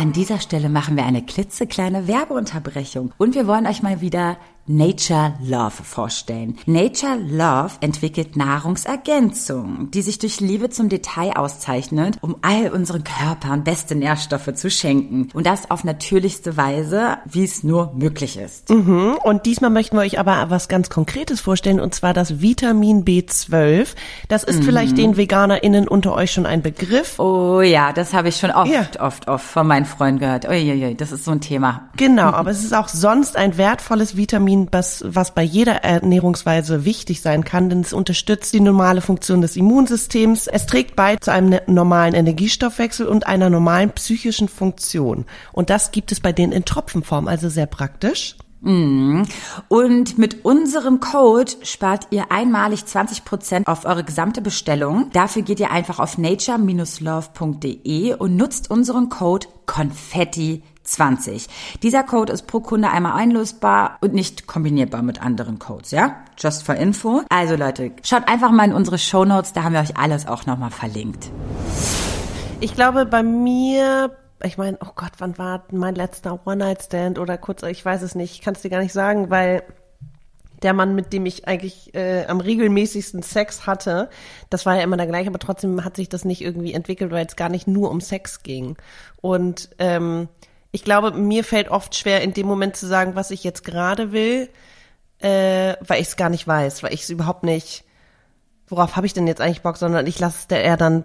An 0.00 0.12
dieser 0.12 0.40
Stelle 0.40 0.70
machen 0.70 0.96
wir 0.96 1.04
eine 1.04 1.20
klitzekleine 1.20 2.08
Werbeunterbrechung. 2.08 3.12
Und 3.18 3.34
wir 3.34 3.46
wollen 3.46 3.66
euch 3.66 3.82
mal 3.82 4.00
wieder 4.00 4.38
Nature 4.72 5.34
Love 5.42 5.82
vorstellen. 5.82 6.56
Nature 6.64 7.16
Love 7.18 7.72
entwickelt 7.80 8.36
Nahrungsergänzung, 8.36 9.90
die 9.90 10.00
sich 10.02 10.20
durch 10.20 10.38
Liebe 10.38 10.70
zum 10.70 10.88
Detail 10.88 11.32
auszeichnet, 11.36 12.18
um 12.20 12.36
all 12.42 12.70
unseren 12.70 13.02
Körpern 13.02 13.64
beste 13.64 13.96
Nährstoffe 13.96 14.54
zu 14.54 14.70
schenken. 14.70 15.28
Und 15.34 15.46
das 15.46 15.72
auf 15.72 15.82
natürlichste 15.82 16.56
Weise, 16.56 17.18
wie 17.24 17.42
es 17.42 17.64
nur 17.64 17.92
möglich 17.96 18.36
ist. 18.38 18.70
Mhm. 18.70 19.16
Und 19.24 19.44
diesmal 19.44 19.70
möchten 19.70 19.96
wir 19.96 20.02
euch 20.02 20.20
aber 20.20 20.50
was 20.50 20.68
ganz 20.68 20.88
Konkretes 20.88 21.40
vorstellen, 21.40 21.80
und 21.80 21.92
zwar 21.92 22.14
das 22.14 22.40
Vitamin 22.40 23.04
B12. 23.04 23.88
Das 24.28 24.44
ist 24.44 24.62
vielleicht 24.62 24.96
den 24.96 25.16
VeganerInnen 25.16 25.88
unter 25.88 26.14
euch 26.14 26.30
schon 26.30 26.46
ein 26.46 26.62
Begriff. 26.62 27.18
Oh 27.18 27.60
ja, 27.60 27.92
das 27.92 28.12
habe 28.14 28.28
ich 28.28 28.36
schon 28.36 28.52
oft, 28.52 28.70
Ja. 28.70 28.86
oft, 29.00 29.26
oft 29.26 29.44
von 29.44 29.66
meinen 29.66 29.84
Freunden 29.84 30.20
gehört. 30.20 30.48
Uiuiui, 30.48 30.94
das 30.94 31.10
ist 31.10 31.24
so 31.24 31.32
ein 31.32 31.40
Thema. 31.40 31.88
Genau, 31.96 32.30
aber 32.30 32.50
es 32.52 32.62
ist 32.62 32.72
auch 32.72 32.86
sonst 32.86 33.36
ein 33.36 33.56
wertvolles 33.58 34.16
Vitamin, 34.16 34.59
was, 34.70 35.04
was 35.06 35.34
bei 35.34 35.42
jeder 35.42 35.84
Ernährungsweise 35.84 36.84
wichtig 36.84 37.20
sein 37.20 37.44
kann, 37.44 37.70
denn 37.70 37.80
es 37.80 37.92
unterstützt 37.92 38.52
die 38.52 38.60
normale 38.60 39.00
Funktion 39.00 39.40
des 39.40 39.56
Immunsystems. 39.56 40.46
Es 40.46 40.66
trägt 40.66 40.96
bei 40.96 41.16
zu 41.16 41.32
einem 41.32 41.50
ne- 41.50 41.62
normalen 41.66 42.14
Energiestoffwechsel 42.14 43.06
und 43.06 43.26
einer 43.26 43.50
normalen 43.50 43.90
psychischen 43.90 44.48
Funktion. 44.48 45.24
Und 45.52 45.70
das 45.70 45.92
gibt 45.92 46.12
es 46.12 46.20
bei 46.20 46.32
denen 46.32 46.52
in 46.52 46.64
Tropfenform, 46.64 47.28
also 47.28 47.48
sehr 47.48 47.66
praktisch. 47.66 48.36
Und 49.68 50.18
mit 50.18 50.44
unserem 50.44 51.00
Code 51.00 51.52
spart 51.62 52.08
ihr 52.10 52.30
einmalig 52.30 52.80
20% 52.80 53.66
auf 53.66 53.86
eure 53.86 54.04
gesamte 54.04 54.42
Bestellung. 54.42 55.08
Dafür 55.14 55.40
geht 55.42 55.60
ihr 55.60 55.70
einfach 55.70 55.98
auf 55.98 56.18
nature-love.de 56.18 58.14
und 58.14 58.36
nutzt 58.36 58.70
unseren 58.70 59.08
Code 59.08 59.46
Konfetti20. 60.90 61.48
Dieser 61.82 62.02
Code 62.02 62.32
ist 62.32 62.46
pro 62.46 62.60
Kunde 62.60 62.90
einmal 62.90 63.12
einlösbar 63.12 63.98
und 64.00 64.14
nicht 64.14 64.46
kombinierbar 64.46 65.02
mit 65.02 65.22
anderen 65.22 65.58
Codes, 65.58 65.90
ja? 65.90 66.16
Just 66.38 66.64
for 66.64 66.74
info. 66.74 67.22
Also 67.28 67.56
Leute, 67.56 67.92
schaut 68.02 68.28
einfach 68.28 68.50
mal 68.50 68.64
in 68.64 68.72
unsere 68.72 68.98
Shownotes, 68.98 69.52
da 69.52 69.62
haben 69.62 69.74
wir 69.74 69.80
euch 69.80 69.96
alles 69.96 70.26
auch 70.26 70.46
nochmal 70.46 70.70
verlinkt. 70.70 71.30
Ich 72.60 72.74
glaube, 72.74 73.06
bei 73.06 73.22
mir, 73.22 74.16
ich 74.42 74.58
meine, 74.58 74.78
oh 74.82 74.92
Gott, 74.94 75.12
wann 75.18 75.38
war 75.38 75.64
mein 75.70 75.94
letzter 75.94 76.40
One-Night-Stand 76.44 77.18
oder 77.18 77.38
kurz, 77.38 77.62
ich 77.62 77.84
weiß 77.84 78.02
es 78.02 78.14
nicht, 78.14 78.32
ich 78.34 78.40
kann 78.42 78.54
es 78.54 78.62
dir 78.62 78.70
gar 78.70 78.82
nicht 78.82 78.92
sagen, 78.92 79.30
weil 79.30 79.62
der 80.62 80.74
Mann, 80.74 80.94
mit 80.94 81.14
dem 81.14 81.24
ich 81.24 81.48
eigentlich 81.48 81.94
äh, 81.94 82.26
am 82.26 82.38
regelmäßigsten 82.38 83.22
Sex 83.22 83.66
hatte, 83.66 84.10
das 84.50 84.66
war 84.66 84.76
ja 84.76 84.82
immer 84.82 84.98
der 84.98 85.06
gleiche, 85.06 85.30
aber 85.30 85.38
trotzdem 85.38 85.82
hat 85.84 85.96
sich 85.96 86.10
das 86.10 86.26
nicht 86.26 86.42
irgendwie 86.42 86.74
entwickelt, 86.74 87.10
weil 87.10 87.24
es 87.24 87.36
gar 87.36 87.48
nicht 87.48 87.66
nur 87.66 87.90
um 87.90 88.02
Sex 88.02 88.42
ging. 88.42 88.76
Und 89.22 89.70
ähm, 89.78 90.28
ich 90.72 90.84
glaube, 90.84 91.12
mir 91.12 91.44
fällt 91.44 91.68
oft 91.70 91.94
schwer, 91.96 92.22
in 92.22 92.32
dem 92.34 92.46
Moment 92.46 92.76
zu 92.76 92.86
sagen, 92.86 93.14
was 93.14 93.30
ich 93.30 93.42
jetzt 93.44 93.64
gerade 93.64 94.12
will, 94.12 94.48
äh, 95.18 95.74
weil 95.80 96.00
ich 96.00 96.08
es 96.08 96.16
gar 96.16 96.28
nicht 96.30 96.46
weiß, 96.46 96.82
weil 96.82 96.92
ich 96.94 97.02
es 97.02 97.10
überhaupt 97.10 97.42
nicht, 97.44 97.84
worauf 98.68 98.96
habe 98.96 99.06
ich 99.06 99.12
denn 99.14 99.26
jetzt 99.26 99.40
eigentlich 99.40 99.62
Bock, 99.62 99.76
sondern 99.76 100.06
ich 100.06 100.18
lasse 100.18 100.38
es 100.40 100.46
der 100.46 100.64
er 100.64 100.76
dann 100.76 101.04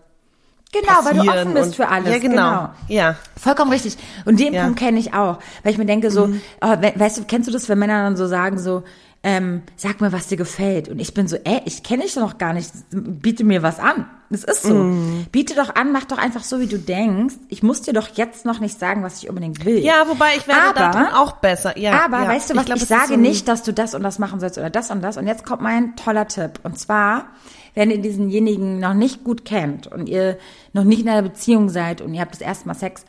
Genau, 0.72 0.94
weil 1.04 1.14
du 1.14 1.30
offen 1.32 1.54
bist 1.54 1.68
und- 1.68 1.76
für 1.76 1.88
alles. 1.88 2.10
Ja, 2.12 2.18
genau. 2.20 2.70
Ja. 2.90 3.16
Vollkommen 3.38 3.72
richtig. 3.72 3.98
Und 4.26 4.40
den 4.42 4.54
Ja. 4.54 4.64
Mhm. 4.64 4.66
Punkt 4.68 4.80
kenne 4.80 5.00
ich 5.00 5.14
auch. 5.14 5.38
Weil 5.64 5.72
ich 5.72 5.78
mir 5.78 5.86
denke 5.86 6.12
so, 6.12 6.26
oh, 6.26 6.68
we 6.82 6.92
weißt 6.96 7.20
du, 7.20 7.24
kennst 7.24 7.48
du 7.48 7.52
das, 7.54 7.70
wenn 7.70 7.80
Männer 7.80 8.04
dann 8.04 8.18
so 8.18 8.28
sagen 8.28 8.58
so, 8.60 8.84
ähm, 9.28 9.64
sag 9.76 10.02
mir, 10.02 10.12
was 10.12 10.28
dir 10.28 10.38
gefällt. 10.38 10.88
Und 10.88 11.00
ich 11.00 11.16
bin 11.16 11.28
so, 11.28 11.36
ey, 11.36 11.60
ich 11.66 11.82
kenne 11.82 12.04
dich 12.04 12.14
doch 12.14 12.22
noch 12.22 12.38
gar 12.38 12.54
nicht, 12.54 12.70
biete 12.92 13.44
mir 13.44 13.64
was 13.64 13.80
an. 13.80 14.06
Das 14.30 14.44
ist 14.44 14.62
so. 14.62 14.76
Mm. 14.76 15.26
Biete 15.32 15.56
doch 15.56 15.74
an, 15.74 15.92
mach 15.92 16.06
doch 16.06 16.20
einfach 16.20 16.44
so, 16.44 16.60
wie 16.60 16.68
du 16.68 16.78
denkst. 16.78 17.34
Ich 17.50 17.64
muss 17.64 17.82
dir 17.82 17.94
doch 17.94 18.10
jetzt 18.14 18.46
noch 18.46 18.60
nicht 18.60 18.78
sagen, 18.78 19.02
was 19.02 19.24
ich 19.24 19.28
unbedingt 19.28 19.66
will. 19.66 19.80
Ja, 19.80 20.08
wobei 20.08 20.36
ich 20.38 20.48
werde 20.48 20.80
aber, 20.80 21.00
da 21.00 21.18
auch 21.18 21.34
besser. 21.38 21.76
Ja, 21.76 22.06
aber 22.06 22.22
ja. 22.22 22.28
weißt 22.28 22.52
du 22.52 22.56
was, 22.56 22.62
ich, 22.62 22.66
glaub, 22.68 22.78
ich 22.78 22.86
sage 22.86 23.14
so 23.14 23.18
nicht, 23.18 23.48
dass 23.48 23.64
du 23.64 23.74
das 23.74 23.96
und 23.96 24.04
das 24.04 24.20
machen 24.20 24.40
sollst 24.40 24.60
oder 24.60 24.70
das 24.70 24.92
und 24.92 25.02
das. 25.02 25.18
Und 25.18 25.26
jetzt 25.26 25.44
kommt 25.44 25.64
mein 25.64 25.96
toller 25.96 26.28
Tipp. 26.28 26.60
Und 26.62 26.78
zwar, 26.78 27.30
wenn 27.74 27.90
ihr 27.90 28.00
diesenjenigen 28.00 28.80
noch 28.80 28.94
nicht 28.94 29.24
gut 29.24 29.44
kennt 29.44 29.88
und 29.88 30.08
ihr 30.08 30.38
noch 30.74 30.84
nicht 30.84 31.02
in 31.02 31.10
einer 31.10 31.24
Beziehung 31.24 31.70
seid 31.70 32.02
und 32.02 32.14
ihr 32.14 32.22
habt 32.22 32.36
das 32.36 32.42
erste 32.42 32.68
Mal 32.68 32.76
Sex, 32.76 33.06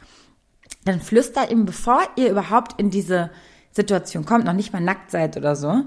dann 0.87 0.99
flüstert 0.99 1.51
ihm, 1.51 1.67
bevor 1.67 2.01
ihr 2.17 2.31
überhaupt 2.31 2.81
in 2.81 2.89
diese 2.89 3.29
Situation 3.73 4.25
kommt, 4.25 4.47
noch 4.47 4.55
nicht 4.55 4.73
mal 4.73 4.81
nackt 4.81 5.11
seid 5.11 5.37
oder 5.37 5.55
so, 5.57 5.85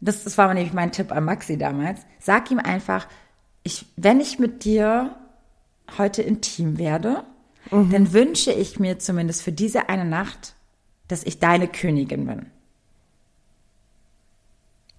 das, 0.00 0.24
das 0.24 0.38
war 0.38 0.52
nämlich 0.52 0.72
mein 0.72 0.92
Tipp 0.92 1.12
an 1.12 1.24
Maxi 1.24 1.58
damals, 1.58 2.00
sag 2.18 2.50
ihm 2.50 2.58
einfach, 2.58 3.06
ich, 3.62 3.86
wenn 3.96 4.20
ich 4.20 4.38
mit 4.38 4.64
dir 4.64 5.16
heute 5.96 6.22
intim 6.22 6.78
werde, 6.78 7.24
mhm. 7.70 7.90
dann 7.90 8.12
wünsche 8.12 8.52
ich 8.52 8.78
mir 8.78 8.98
zumindest 8.98 9.42
für 9.42 9.52
diese 9.52 9.88
eine 9.88 10.04
Nacht, 10.04 10.54
dass 11.08 11.24
ich 11.24 11.38
deine 11.38 11.68
Königin 11.68 12.26
bin. 12.26 12.46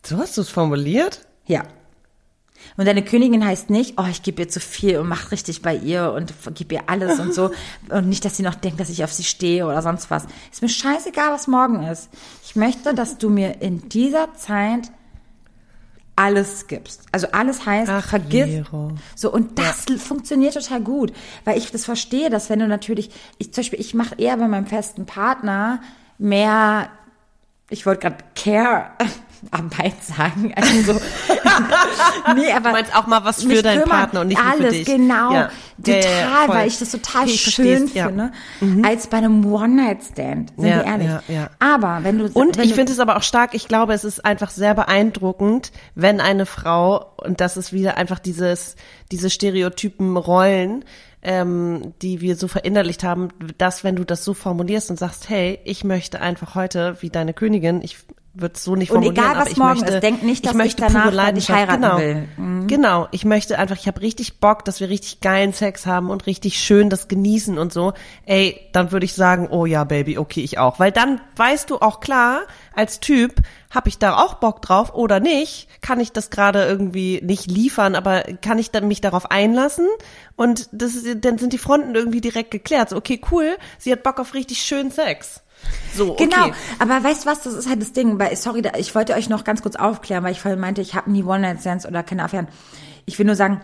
So 0.03 0.17
hast 0.17 0.37
du 0.37 0.41
es 0.41 0.49
formuliert? 0.49 1.27
Ja. 1.45 1.63
Und 2.77 2.85
deine 2.85 3.03
Königin 3.03 3.45
heißt 3.45 3.69
nicht, 3.69 3.95
oh, 3.97 4.05
ich 4.09 4.23
gebe 4.23 4.41
ihr 4.41 4.49
zu 4.49 4.59
viel 4.59 4.97
und 4.99 5.07
mach 5.07 5.31
richtig 5.31 5.61
bei 5.61 5.75
ihr 5.75 6.13
und 6.13 6.33
gib 6.53 6.71
ihr 6.71 6.83
alles 6.87 7.19
und 7.19 7.33
so. 7.33 7.51
Und 7.89 8.07
nicht, 8.07 8.23
dass 8.23 8.37
sie 8.37 8.43
noch 8.43 8.55
denkt, 8.55 8.79
dass 8.79 8.89
ich 8.89 9.03
auf 9.03 9.11
sie 9.11 9.23
stehe 9.23 9.65
oder 9.65 9.81
sonst 9.81 10.09
was. 10.11 10.25
Ist 10.51 10.61
mir 10.61 10.69
scheißegal, 10.69 11.31
was 11.31 11.47
morgen 11.47 11.83
ist. 11.83 12.09
Ich 12.45 12.55
möchte, 12.55 12.93
dass 12.93 13.17
du 13.17 13.29
mir 13.29 13.61
in 13.61 13.89
dieser 13.89 14.33
Zeit 14.35 14.91
alles 16.19 16.67
gibst. 16.67 17.03
Also 17.13 17.27
alles 17.31 17.65
heißt, 17.65 17.89
Ach, 17.89 18.05
vergiss. 18.05 18.47
Jero. 18.47 18.91
So, 19.15 19.31
und 19.31 19.57
das 19.57 19.85
ja. 19.87 19.95
funktioniert 19.97 20.53
total 20.53 20.81
gut. 20.81 21.13
Weil 21.45 21.57
ich 21.57 21.71
das 21.71 21.85
verstehe, 21.85 22.29
dass 22.29 22.49
wenn 22.49 22.59
du 22.59 22.67
natürlich, 22.67 23.09
ich 23.37 23.53
zum 23.53 23.61
Beispiel, 23.61 23.79
ich 23.79 23.93
mache 23.93 24.15
eher 24.15 24.35
bei 24.35 24.49
meinem 24.49 24.67
festen 24.67 25.05
Partner 25.05 25.81
mehr, 26.17 26.89
ich 27.69 27.85
wollte 27.85 28.01
gerade 28.01 28.17
Care 28.35 28.91
Arbeit 29.51 30.03
sagen. 30.03 30.53
Also, 30.55 30.93
nee, 32.35 32.51
aber. 32.51 32.69
Du 32.69 32.75
meinst 32.75 32.95
auch 32.95 33.07
mal 33.07 33.23
was 33.23 33.43
für 33.43 33.61
deinen 33.61 33.85
Partner 33.85 34.21
und 34.21 34.27
nicht 34.27 34.41
alles, 34.41 34.65
für 34.65 34.71
dich. 34.71 34.85
genau. 34.85 35.33
Ja. 35.33 35.49
Total, 35.77 36.03
ja, 36.03 36.09
ja, 36.19 36.47
weil 36.47 36.67
ich 36.67 36.77
das 36.77 36.91
total 36.91 37.23
okay, 37.23 37.37
schön 37.37 37.87
finde. 37.87 38.31
Mhm. 38.59 38.83
Als 38.83 39.07
bei 39.07 39.17
einem 39.17 39.45
One-Night-Stand, 39.45 40.51
sind 40.57 40.65
wir 40.65 40.83
ehrlich. 40.83 41.09
Aber 41.59 41.99
wenn 42.03 42.17
du. 42.17 42.25
Und 42.33 42.57
wenn 42.57 42.65
ich 42.65 42.73
finde 42.73 42.91
es 42.91 42.99
aber 42.99 43.15
auch 43.15 43.23
stark, 43.23 43.53
ich 43.53 43.67
glaube, 43.67 43.93
es 43.93 44.03
ist 44.03 44.25
einfach 44.25 44.49
sehr 44.49 44.73
beeindruckend, 44.73 45.71
wenn 45.95 46.19
eine 46.19 46.45
Frau, 46.45 47.13
und 47.17 47.39
das 47.39 47.55
ist 47.55 47.71
wieder 47.71 47.95
einfach 47.95 48.19
dieses, 48.19 48.75
diese 49.11 49.29
Stereotypen 49.29 50.17
Rollen, 50.17 50.83
ähm, 51.21 51.93
die 52.01 52.21
wir 52.21 52.35
so 52.35 52.47
verinnerlicht 52.47 53.03
haben, 53.03 53.29
dass 53.57 53.83
wenn 53.83 53.95
du 53.95 54.05
das 54.05 54.23
so 54.23 54.33
formulierst 54.33 54.89
und 54.89 54.97
sagst, 54.97 55.29
hey, 55.29 55.59
ich 55.65 55.83
möchte 55.83 56.21
einfach 56.21 56.55
heute 56.55 56.97
wie 57.01 57.09
deine 57.09 57.33
Königin, 57.33 57.81
ich 57.81 57.97
es 58.53 58.63
so 58.63 58.75
nicht 58.75 58.89
formulieren. 58.89 59.17
Und 59.17 59.23
egal, 59.23 59.45
was 59.45 59.55
morgen 59.57 59.79
möchte, 59.79 59.95
ist, 59.95 60.03
denk 60.03 60.23
nicht, 60.23 60.45
dass 60.45 60.51
ich, 60.53 60.57
möchte 60.57 60.85
ich 60.85 60.93
danach 60.93 61.31
nicht 61.31 61.49
heiraten 61.49 61.81
genau, 61.81 61.97
will. 61.97 62.27
Mhm. 62.37 62.67
Genau, 62.67 63.07
ich 63.11 63.25
möchte 63.25 63.57
einfach, 63.57 63.77
ich 63.77 63.87
habe 63.87 64.01
richtig 64.01 64.39
Bock, 64.39 64.65
dass 64.65 64.79
wir 64.79 64.89
richtig 64.89 65.21
geilen 65.21 65.53
Sex 65.53 65.85
haben 65.85 66.09
und 66.09 66.27
richtig 66.27 66.59
schön 66.59 66.89
das 66.89 67.07
genießen 67.07 67.57
und 67.57 67.73
so. 67.73 67.93
Ey, 68.25 68.59
dann 68.71 68.91
würde 68.91 69.05
ich 69.05 69.13
sagen, 69.13 69.47
oh 69.49 69.65
ja, 69.65 69.83
Baby, 69.83 70.17
okay, 70.17 70.41
ich 70.41 70.57
auch. 70.57 70.79
Weil 70.79 70.91
dann 70.91 71.21
weißt 71.35 71.69
du 71.69 71.77
auch 71.79 71.99
klar, 71.99 72.41
als 72.73 72.99
Typ, 72.99 73.41
habe 73.71 73.89
ich 73.89 73.99
da 73.99 74.15
auch 74.15 74.35
Bock 74.35 74.61
drauf 74.61 74.93
oder 74.95 75.19
nicht? 75.19 75.67
Kann 75.81 75.99
ich 75.99 76.11
das 76.11 76.29
gerade 76.29 76.65
irgendwie 76.65 77.21
nicht 77.23 77.49
liefern, 77.49 77.95
aber 77.95 78.23
kann 78.41 78.57
ich 78.57 78.71
dann 78.71 78.87
mich 78.87 79.01
darauf 79.01 79.29
einlassen? 79.29 79.87
Und 80.35 80.69
das 80.71 80.95
ist, 80.95 81.23
dann 81.23 81.37
sind 81.37 81.53
die 81.53 81.59
Fronten 81.59 81.93
irgendwie 81.93 82.21
direkt 82.21 82.51
geklärt. 82.51 82.89
So, 82.89 82.97
okay, 82.97 83.21
cool, 83.31 83.57
sie 83.77 83.91
hat 83.91 84.03
Bock 84.03 84.19
auf 84.19 84.33
richtig 84.33 84.61
schönen 84.61 84.91
Sex. 84.91 85.43
So, 85.93 86.11
okay. 86.11 86.25
Genau, 86.25 86.51
aber 86.77 87.03
weißt 87.03 87.25
du 87.25 87.29
was, 87.29 87.41
das 87.41 87.53
ist 87.53 87.67
halt 87.67 87.81
das 87.81 87.93
Ding, 87.93 88.19
weil, 88.19 88.35
sorry, 88.35 88.63
ich 88.77 88.93
wollte 88.95 89.13
euch 89.13 89.29
noch 89.29 89.43
ganz 89.43 89.61
kurz 89.61 89.75
aufklären, 89.75 90.23
weil 90.23 90.31
ich 90.31 90.41
vorhin 90.41 90.59
meinte, 90.59 90.81
ich 90.81 90.95
habe 90.95 91.11
nie 91.11 91.23
One-Night-Stands 91.23 91.85
oder 91.85 92.03
keine 92.03 92.23
Affären. 92.23 92.47
Ich 93.05 93.17
will 93.17 93.25
nur 93.25 93.35
sagen, 93.35 93.61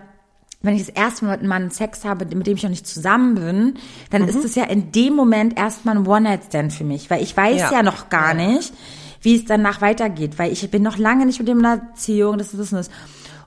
wenn 0.61 0.75
ich 0.75 0.85
das 0.85 0.95
erste 0.95 1.25
Mal 1.25 1.31
mit 1.31 1.41
einem 1.41 1.49
Mann 1.49 1.71
Sex 1.71 2.03
habe, 2.03 2.25
mit 2.25 2.47
dem 2.47 2.55
ich 2.55 2.63
noch 2.63 2.69
nicht 2.71 2.87
zusammen 2.87 3.35
bin, 3.35 3.73
dann 4.09 4.23
mhm. 4.23 4.29
ist 4.29 4.43
es 4.43 4.55
ja 4.55 4.63
in 4.63 4.91
dem 4.91 5.13
Moment 5.13 5.57
erstmal 5.57 5.95
ein 5.95 6.07
One-Night-Stand 6.07 6.73
für 6.73 6.83
mich, 6.83 7.09
weil 7.09 7.21
ich 7.21 7.37
weiß 7.37 7.59
ja, 7.59 7.71
ja 7.71 7.83
noch 7.83 8.09
gar 8.09 8.33
nicht, 8.33 8.73
wie 9.21 9.35
es 9.35 9.45
danach 9.45 9.81
weitergeht, 9.81 10.39
weil 10.39 10.51
ich 10.51 10.69
bin 10.71 10.81
noch 10.81 10.97
lange 10.97 11.25
nicht 11.25 11.39
mit 11.39 11.47
dem 11.47 11.59
in 11.59 11.65
einer 11.65 11.77
Beziehung, 11.77 12.37
das 12.37 12.53
ist 12.53 12.73
das. 12.73 12.89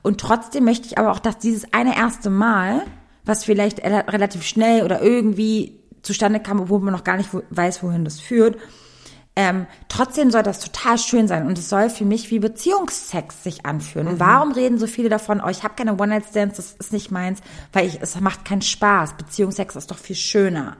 Und 0.02 0.20
trotzdem 0.20 0.64
möchte 0.64 0.86
ich 0.86 0.98
aber 0.98 1.10
auch, 1.10 1.18
dass 1.18 1.38
dieses 1.38 1.72
eine 1.72 1.96
erste 1.96 2.30
Mal, 2.30 2.82
was 3.24 3.44
vielleicht 3.44 3.80
relativ 3.80 4.44
schnell 4.44 4.84
oder 4.84 5.02
irgendwie 5.02 5.77
zustande 6.02 6.40
kam, 6.40 6.60
obwohl 6.60 6.80
man 6.80 6.92
noch 6.92 7.04
gar 7.04 7.16
nicht 7.16 7.30
weiß, 7.50 7.82
wohin 7.82 8.04
das 8.04 8.20
führt. 8.20 8.56
Ähm, 9.40 9.68
trotzdem 9.88 10.32
soll 10.32 10.42
das 10.42 10.58
total 10.58 10.98
schön 10.98 11.28
sein 11.28 11.46
und 11.46 11.56
es 11.56 11.68
soll 11.68 11.90
für 11.90 12.04
mich 12.04 12.32
wie 12.32 12.40
Beziehungsex 12.40 13.44
sich 13.44 13.64
anfühlen. 13.64 14.08
Mhm. 14.08 14.12
Und 14.14 14.20
warum 14.20 14.50
reden 14.50 14.78
so 14.78 14.88
viele 14.88 15.08
davon, 15.08 15.40
oh, 15.40 15.48
ich 15.48 15.62
habe 15.62 15.74
keine 15.76 15.92
One-Night-Stands, 15.92 16.56
das 16.56 16.72
ist 16.72 16.92
nicht 16.92 17.12
meins, 17.12 17.40
weil 17.72 17.86
ich, 17.86 18.00
es 18.02 18.18
macht 18.20 18.44
keinen 18.44 18.62
Spaß. 18.62 19.16
Beziehungsex 19.16 19.76
ist 19.76 19.92
doch 19.92 19.96
viel 19.96 20.16
schöner. 20.16 20.76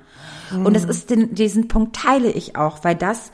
Mhm. 0.51 0.67
Und 0.67 0.77
es 0.77 0.83
ist 0.83 1.09
den, 1.09 1.37
diesen 1.37 1.69
Punkt 1.69 1.95
teile 1.95 2.33
ich 2.33 2.57
auch, 2.57 2.83
weil 2.83 2.97
das 2.97 3.31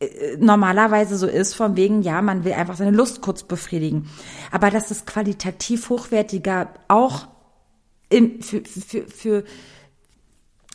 äh, 0.00 0.36
normalerweise 0.38 1.16
so 1.16 1.26
ist, 1.26 1.54
von 1.54 1.76
wegen, 1.76 2.02
ja, 2.02 2.20
man 2.20 2.44
will 2.44 2.52
einfach 2.52 2.76
seine 2.76 2.90
Lust 2.90 3.22
kurz 3.22 3.44
befriedigen. 3.44 4.10
Aber 4.50 4.70
dass 4.70 4.90
es 4.90 5.06
qualitativ 5.06 5.88
hochwertiger 5.88 6.68
auch 6.88 7.26
in, 8.10 8.42
für, 8.42 8.62
für, 8.66 9.08
für, 9.08 9.44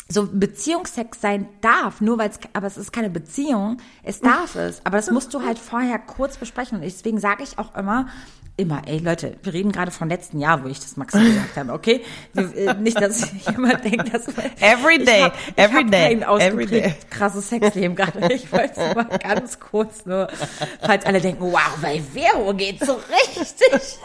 so 0.09 0.27
Beziehungsex 0.31 1.19
sein 1.19 1.47
darf, 1.61 2.01
nur 2.01 2.17
weil 2.17 2.29
es, 2.29 2.39
aber 2.53 2.67
es 2.67 2.77
ist 2.77 2.93
keine 2.93 3.09
Beziehung, 3.09 3.77
es 4.03 4.21
darf 4.21 4.55
es, 4.55 4.81
aber 4.85 4.97
das 4.97 5.11
musst 5.11 5.33
du 5.33 5.43
halt 5.43 5.59
vorher 5.59 5.99
kurz 5.99 6.37
besprechen 6.37 6.77
und 6.77 6.83
deswegen 6.83 7.19
sage 7.19 7.43
ich 7.43 7.59
auch 7.59 7.75
immer, 7.75 8.07
immer, 8.57 8.81
ey 8.87 8.97
Leute, 8.97 9.37
wir 9.43 9.53
reden 9.53 9.71
gerade 9.71 9.91
vom 9.91 10.09
letzten 10.09 10.39
Jahr, 10.39 10.63
wo 10.63 10.67
ich 10.67 10.79
das 10.79 10.97
Maxi 10.97 11.19
gesagt 11.23 11.57
habe, 11.57 11.73
okay? 11.73 12.01
Wir, 12.33 12.73
nicht, 12.75 12.99
dass 12.99 13.31
jemand 13.51 13.83
denkt, 13.83 14.13
dass 14.13 14.27
every 14.59 15.03
day, 15.03 15.21
hab, 15.21 15.35
every 15.55 15.85
day, 15.85 16.19
kein 16.19 16.39
every 16.39 16.65
day. 16.65 16.95
krasses 17.09 17.49
Sexleben 17.49 17.95
gerade. 17.95 18.33
Ich 18.33 18.51
wollte 18.51 18.79
es 18.79 18.95
mal 18.95 19.05
ganz 19.19 19.59
kurz 19.59 20.05
nur, 20.05 20.27
falls 20.81 21.05
alle 21.05 21.21
denken, 21.21 21.43
wow, 21.51 21.77
bei 21.81 22.01
Vero 22.01 22.53
geht's 22.53 22.85
so 22.85 22.93
richtig. 22.93 23.99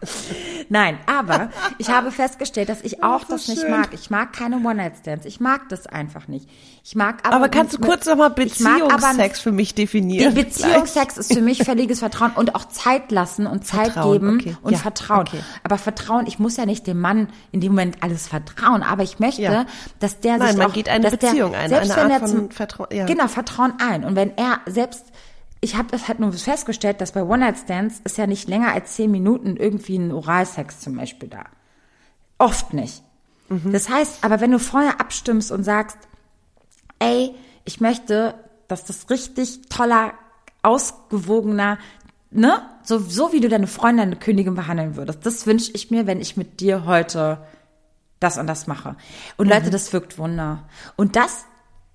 Nein, 0.68 0.98
aber 1.06 1.50
ich 1.78 1.90
habe 1.90 2.10
festgestellt, 2.10 2.68
dass 2.68 2.82
ich 2.82 3.02
auch 3.02 3.20
das, 3.20 3.46
das 3.46 3.48
nicht 3.48 3.68
mag. 3.68 3.88
Ich 3.92 4.10
mag 4.10 4.32
keine 4.32 4.56
One-Night-Stands. 4.56 5.26
Ich 5.26 5.40
mag 5.40 5.68
das 5.68 5.86
einfach 5.86 6.28
nicht. 6.28 6.48
Ich 6.84 6.94
mag 6.94 7.26
aber. 7.26 7.36
Aber 7.36 7.48
kannst 7.48 7.74
du 7.74 7.78
kurz 7.78 8.06
nochmal 8.06 8.30
Beziehungsex 8.30 9.40
für 9.40 9.52
mich 9.52 9.74
definieren? 9.74 10.34
Die 10.34 10.42
Beziehungsex 10.42 11.16
ist 11.18 11.34
für 11.34 11.40
mich 11.40 11.64
völliges 11.64 11.98
Vertrauen 11.98 12.32
und 12.32 12.54
auch 12.54 12.66
Zeit 12.66 13.10
lassen 13.10 13.46
und 13.46 13.66
Zeit 13.66 13.92
Vertrauen, 13.92 14.12
geben 14.12 14.38
okay. 14.40 14.56
und 14.62 14.72
ja, 14.72 14.78
Vertrauen. 14.78 15.20
Okay. 15.20 15.40
Aber 15.64 15.78
Vertrauen, 15.78 16.26
ich 16.26 16.38
muss 16.38 16.56
ja 16.56 16.66
nicht 16.66 16.86
dem 16.86 17.00
Mann 17.00 17.28
in 17.50 17.60
dem 17.60 17.72
Moment 17.72 18.02
alles 18.02 18.28
vertrauen, 18.28 18.82
aber 18.82 19.02
ich 19.02 19.18
möchte, 19.18 19.42
ja. 19.42 19.66
dass 19.98 20.20
der 20.20 20.38
Nein, 20.38 20.48
sich 20.48 20.58
man 20.58 20.68
auch, 20.68 20.72
geht 20.72 20.88
eine 20.88 21.10
Beziehung 21.10 21.52
der, 21.52 21.60
ein, 21.60 21.68
selbst 21.68 21.90
eine 21.92 22.14
Art 22.14 22.28
von 22.28 22.50
Vertrauen. 22.50 22.88
Ja. 22.92 23.06
Genau, 23.06 23.26
Vertrauen 23.26 23.74
ein. 23.78 24.04
Und 24.04 24.16
wenn 24.16 24.36
er 24.36 24.60
selbst 24.66 25.06
ich 25.60 25.76
habe 25.76 25.88
das 25.90 26.08
halt 26.08 26.20
nur 26.20 26.32
festgestellt, 26.32 27.00
dass 27.00 27.12
bei 27.12 27.22
One-Night-Stands 27.22 28.00
ist 28.04 28.18
ja 28.18 28.26
nicht 28.26 28.48
länger 28.48 28.72
als 28.72 28.94
zehn 28.94 29.10
Minuten 29.10 29.56
irgendwie 29.56 29.96
ein 29.96 30.12
Oralsex 30.12 30.80
zum 30.80 30.96
Beispiel 30.96 31.28
da. 31.28 31.44
Oft 32.38 32.74
nicht. 32.74 33.02
Mhm. 33.48 33.72
Das 33.72 33.88
heißt, 33.88 34.24
aber 34.24 34.40
wenn 34.40 34.52
du 34.52 34.58
vorher 34.58 35.00
abstimmst 35.00 35.50
und 35.50 35.64
sagst, 35.64 35.98
ey, 36.98 37.34
ich 37.64 37.80
möchte, 37.80 38.34
dass 38.68 38.84
das 38.84 39.10
richtig 39.10 39.68
toller, 39.68 40.14
ausgewogener, 40.62 41.78
ne, 42.30 42.62
so, 42.82 42.98
so 42.98 43.32
wie 43.32 43.40
du 43.40 43.48
deine 43.48 43.66
Freundin, 43.66 44.10
deine 44.10 44.16
Königin 44.16 44.54
behandeln 44.54 44.96
würdest, 44.96 45.24
das 45.26 45.46
wünsche 45.46 45.72
ich 45.72 45.90
mir, 45.90 46.06
wenn 46.06 46.20
ich 46.20 46.36
mit 46.36 46.60
dir 46.60 46.84
heute 46.84 47.44
das 48.20 48.38
und 48.38 48.46
das 48.46 48.66
mache. 48.66 48.96
Und 49.36 49.46
mhm. 49.46 49.52
Leute, 49.52 49.70
das 49.70 49.92
wirkt 49.92 50.18
Wunder. 50.18 50.68
Und 50.96 51.16
das 51.16 51.46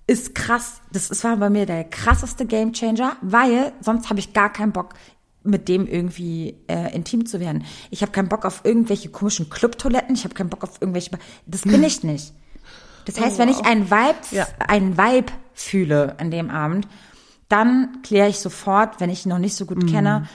ist 0.06 0.34
krass. 0.34 0.80
Das, 0.92 1.08
das 1.08 1.24
war 1.24 1.36
bei 1.36 1.50
mir 1.50 1.66
der 1.66 1.84
krasseste 1.84 2.46
Gamechanger, 2.46 3.16
weil 3.22 3.72
sonst 3.80 4.10
habe 4.10 4.20
ich 4.20 4.32
gar 4.32 4.52
keinen 4.52 4.72
Bock, 4.72 4.94
mit 5.42 5.68
dem 5.68 5.86
irgendwie 5.86 6.56
äh, 6.68 6.94
intim 6.94 7.26
zu 7.26 7.38
werden. 7.38 7.64
Ich 7.90 8.02
habe 8.02 8.12
keinen 8.12 8.28
Bock 8.28 8.44
auf 8.44 8.62
irgendwelche 8.64 9.10
komischen 9.10 9.50
Clubtoiletten. 9.50 10.14
Ich 10.14 10.24
habe 10.24 10.34
keinen 10.34 10.48
Bock 10.48 10.64
auf 10.64 10.80
irgendwelche. 10.80 11.10
Das 11.46 11.62
bin 11.62 11.82
ich 11.82 12.02
nicht. 12.02 12.32
Das 13.04 13.20
heißt, 13.20 13.36
oh, 13.36 13.38
wenn 13.40 13.50
ich 13.50 13.64
einen 13.66 13.90
Vibe, 13.90 14.14
ja. 14.30 14.46
einen 14.66 14.96
Vibe 14.96 15.32
fühle 15.52 16.18
an 16.18 16.30
dem 16.30 16.50
Abend, 16.50 16.88
dann 17.50 18.00
kläre 18.02 18.28
ich 18.28 18.38
sofort, 18.38 19.00
wenn 19.00 19.10
ich 19.10 19.26
ihn 19.26 19.28
noch 19.28 19.38
nicht 19.38 19.54
so 19.54 19.66
gut 19.66 19.82
mm. 19.82 19.86
kenne, 19.86 20.28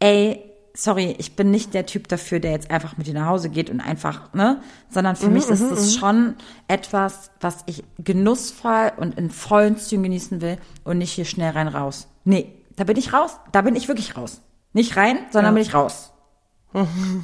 ey, 0.00 0.47
sorry, 0.74 1.14
ich 1.18 1.36
bin 1.36 1.50
nicht 1.50 1.74
der 1.74 1.86
Typ 1.86 2.08
dafür, 2.08 2.40
der 2.40 2.52
jetzt 2.52 2.70
einfach 2.70 2.96
mit 2.96 3.06
dir 3.06 3.14
nach 3.14 3.26
Hause 3.26 3.50
geht 3.50 3.70
und 3.70 3.80
einfach, 3.80 4.32
ne? 4.32 4.60
Sondern 4.90 5.16
für 5.16 5.26
mhm, 5.26 5.34
mich 5.34 5.48
ist 5.48 5.60
es 5.60 5.94
mhm, 5.94 5.98
schon 5.98 6.34
etwas, 6.68 7.30
was 7.40 7.58
ich 7.66 7.84
genussvoll 7.98 8.92
und 8.96 9.18
in 9.18 9.30
vollen 9.30 9.76
Zügen 9.76 10.04
genießen 10.04 10.40
will 10.40 10.58
und 10.84 10.98
nicht 10.98 11.12
hier 11.12 11.24
schnell 11.24 11.52
rein 11.52 11.68
raus. 11.68 12.08
Nee, 12.24 12.54
Da 12.76 12.84
bin 12.84 12.96
ich 12.96 13.12
raus. 13.12 13.38
Da 13.50 13.62
bin 13.62 13.74
ich 13.74 13.88
wirklich 13.88 14.16
raus. 14.16 14.40
Nicht 14.72 14.96
rein, 14.96 15.18
sondern 15.30 15.54
ja. 15.54 15.58
bin 15.58 15.62
ich 15.62 15.74
raus. 15.74 16.12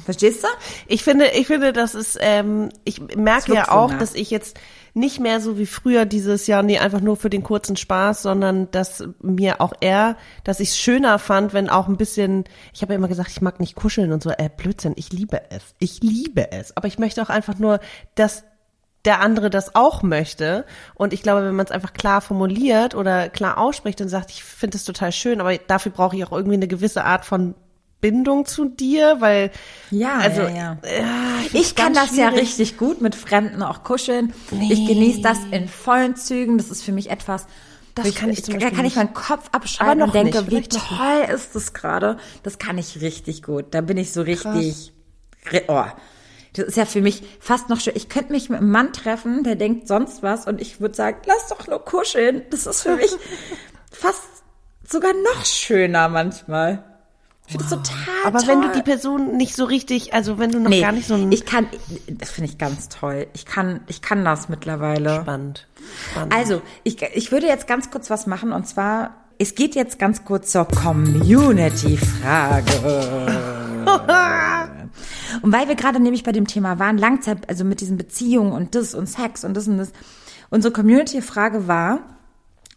Verstehst 0.05 0.43
du? 0.43 0.47
Ich 0.87 1.03
finde, 1.03 1.27
ich 1.27 1.47
finde, 1.47 1.71
das 1.71 1.95
ist, 1.95 2.17
ähm, 2.19 2.69
ich 2.83 2.99
merke 3.15 3.53
ja 3.53 3.71
auch, 3.71 3.93
dass 3.93 4.15
ich 4.15 4.31
jetzt 4.31 4.59
nicht 4.95 5.19
mehr 5.19 5.41
so 5.41 5.57
wie 5.57 5.65
früher 5.65 6.05
dieses 6.05 6.47
Jahr, 6.47 6.63
nee, 6.63 6.79
einfach 6.79 7.01
nur 7.01 7.17
für 7.17 7.29
den 7.29 7.43
kurzen 7.43 7.75
Spaß, 7.75 8.21
sondern 8.21 8.71
dass 8.71 9.03
mir 9.21 9.59
auch 9.59 9.73
eher, 9.81 10.15
dass 10.45 10.61
ich 10.61 10.69
es 10.69 10.77
schöner 10.77 11.19
fand, 11.19 11.53
wenn 11.53 11.69
auch 11.69 11.89
ein 11.89 11.97
bisschen, 11.97 12.45
ich 12.73 12.81
habe 12.81 12.93
ja 12.93 12.97
immer 12.97 13.09
gesagt, 13.09 13.29
ich 13.29 13.41
mag 13.41 13.59
nicht 13.59 13.75
kuscheln 13.75 14.13
und 14.13 14.23
so, 14.23 14.29
äh, 14.29 14.49
Blödsinn, 14.55 14.93
ich 14.95 15.11
liebe 15.11 15.41
es. 15.49 15.75
Ich 15.79 16.01
liebe 16.01 16.51
es. 16.53 16.75
Aber 16.77 16.87
ich 16.87 16.97
möchte 16.97 17.21
auch 17.21 17.29
einfach 17.29 17.59
nur, 17.59 17.81
dass 18.15 18.45
der 19.03 19.19
andere 19.19 19.49
das 19.49 19.75
auch 19.75 20.01
möchte. 20.01 20.65
Und 20.95 21.11
ich 21.11 21.21
glaube, 21.21 21.43
wenn 21.45 21.55
man 21.55 21.65
es 21.65 21.71
einfach 21.71 21.93
klar 21.93 22.21
formuliert 22.21 22.95
oder 22.95 23.27
klar 23.27 23.57
ausspricht 23.57 23.99
und 23.99 24.07
sagt, 24.07 24.31
ich 24.31 24.43
finde 24.43 24.77
es 24.77 24.85
total 24.85 25.11
schön, 25.11 25.41
aber 25.41 25.57
dafür 25.57 25.91
brauche 25.91 26.15
ich 26.15 26.23
auch 26.23 26.31
irgendwie 26.31 26.55
eine 26.55 26.69
gewisse 26.69 27.03
Art 27.03 27.25
von 27.25 27.53
Bindung 28.05 28.45
zu 28.45 28.65
dir, 28.65 29.17
weil 29.19 29.49
ja, 29.89 30.19
also 30.19 30.41
ja, 30.43 30.49
ja. 30.49 30.77
Äh, 30.83 31.01
ich 31.53 31.73
kann 31.73 31.95
das 31.95 32.09
schwierig. 32.09 32.19
ja 32.19 32.29
richtig 32.29 32.77
gut 32.77 33.01
mit 33.01 33.15
Fremden 33.15 33.63
auch 33.63 33.83
kuscheln. 33.83 34.31
Nee. 34.51 34.71
Ich 34.71 34.85
genieße 34.87 35.21
das 35.21 35.39
in 35.49 35.67
vollen 35.67 36.15
Zügen. 36.15 36.59
Das 36.59 36.69
ist 36.69 36.83
für 36.83 36.91
mich 36.91 37.09
etwas. 37.09 37.47
Das 37.95 38.05
ich, 38.05 38.13
kann 38.13 38.29
ich 38.29 38.45
zum 38.45 38.59
Da 38.59 38.69
kann 38.69 38.85
ich 38.85 38.95
meinen 38.95 39.15
Kopf 39.15 39.49
abschalten 39.53 40.03
und 40.03 40.13
denke, 40.13 40.43
nicht, 40.43 40.51
wie 40.51 40.67
toll 40.67 41.33
ist 41.33 41.55
das 41.55 41.73
gerade. 41.73 42.17
Das 42.43 42.59
kann 42.59 42.77
ich 42.77 43.01
richtig 43.01 43.41
gut. 43.41 43.65
Da 43.71 43.81
bin 43.81 43.97
ich 43.97 44.13
so 44.13 44.21
richtig. 44.21 44.93
Oh, 45.67 45.85
das 46.53 46.65
ist 46.65 46.77
ja 46.77 46.85
für 46.85 47.01
mich 47.01 47.23
fast 47.39 47.69
noch 47.69 47.79
schön. 47.79 47.93
Ich 47.95 48.07
könnte 48.07 48.31
mich 48.31 48.51
mit 48.51 48.59
einem 48.59 48.69
Mann 48.69 48.93
treffen, 48.93 49.43
der 49.43 49.55
denkt 49.55 49.87
sonst 49.87 50.21
was 50.21 50.45
und 50.45 50.61
ich 50.61 50.79
würde 50.79 50.93
sagen, 50.93 51.17
lass 51.25 51.47
doch 51.49 51.65
nur 51.67 51.83
kuscheln. 51.83 52.43
Das 52.51 52.67
ist 52.67 52.83
für 52.83 52.97
mich 52.97 53.11
fast 53.91 54.43
sogar 54.87 55.13
noch 55.13 55.43
schöner 55.43 56.07
manchmal. 56.07 56.83
Ich 57.47 57.53
finde 57.53 57.65
wow. 57.65 57.79
das 57.79 57.89
total 57.89 58.05
Aber 58.25 58.39
toll. 58.39 58.47
wenn 58.47 58.61
du 58.61 58.71
die 58.71 58.81
Person 58.81 59.37
nicht 59.37 59.55
so 59.55 59.65
richtig, 59.65 60.13
also 60.13 60.39
wenn 60.39 60.51
du 60.51 60.59
noch 60.59 60.69
nee, 60.69 60.81
gar 60.81 60.91
nicht 60.91 61.07
so 61.07 61.13
ein 61.13 61.31
Ich 61.31 61.45
kann, 61.45 61.67
das 62.07 62.31
finde 62.31 62.49
ich 62.49 62.57
ganz 62.57 62.89
toll. 62.89 63.27
Ich 63.33 63.45
kann, 63.45 63.81
ich 63.87 64.01
kann 64.01 64.25
das 64.25 64.49
mittlerweile. 64.49 65.21
Spannend. 65.21 65.67
Spannend. 66.11 66.33
Also, 66.33 66.63
ich, 66.83 66.99
ich 67.01 67.31
würde 67.31 67.45
jetzt 67.45 67.67
ganz 67.67 67.91
kurz 67.91 68.09
was 68.09 68.25
machen 68.25 68.51
und 68.51 68.67
zwar, 68.67 69.13
es 69.37 69.53
geht 69.53 69.75
jetzt 69.75 69.99
ganz 69.99 70.25
kurz 70.25 70.51
zur 70.51 70.65
Community-Frage. 70.65 72.65
und 75.43 75.53
weil 75.53 75.67
wir 75.67 75.75
gerade 75.75 75.99
nämlich 75.99 76.23
bei 76.23 76.31
dem 76.31 76.47
Thema 76.47 76.79
waren, 76.79 76.97
Langzeit, 76.97 77.47
also 77.47 77.63
mit 77.63 77.79
diesen 77.79 77.97
Beziehungen 77.97 78.53
und 78.53 78.73
das 78.73 78.95
und 78.95 79.05
Sex 79.05 79.43
und 79.43 79.55
das 79.55 79.67
und 79.67 79.77
das, 79.77 79.91
unsere 80.49 80.73
Community-Frage 80.73 81.67
war, 81.67 82.14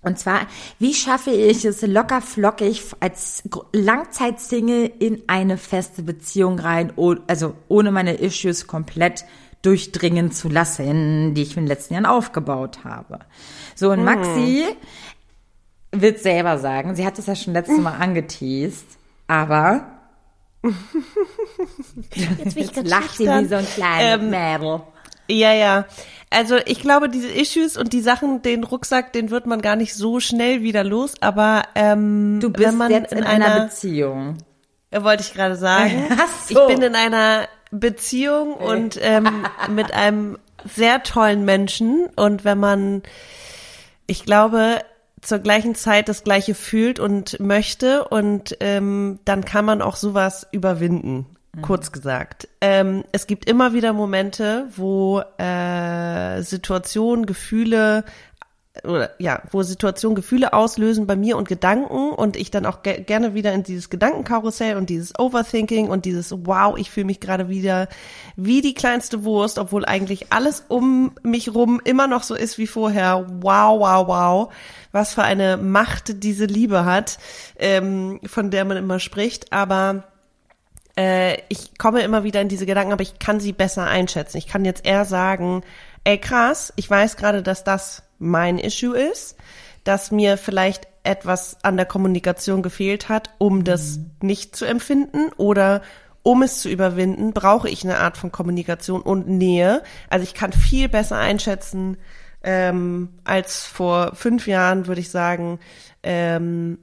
und 0.01 0.19
zwar, 0.19 0.47
wie 0.79 0.95
schaffe 0.95 1.31
ich 1.31 1.65
es 1.65 1.83
locker 1.83 2.21
flockig 2.21 2.83
als 3.01 3.43
Langzeitsingle 3.73 4.87
in 4.87 5.23
eine 5.27 5.59
feste 5.59 6.03
Beziehung 6.03 6.61
rein, 6.61 6.93
also 7.27 7.55
ohne 7.67 7.91
meine 7.91 8.15
Issues 8.15 8.69
komplett 8.69 9.25
durchdringen 9.63 10.31
zu 10.31 10.49
lassen, 10.49 11.35
die 11.35 11.43
ich 11.43 11.57
in 11.57 11.65
den 11.65 11.67
letzten 11.67 11.95
Jahren 11.95 12.07
aufgebaut 12.07 12.85
habe. 12.85 13.19
So, 13.75 13.91
und 13.91 14.05
Maxi 14.05 14.67
hm. 15.91 16.01
wird 16.01 16.21
selber 16.21 16.59
sagen, 16.59 16.95
sie 16.95 17.05
hat 17.05 17.19
es 17.19 17.27
ja 17.27 17.35
schon 17.35 17.55
letztes 17.55 17.79
Mal 17.79 17.97
angeteased, 17.97 18.87
aber 19.27 19.99
jetzt, 22.15 22.57
jetzt 22.57 22.87
lacht 22.87 23.17
sie 23.17 23.27
wie 23.27 23.47
so 23.47 23.57
ein 23.57 23.67
kleines 23.67 24.23
ähm, 24.23 24.31
Mädel. 24.31 24.81
Ja, 25.29 25.53
ja. 25.53 25.85
Also 26.31 26.57
ich 26.67 26.81
glaube, 26.81 27.09
diese 27.09 27.29
Issues 27.29 27.77
und 27.77 27.93
die 27.93 28.01
Sachen, 28.01 28.43
den 28.43 28.65
Rucksack, 28.65 29.13
den 29.13 29.31
wird 29.31 29.47
man 29.47 29.63
gar 29.63 29.77
nicht 29.77 29.95
so 29.95 30.21
schnell 30.21 30.63
wieder 30.63 30.85
los. 30.85 31.15
Aber 31.21 31.63
ähm, 31.75 32.39
du 32.41 32.51
bist 32.51 32.69
wenn 32.69 32.77
man 32.77 32.91
jetzt 32.91 33.13
in, 33.13 33.19
in 33.19 33.25
einer, 33.25 33.47
einer 33.47 33.65
Beziehung. 33.65 34.39
Äh, 34.91 35.03
wollte 35.03 35.23
ich 35.23 35.35
gerade 35.35 35.57
sagen. 35.57 36.05
So. 36.49 36.67
Ich 36.67 36.75
bin 36.75 36.83
in 36.83 36.95
einer 36.95 37.47
Beziehung 37.71 38.55
und 38.55 38.99
ähm, 39.03 39.47
mit 39.69 39.93
einem 39.93 40.39
sehr 40.65 41.03
tollen 41.03 41.45
Menschen. 41.45 42.07
Und 42.17 42.45
wenn 42.45 42.59
man, 42.59 43.03
ich 44.07 44.25
glaube, 44.25 44.81
zur 45.21 45.39
gleichen 45.41 45.75
Zeit 45.75 46.09
das 46.09 46.25
Gleiche 46.25 46.55
fühlt 46.55 47.01
und 47.01 47.39
möchte 47.41 48.09
und 48.09 48.57
ähm, 48.61 49.19
dann 49.25 49.45
kann 49.45 49.65
man 49.65 49.83
auch 49.83 49.97
sowas 49.97 50.47
überwinden. 50.53 51.27
Mhm. 51.59 51.63
Kurz 51.63 51.93
gesagt. 51.93 52.49
Ähm, 52.61 53.05
es 53.13 53.27
gibt 53.27 53.49
immer 53.49 53.73
wieder 53.73 53.93
Momente, 53.93 54.67
wo 54.75 55.23
äh, 55.39 56.43
Situationen, 56.43 57.27
Gefühle 57.27 58.05
oder 58.85 59.11
ja, 59.19 59.43
wo 59.51 59.63
Situationen 59.63 60.15
Gefühle 60.15 60.53
auslösen 60.53 61.07
bei 61.07 61.17
mir 61.17 61.37
und 61.37 61.49
Gedanken 61.49 62.11
und 62.11 62.37
ich 62.37 62.51
dann 62.51 62.67
auch 62.67 62.83
ge 62.83 63.03
gerne 63.03 63.35
wieder 63.35 63.53
in 63.53 63.63
dieses 63.63 63.91
Gedankenkarussell 63.91 64.77
und 64.77 64.91
dieses 64.91 65.19
Overthinking 65.19 65.89
und 65.89 66.05
dieses 66.05 66.33
Wow, 66.47 66.77
ich 66.79 66.91
fühle 66.91 67.07
mich 67.07 67.21
gerade 67.21 67.49
wieder 67.49 67.89
wie 68.37 68.61
die 68.61 68.75
kleinste 68.75 69.25
Wurst, 69.25 69.59
obwohl 69.59 69.85
eigentlich 69.85 70.33
alles 70.33 70.65
um 70.69 71.13
mich 71.23 71.55
rum 71.55 71.81
immer 71.85 72.07
noch 72.07 72.23
so 72.23 72.35
ist 72.35 72.59
wie 72.59 72.67
vorher. 72.67 73.27
Wow, 73.41 73.81
wow, 73.81 74.07
wow, 74.07 74.53
was 74.93 75.15
für 75.15 75.23
eine 75.23 75.57
Macht 75.57 76.23
diese 76.23 76.45
Liebe 76.45 76.85
hat, 76.85 77.19
ähm, 77.59 78.21
von 78.27 78.51
der 78.51 78.65
man 78.65 78.77
immer 78.77 79.01
spricht. 79.01 79.53
Aber 79.53 80.05
äh, 80.99 81.39
ich 81.49 81.79
komme 81.79 82.03
immer 82.03 82.25
wieder 82.25 82.41
in 82.41 82.49
diese 82.49 82.67
Gedanken, 82.67 82.93
aber 82.93 83.03
ich 83.03 83.21
kann 83.21 83.39
sie 83.39 83.53
besser 83.53 83.87
einschätzen. 83.87 84.37
Ich 84.37 84.49
kann 84.49 84.65
jetzt 84.65 84.85
eher 84.85 85.05
sagen, 85.05 85.63
ey 86.03 86.19
krass, 86.19 86.73
ich 86.75 86.91
weiß 86.91 87.17
gerade, 87.17 87.43
dass 87.43 87.63
das 87.63 88.03
mein 88.19 88.59
Issue 88.59 88.99
ist, 88.99 89.37
dass 89.85 90.11
mir 90.11 90.37
vielleicht 90.37 90.89
etwas 91.05 91.57
an 91.63 91.77
der 91.77 91.87
Kommunikation 91.87 92.63
gefehlt 92.63 93.09
hat, 93.09 93.31
um 93.39 93.63
das 93.63 93.99
mhm. 93.99 94.11
nicht 94.23 94.57
zu 94.57 94.65
empfinden 94.65 95.31
oder 95.37 95.83
um 96.25 96.43
es 96.43 96.61
zu 96.61 96.69
überwinden, 96.69 97.33
brauche 97.33 97.71
ich 97.71 97.85
eine 97.85 97.99
Art 97.99 98.17
von 98.17 98.33
Kommunikation 98.33 99.01
und 99.01 99.29
Nähe. 99.29 99.83
Also 100.11 100.25
ich 100.25 100.35
kann 100.35 100.53
viel 100.53 100.89
besser 100.89 101.17
einschätzen 101.17 101.97
ähm, 102.43 103.11
als 103.23 103.65
vor 103.65 104.17
fünf 104.17 104.49
Jahren, 104.49 104.89
würde 104.89 105.01
ich 105.01 105.11
sagen, 105.11 105.61
ähm, 106.03 106.79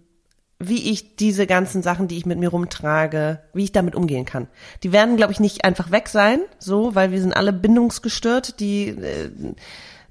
wie 0.59 0.91
ich 0.91 1.17
diese 1.17 1.47
ganzen 1.47 1.83
Sachen, 1.83 2.07
die 2.07 2.17
ich 2.17 2.25
mit 2.25 2.39
mir 2.39 2.49
rumtrage, 2.49 3.41
wie 3.53 3.65
ich 3.65 3.71
damit 3.71 3.93
umgehen 3.93 4.25
kann. 4.25 4.47
Die 4.83 4.93
werden, 4.93 5.17
glaube 5.17 5.33
ich, 5.33 5.39
nicht 5.39 5.65
einfach 5.65 5.91
weg 5.91 6.07
sein, 6.07 6.39
so, 6.59 6.95
weil 6.95 7.11
wir 7.11 7.19
sind 7.19 7.35
alle 7.35 7.51
bindungsgestört, 7.51 8.59
die 8.59 8.89
äh, 8.89 9.29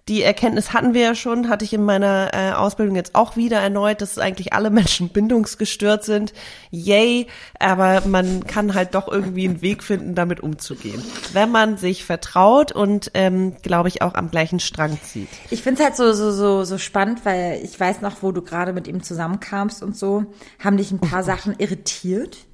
die 0.09 0.23
Erkenntnis 0.23 0.75
hatten 0.75 0.93
wir 0.93 1.01
ja 1.01 1.15
schon, 1.15 1.49
hatte 1.49 1.65
ich 1.65 1.73
in 1.73 1.83
meiner 1.83 2.31
äh, 2.35 2.53
Ausbildung 2.53 2.95
jetzt 2.95 3.15
auch 3.15 3.37
wieder 3.37 3.61
erneut, 3.61 4.03
dass 4.03 4.19
eigentlich 4.19 4.53
alle 4.53 4.69
Menschen 4.75 5.09
bindungsgestört 5.09 6.05
sind. 6.05 6.35
Yay, 6.71 7.27
aber 7.59 8.03
man 8.07 8.45
kann 8.47 8.75
halt 8.75 8.95
doch 8.95 9.09
irgendwie 9.09 9.49
einen 9.49 9.63
Weg 9.63 9.83
finden, 9.83 10.15
damit 10.15 10.41
umzugehen. 10.41 11.03
Wenn 11.33 11.51
man 11.51 11.79
sich 11.79 12.05
vertraut 12.05 12.71
und, 12.71 13.11
ähm, 13.15 13.57
glaube 13.63 13.89
ich, 13.89 14.03
auch 14.03 14.15
am 14.15 14.31
gleichen 14.31 14.61
Strang 14.61 14.99
zieht. 15.03 15.29
Ich 15.51 15.63
finde 15.63 15.81
es 15.81 15.87
halt 15.87 15.97
so, 15.97 16.13
so, 16.13 16.33
so, 16.33 16.65
so 16.65 16.77
spannend, 16.77 17.25
weil 17.25 17.61
ich 17.63 17.79
weiß 17.79 18.03
noch, 18.03 18.23
wo 18.23 18.31
du 18.31 18.43
gerade 18.43 18.75
mit 18.75 18.87
ihm 18.87 19.03
zusammenkamst 19.03 19.83
und 19.83 19.97
so, 19.97 20.27
haben 20.63 20.77
dich 20.77 20.93
ein 20.93 21.01
paar 21.01 21.23
oh 21.23 21.25
Sachen 21.25 21.55
irritiert. 21.59 22.47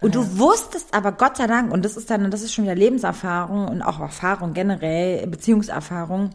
Und 0.00 0.14
du 0.14 0.38
wusstest 0.38 0.94
aber 0.94 1.12
Gott 1.12 1.36
sei 1.36 1.46
Dank, 1.46 1.72
und 1.72 1.84
das 1.84 1.96
ist 1.96 2.10
dann, 2.10 2.30
das 2.30 2.42
ist 2.42 2.54
schon 2.54 2.64
wieder 2.64 2.74
Lebenserfahrung 2.74 3.68
und 3.68 3.82
auch 3.82 4.00
Erfahrung 4.00 4.54
generell, 4.54 5.26
Beziehungserfahrung, 5.26 6.30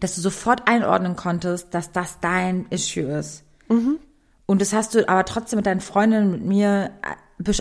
dass 0.00 0.14
du 0.14 0.20
sofort 0.20 0.68
einordnen 0.68 1.16
konntest, 1.16 1.74
dass 1.74 1.90
das 1.90 2.20
dein 2.20 2.66
Issue 2.70 3.04
ist. 3.04 3.44
Mhm. 3.68 3.98
Und 4.46 4.60
das 4.60 4.72
hast 4.72 4.94
du 4.94 5.08
aber 5.08 5.24
trotzdem 5.24 5.58
mit 5.58 5.66
deinen 5.66 5.80
Freundinnen, 5.80 6.30
mit 6.30 6.44
mir, 6.44 6.90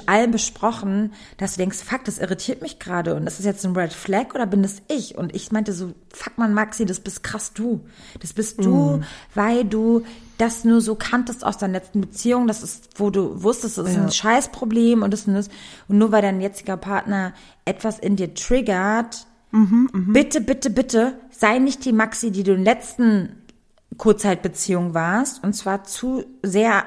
allen 0.08 0.32
besprochen, 0.32 1.14
dass 1.38 1.54
du 1.54 1.60
denkst, 1.60 1.78
fuck, 1.78 2.04
das 2.04 2.18
irritiert 2.18 2.62
mich 2.62 2.80
gerade 2.80 3.16
und 3.16 3.28
ist 3.28 3.38
das 3.38 3.46
jetzt 3.46 3.66
ein 3.66 3.76
Red 3.76 3.94
Flag 3.94 4.34
oder 4.34 4.46
bin 4.46 4.64
das 4.64 4.82
ich? 4.88 5.18
Und 5.18 5.36
ich 5.36 5.52
meinte 5.52 5.74
so, 5.74 5.94
fuck 6.14 6.38
man, 6.38 6.54
Maxi, 6.54 6.86
das 6.86 7.00
bist 7.00 7.24
krass 7.24 7.54
du. 7.54 7.82
Das 8.20 8.34
bist 8.34 8.64
du, 8.64 8.98
mm. 8.98 9.04
weil 9.36 9.66
du 9.66 10.04
das 10.38 10.64
nur 10.64 10.82
so 10.82 10.96
kanntest 10.96 11.46
aus 11.46 11.58
deiner 11.58 11.74
letzten 11.74 12.02
Beziehung, 12.02 12.48
das 12.48 12.64
ist, 12.64 12.90
wo 12.96 13.10
du 13.10 13.44
wusstest, 13.44 13.78
das 13.78 13.90
ist 13.90 13.96
ja. 13.96 14.04
ein 14.04 14.12
Scheißproblem 14.12 15.04
und 15.04 15.12
das 15.12 15.28
und 15.28 15.36
das. 15.36 15.50
Und 15.88 15.98
nur 15.98 16.12
weil 16.12 16.22
dein 16.22 16.42
jetziger 16.42 16.78
Partner 16.78 17.34
etwas 17.66 18.00
in 18.00 18.16
dir 18.16 18.34
triggert, 18.34 19.28
mhm, 19.52 19.90
mh. 19.92 20.14
bitte, 20.14 20.42
bitte, 20.42 20.70
bitte, 20.70 21.20
sei 21.30 21.60
nicht 21.60 21.86
die 21.86 21.94
Maxi, 21.94 22.32
die 22.32 22.44
du 22.44 22.54
in 22.54 22.64
letzten 22.64 23.42
Kurzzeitbeziehung 23.98 24.94
warst 24.94 25.44
und 25.44 25.54
zwar 25.54 25.84
zu 25.84 26.24
sehr 26.44 26.86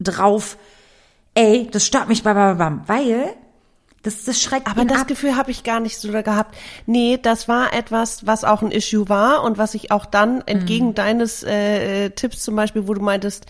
drauf 0.00 0.58
ey, 1.34 1.68
das 1.70 1.86
stört 1.86 2.08
mich, 2.08 2.22
bam, 2.22 2.34
bam, 2.34 2.58
bam, 2.58 2.82
weil 2.86 3.34
das, 4.04 4.24
das 4.24 4.40
schreckt 4.40 4.68
Aber 4.68 4.84
das 4.84 5.02
ab. 5.02 5.08
Gefühl 5.08 5.34
habe 5.34 5.50
ich 5.50 5.64
gar 5.64 5.80
nicht 5.80 5.98
so 5.98 6.12
gehabt. 6.12 6.54
Nee, 6.86 7.18
das 7.20 7.48
war 7.48 7.72
etwas, 7.72 8.26
was 8.26 8.44
auch 8.44 8.60
ein 8.62 8.70
Issue 8.70 9.08
war 9.08 9.42
und 9.42 9.56
was 9.56 9.74
ich 9.74 9.90
auch 9.90 10.04
dann 10.04 10.42
entgegen 10.42 10.88
mhm. 10.88 10.94
deines 10.94 11.42
äh, 11.42 12.10
Tipps 12.10 12.42
zum 12.42 12.54
Beispiel, 12.54 12.86
wo 12.86 12.92
du 12.92 13.00
meintest, 13.00 13.46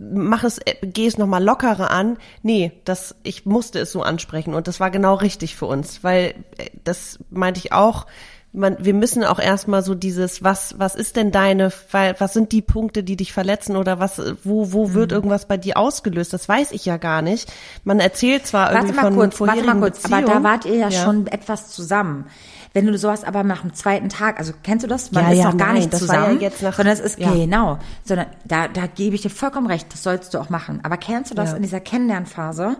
mach 0.00 0.42
es, 0.42 0.58
äh, 0.58 0.74
geh 0.82 1.06
es 1.06 1.18
nochmal 1.18 1.42
lockerer 1.42 1.92
an. 1.92 2.18
Nee, 2.42 2.72
das, 2.84 3.14
ich 3.22 3.46
musste 3.46 3.78
es 3.78 3.92
so 3.92 4.02
ansprechen 4.02 4.54
und 4.54 4.66
das 4.66 4.80
war 4.80 4.90
genau 4.90 5.14
richtig 5.14 5.54
für 5.54 5.66
uns, 5.66 6.02
weil 6.02 6.34
äh, 6.58 6.70
das 6.82 7.20
meinte 7.30 7.58
ich 7.58 7.72
auch, 7.72 8.06
man, 8.54 8.76
wir 8.80 8.92
müssen 8.92 9.24
auch 9.24 9.38
erstmal 9.38 9.82
so 9.82 9.94
dieses, 9.94 10.42
was, 10.42 10.74
was 10.78 10.94
ist 10.94 11.16
denn 11.16 11.32
deine, 11.32 11.72
was 11.90 12.32
sind 12.34 12.52
die 12.52 12.60
Punkte, 12.60 13.02
die 13.02 13.16
dich 13.16 13.32
verletzen 13.32 13.76
oder 13.76 13.98
was, 13.98 14.20
wo, 14.44 14.72
wo 14.72 14.92
wird 14.92 15.10
mhm. 15.10 15.16
irgendwas 15.16 15.46
bei 15.46 15.56
dir 15.56 15.78
ausgelöst? 15.78 16.32
Das 16.32 16.48
weiß 16.48 16.72
ich 16.72 16.84
ja 16.84 16.98
gar 16.98 17.22
nicht. 17.22 17.50
Man 17.84 17.98
erzählt 17.98 18.46
zwar 18.46 18.66
warte 18.66 18.76
irgendwie 18.76 18.96
mal 18.96 19.02
von 19.02 19.14
kurz, 19.14 19.40
warte 19.40 19.64
mal 19.64 19.76
kurz, 19.76 20.02
Beziehungen. 20.02 20.24
aber 20.24 20.34
da 20.34 20.42
wart 20.42 20.64
ihr 20.66 20.76
ja, 20.76 20.88
ja, 20.88 21.04
schon 21.04 21.26
etwas 21.28 21.70
zusammen. 21.70 22.26
Wenn 22.74 22.86
du 22.86 22.96
sowas 22.96 23.24
aber 23.24 23.42
nach 23.42 23.62
dem 23.62 23.74
zweiten 23.74 24.08
Tag, 24.08 24.38
also 24.38 24.52
kennst 24.62 24.84
du 24.84 24.88
das? 24.88 25.12
Man 25.12 25.24
ja, 25.24 25.30
ist 25.32 25.38
ja, 25.38 25.44
noch 25.50 25.56
gar 25.56 25.68
nein, 25.68 25.76
nicht 25.76 25.94
zusammen, 25.94 26.40
ja 26.40 26.50
nach, 26.62 26.74
sondern 26.74 26.94
es 26.94 27.00
ist 27.00 27.18
genau, 27.18 27.78
sondern 28.04 28.26
da, 28.44 28.68
da 28.68 28.86
gebe 28.86 29.14
ich 29.14 29.22
dir 29.22 29.30
vollkommen 29.30 29.66
recht, 29.66 29.92
das 29.92 30.02
sollst 30.02 30.32
du 30.32 30.38
auch 30.38 30.48
machen. 30.48 30.80
Aber 30.82 30.96
kennst 30.96 31.30
du 31.30 31.34
das 31.34 31.52
in 31.52 31.62
dieser 31.62 31.80
Kennenlernphase? 31.80 32.76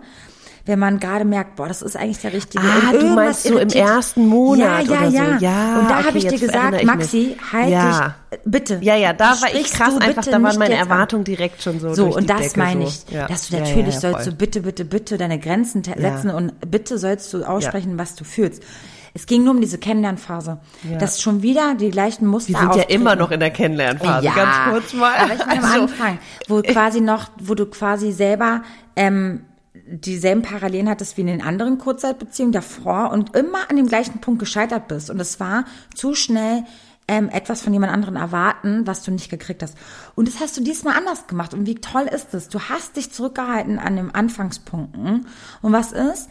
Wenn 0.65 0.79
man 0.79 1.01
gerade 1.01 1.25
merkt, 1.25 1.57
boah, 1.57 1.67
das 1.67 1.83
ist 1.83 1.97
eigentlich 1.97 2.19
der 2.19 2.33
richtige. 2.33 2.63
Ah, 2.65 2.93
du 2.93 3.07
meinst 3.09 3.45
so 3.45 3.59
im 3.59 3.69
ersten 3.69 4.29
Monat 4.29 4.87
ja, 4.87 4.93
ja, 4.93 5.01
oder 5.01 5.09
ja. 5.09 5.25
so. 5.39 5.45
Ja, 5.45 5.79
Und 5.81 5.91
da 5.91 5.99
okay, 5.99 6.07
habe 6.07 6.19
ich 6.19 6.27
dir 6.29 6.39
gesagt, 6.39 6.85
Maxi, 6.85 7.37
halt 7.53 7.71
ja. 7.71 8.15
dich, 8.31 8.39
bitte. 8.45 8.79
Ja, 8.81 8.95
ja, 8.95 9.13
da 9.13 9.41
war 9.41 9.53
ich 9.53 9.73
krass 9.73 9.97
einfach, 9.99 10.25
da 10.25 10.41
waren 10.43 10.59
meine 10.59 10.77
Erwartungen 10.77 11.25
direkt 11.25 11.63
schon 11.63 11.81
so 11.81 11.95
So, 11.95 12.15
und 12.15 12.31
das 12.31 12.41
Decke 12.41 12.59
meine 12.61 12.87
so. 12.87 12.89
ich, 13.09 13.13
ja. 13.15 13.27
dass 13.27 13.49
du 13.49 13.59
natürlich 13.59 13.99
sollst 13.99 14.27
du 14.27 14.33
bitte, 14.33 14.61
bitte, 14.61 14.85
bitte 14.85 15.19
deine 15.19 15.39
Grenzen 15.39 15.83
setzen 15.83 16.31
und 16.31 16.53
bitte 16.71 16.99
sollst 16.99 17.33
du 17.33 17.45
aussprechen, 17.45 17.99
was 17.99 18.15
du 18.15 18.25
fühlst. 18.25 18.63
Es 19.15 19.27
ging 19.27 19.45
nur 19.45 19.53
um 19.53 19.61
diese 19.61 19.77
Kennenlernphase. 19.77 20.59
Ja. 20.91 20.99
Dass 20.99 21.21
schon 21.21 21.43
wieder 21.43 21.75
die 21.75 21.91
gleichen 21.91 22.27
Muster 22.27 22.51
Wir 22.51 22.59
sind 22.59 22.69
auftreten. 22.69 22.91
ja 22.91 22.97
immer 22.97 23.15
noch 23.15 23.31
in 23.31 23.41
der 23.41 23.51
Kennenlernphase, 23.51 24.25
ja, 24.25 24.33
ganz 24.33 24.57
kurz 24.71 24.93
mal. 24.95 25.13
Aber 25.15 25.35
ich 25.35 25.47
meine 25.47 25.63
also, 25.63 25.77
am 25.77 25.83
Anfang, 25.83 26.19
wo 26.49 26.63
quasi 26.63 27.01
noch, 27.03 27.29
wo 27.39 27.55
du 27.55 27.67
quasi 27.67 28.13
selber 28.13 28.63
ähm, 28.97 29.45
dieselben 29.87 30.43
Parallelen 30.43 30.89
hattest 30.89 31.17
wie 31.17 31.23
in 31.23 31.27
den 31.27 31.43
anderen 31.43 31.79
Kurzzeitbeziehungen 31.79 32.53
davor 32.53 33.11
und 33.11 33.37
immer 33.37 33.71
an 33.71 33.77
dem 33.77 33.87
gleichen 33.87 34.21
Punkt 34.21 34.41
gescheitert 34.41 34.89
bist. 34.89 35.11
Und 35.11 35.21
es 35.21 35.41
war 35.41 35.65
zu 35.95 36.15
schnell 36.15 36.65
ähm, 37.09 37.29
etwas 37.29 37.63
von 37.63 37.73
jemand 37.73 37.93
anderen 37.93 38.17
erwarten, 38.17 38.87
was 38.87 39.03
du 39.03 39.11
nicht 39.11 39.29
gekriegt 39.29 39.63
hast. 39.63 39.77
Und 40.15 40.29
das 40.29 40.41
hast 40.41 40.57
du 40.57 40.63
diesmal 40.63 40.97
anders 40.97 41.27
gemacht. 41.27 41.53
Und 41.53 41.67
wie 41.67 41.75
toll 41.75 42.05
ist 42.05 42.33
es? 42.35 42.49
Du 42.49 42.61
hast 42.61 42.97
dich 42.97 43.13
zurückgehalten 43.13 43.79
an 43.79 43.97
den 43.97 44.15
Anfangspunkten. 44.15 45.27
Und 45.63 45.73
was 45.73 45.93
ist? 45.93 46.29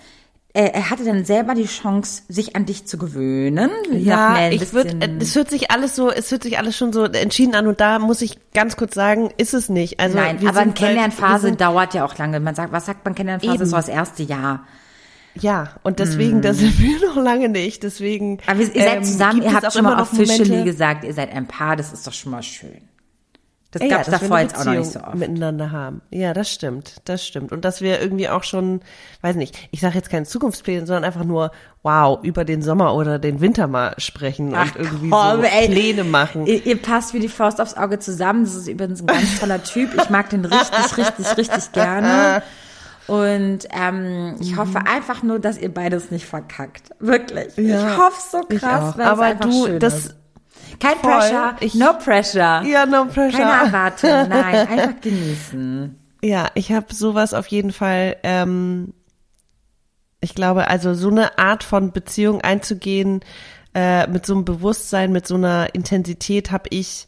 Er 0.54 0.90
hatte 0.90 1.06
dann 1.06 1.24
selber 1.24 1.54
die 1.56 1.66
Chance, 1.66 2.24
sich 2.28 2.56
an 2.56 2.66
dich 2.66 2.86
zu 2.86 2.98
gewöhnen. 2.98 3.70
Ja, 3.92 4.50
ich 4.50 4.74
würde, 4.74 5.00
es 5.20 5.36
hört 5.36 5.50
sich 5.50 5.72
alles 5.72 5.96
so, 5.96 6.12
es 6.12 6.30
hört 6.32 6.44
sich 6.44 6.58
alles 6.58 6.76
schon 6.76 6.92
so 6.92 7.06
entschieden 7.06 7.56
an 7.56 7.68
und 7.68 7.80
da 7.80 8.00
muss 8.00 8.22
ich 8.22 8.38
ganz 8.54 8.76
kurz 8.76 8.94
sagen, 8.94 9.30
ist 9.38 9.54
es 9.54 9.70
nicht. 9.70 10.00
Also 10.02 10.18
Nein, 10.18 10.46
aber 10.46 10.60
eine 10.60 10.74
Kennenlernphase 10.74 11.50
halt, 11.50 11.62
dauert 11.62 11.94
ja 11.94 12.04
auch 12.04 12.18
lange. 12.18 12.40
Man 12.42 12.56
sagt, 12.56 12.74
was 12.74 12.86
sagt 12.86 13.06
man 13.06 13.16
Kennenlernphase? 13.16 13.66
So 13.66 13.78
das 13.78 13.88
erste 13.88 14.24
Jahr. 14.24 14.66
Ja, 15.36 15.76
und 15.84 16.00
deswegen, 16.00 16.40
mm. 16.40 16.42
das 16.42 16.58
sind 16.58 16.78
wir 16.80 17.00
noch 17.08 17.16
lange 17.16 17.48
nicht. 17.48 17.84
Deswegen. 17.84 18.40
Aber 18.46 18.60
ihr 18.60 18.68
seid 18.68 18.98
ähm, 18.98 19.04
zusammen, 19.04 19.42
ihr 19.44 19.54
habt 19.54 19.72
schon 19.72 19.84
mal 19.84 20.02
officially 20.02 20.64
gesagt, 20.66 21.06
ihr 21.06 21.14
seid 21.14 21.32
ein 21.32 21.48
Paar, 21.48 21.78
das 21.78 21.94
ist 21.94 22.06
doch 22.06 22.14
schon 22.14 22.32
mal 22.32 22.44
schön. 22.44 22.82
Das 23.72 23.82
gab 23.88 24.02
es 24.02 24.08
ja, 24.08 24.20
davor 24.20 24.40
jetzt 24.40 24.58
auch 24.58 24.66
noch 24.66 24.74
nicht 24.74 24.92
so 24.92 25.00
oft. 25.00 25.16
Miteinander 25.16 25.72
haben. 25.72 26.02
Ja, 26.10 26.34
das 26.34 26.52
stimmt, 26.52 26.96
das 27.06 27.26
stimmt. 27.26 27.54
Und 27.54 27.64
dass 27.64 27.80
wir 27.80 28.02
irgendwie 28.02 28.28
auch 28.28 28.44
schon, 28.44 28.82
weiß 29.22 29.38
nicht, 29.38 29.58
ich 29.72 29.80
sage 29.80 29.96
jetzt 29.96 30.10
keine 30.10 30.26
Zukunftspläne, 30.26 30.86
sondern 30.86 31.06
einfach 31.06 31.24
nur, 31.24 31.52
wow, 31.82 32.20
über 32.22 32.44
den 32.44 32.62
Sommer 32.62 32.94
oder 32.94 33.18
den 33.18 33.40
Winter 33.40 33.68
mal 33.68 33.94
sprechen 33.98 34.54
Ach, 34.54 34.76
und 34.76 34.76
irgendwie 34.76 35.10
komm, 35.10 35.38
so 35.38 35.44
ey. 35.44 35.70
Pläne 35.70 36.04
machen. 36.04 36.46
Ihr, 36.48 36.66
ihr, 36.66 36.82
passt 36.82 37.14
wie 37.14 37.20
die 37.20 37.30
Faust 37.30 37.62
aufs 37.62 37.76
Auge 37.76 38.00
zusammen. 38.00 38.44
Das 38.44 38.56
ist 38.56 38.68
übrigens 38.68 39.02
ein 39.02 39.08
ganz 39.08 39.40
toller 39.40 39.64
Typ. 39.64 39.94
Ich 39.96 40.10
mag 40.10 40.30
den 40.30 40.44
richtig, 40.44 40.98
richtig, 40.98 41.38
richtig 41.38 41.72
gerne. 41.72 42.44
Und 43.08 43.68
ähm, 43.72 44.36
ich 44.40 44.58
hoffe 44.58 44.80
mhm. 44.80 44.88
einfach 44.88 45.24
nur, 45.24 45.40
dass 45.40 45.58
ihr 45.58 45.74
beides 45.74 46.12
nicht 46.12 46.26
verkackt. 46.26 46.92
Wirklich. 47.00 47.56
Ja, 47.58 47.90
ich 47.90 47.98
hoffe 47.98 48.22
so 48.32 48.42
krass, 48.48 48.98
weil 48.98 49.06
Aber 49.06 49.26
es 49.26 49.32
einfach 49.32 49.50
du, 49.50 49.66
schön 49.66 49.80
das, 49.80 49.94
ist. 49.96 50.16
Kein 50.82 50.98
Voll. 50.98 51.12
Pressure, 51.12 51.56
ich, 51.60 51.76
no 51.76 51.94
pressure. 51.94 52.64
Ja, 52.64 52.86
no 52.86 53.06
pressure. 53.06 53.40
Keine 53.40 53.66
Erwartung, 53.66 54.30
nein, 54.30 54.68
einfach 54.68 55.02
genießen. 55.02 55.98
Ja, 56.24 56.52
ich 56.54 56.72
habe 56.72 56.94
sowas 56.94 57.34
auf 57.34 57.48
jeden 57.48 57.72
Fall. 57.72 58.16
Ähm, 58.22 58.94
ich 60.20 60.36
glaube, 60.36 60.68
also 60.68 60.94
so 60.94 61.10
eine 61.10 61.40
Art 61.40 61.64
von 61.64 61.92
Beziehung 61.92 62.42
einzugehen 62.42 63.22
äh, 63.74 64.06
mit 64.06 64.28
so 64.28 64.36
einem 64.36 64.46
Bewusstsein, 64.46 65.12
mit 65.12 65.26
so 65.26 65.34
einer 65.34 65.74
Intensität 65.74 66.52
habe 66.52 66.66
ich 66.70 67.08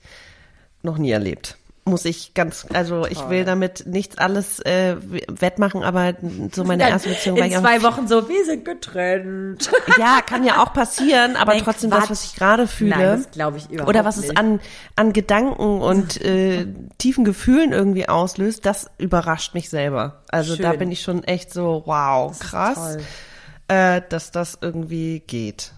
noch 0.81 0.97
nie 0.97 1.11
erlebt 1.11 1.59
muss 1.85 2.05
ich 2.05 2.33
ganz, 2.33 2.65
also 2.73 3.05
ich 3.05 3.29
will 3.29 3.43
damit 3.43 3.85
nichts 3.85 4.17
alles 4.17 4.59
äh, 4.61 4.95
wettmachen, 5.27 5.83
aber 5.83 6.13
so 6.53 6.63
meine 6.63 6.87
erste 6.89 7.09
Beziehung 7.09 7.37
war 7.37 7.45
In 7.45 7.51
zwei 7.51 7.83
Wochen 7.83 8.07
so, 8.07 8.29
wir 8.29 8.45
sind 8.45 8.65
getrennt. 8.65 9.69
Ja, 9.97 10.21
kann 10.25 10.43
ja 10.43 10.63
auch 10.63 10.73
passieren, 10.73 11.35
aber 11.35 11.53
Nein, 11.53 11.63
trotzdem 11.63 11.89
Quatsch. 11.89 12.03
das, 12.03 12.09
was 12.09 12.25
ich 12.25 12.35
gerade 12.35 12.67
fühle. 12.67 12.91
Nein, 12.91 13.17
das 13.17 13.31
glaube 13.31 13.57
ich 13.57 13.69
überhaupt 13.69 13.89
Oder 13.89 14.05
was 14.05 14.17
es 14.17 14.35
an, 14.35 14.59
an 14.95 15.13
Gedanken 15.13 15.81
und 15.81 16.21
äh, 16.21 16.65
tiefen 16.97 17.25
Gefühlen 17.25 17.73
irgendwie 17.73 18.07
auslöst, 18.07 18.65
das 18.65 18.89
überrascht 18.97 19.53
mich 19.53 19.69
selber. 19.69 20.23
Also 20.29 20.55
Schön. 20.55 20.63
da 20.63 20.73
bin 20.73 20.91
ich 20.91 21.01
schon 21.01 21.23
echt 21.23 21.53
so, 21.53 21.83
wow, 21.85 22.31
das 22.31 22.39
krass, 22.39 22.97
äh, 23.67 24.01
dass 24.09 24.31
das 24.31 24.57
irgendwie 24.61 25.19
geht. 25.19 25.73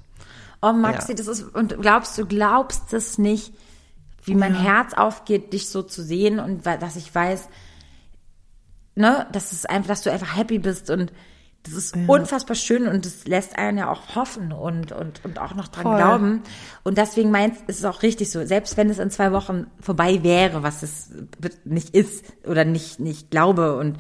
Oh 0.62 0.72
Maxi, 0.72 1.12
ja. 1.12 1.16
das 1.16 1.28
ist, 1.28 1.44
und 1.54 1.80
glaubst 1.82 2.18
du, 2.18 2.26
glaubst 2.26 2.94
es 2.94 3.18
nicht, 3.18 3.54
wie 4.26 4.36
mein 4.36 4.54
ja. 4.56 4.62
Herz 4.62 4.94
aufgeht, 4.94 5.54
dich 5.54 5.70
so 5.70 5.82
zu 5.82 6.04
sehen 6.04 6.40
und 6.40 6.66
dass 6.66 6.96
ich 6.96 7.14
weiß, 7.14 7.48
ne, 8.96 9.28
dass 9.32 9.52
es 9.52 9.66
einfach, 9.66 9.90
dass 9.90 10.02
du 10.02 10.12
einfach 10.12 10.36
happy 10.36 10.60
bist 10.60 10.90
und 10.90 11.12
das 11.64 11.74
ist 11.74 11.96
ja. 11.96 12.04
unfassbar 12.08 12.56
schön 12.56 12.88
und 12.88 13.06
das 13.06 13.26
lässt 13.26 13.58
einen 13.58 13.80
ja 13.80 13.90
auch 13.90 14.16
hoffen 14.16 14.52
und, 14.52 14.92
und, 14.92 15.26
und 15.26 15.40
auch 15.40 15.56
noch 15.56 15.68
dran 15.68 15.84
Voll. 15.84 15.98
glauben. 15.98 16.44
Und 16.84 17.00
deswegen 17.00 17.32
meint 17.32 17.56
ist 17.68 17.80
es 17.80 17.86
auch 17.86 18.04
richtig 18.04 18.30
so. 18.30 18.46
Selbst 18.46 18.78
wenn 18.78 18.88
es 18.88 19.00
in 19.00 19.10
zwei 19.10 19.32
Wochen 19.32 19.66
vorbei 19.80 20.22
wäre, 20.22 20.62
was 20.62 20.84
es 20.84 21.10
nicht 21.64 21.96
ist 21.96 22.24
oder 22.46 22.66
nicht, 22.66 23.00
nicht 23.00 23.32
glaube 23.32 23.78
und, 23.78 23.98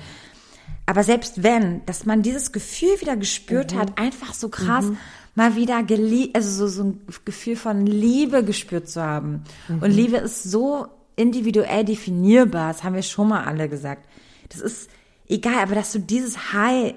aber 0.85 1.03
selbst 1.03 1.41
wenn, 1.41 1.83
dass 1.87 2.05
man 2.05 2.21
dieses 2.21 2.51
Gefühl 2.51 3.01
wieder 3.01 3.17
gespürt 3.17 3.73
mhm. 3.73 3.79
hat, 3.79 3.97
einfach 3.97 4.35
so 4.35 4.49
krass, 4.49 4.85
mhm 4.85 4.97
mal 5.35 5.55
wieder 5.55 5.83
geliebt, 5.83 6.35
also 6.35 6.49
so, 6.49 6.67
so 6.67 6.83
ein 6.83 7.01
Gefühl 7.25 7.55
von 7.55 7.85
Liebe 7.85 8.43
gespürt 8.43 8.89
zu 8.89 9.03
haben. 9.03 9.43
Mhm. 9.67 9.83
Und 9.83 9.91
Liebe 9.91 10.17
ist 10.17 10.43
so 10.43 10.87
individuell 11.15 11.83
definierbar, 11.85 12.73
das 12.73 12.83
haben 12.83 12.95
wir 12.95 13.03
schon 13.03 13.29
mal 13.29 13.43
alle 13.43 13.69
gesagt. 13.69 14.07
Das 14.49 14.61
ist 14.61 14.89
egal, 15.27 15.59
aber 15.61 15.75
dass 15.75 15.91
du 15.91 15.99
dieses 15.99 16.53
High 16.53 16.95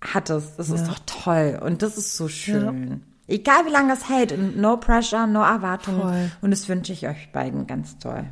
hattest, 0.00 0.58
das 0.58 0.68
ja. 0.68 0.76
ist 0.76 0.88
doch 0.88 0.98
toll 1.06 1.60
und 1.64 1.82
das 1.82 1.96
ist 1.96 2.16
so 2.16 2.28
schön. 2.28 2.88
Ja. 2.90 2.96
Egal 3.34 3.66
wie 3.66 3.70
lange 3.70 3.90
das 3.90 4.08
hält 4.08 4.32
und 4.32 4.56
no 4.58 4.76
pressure, 4.76 5.26
no 5.26 5.40
Erwartungen. 5.42 6.00
Voll. 6.00 6.30
Und 6.40 6.50
das 6.50 6.68
wünsche 6.68 6.92
ich 6.92 7.06
euch 7.06 7.30
beiden 7.32 7.66
ganz 7.68 7.96
toll. 7.98 8.24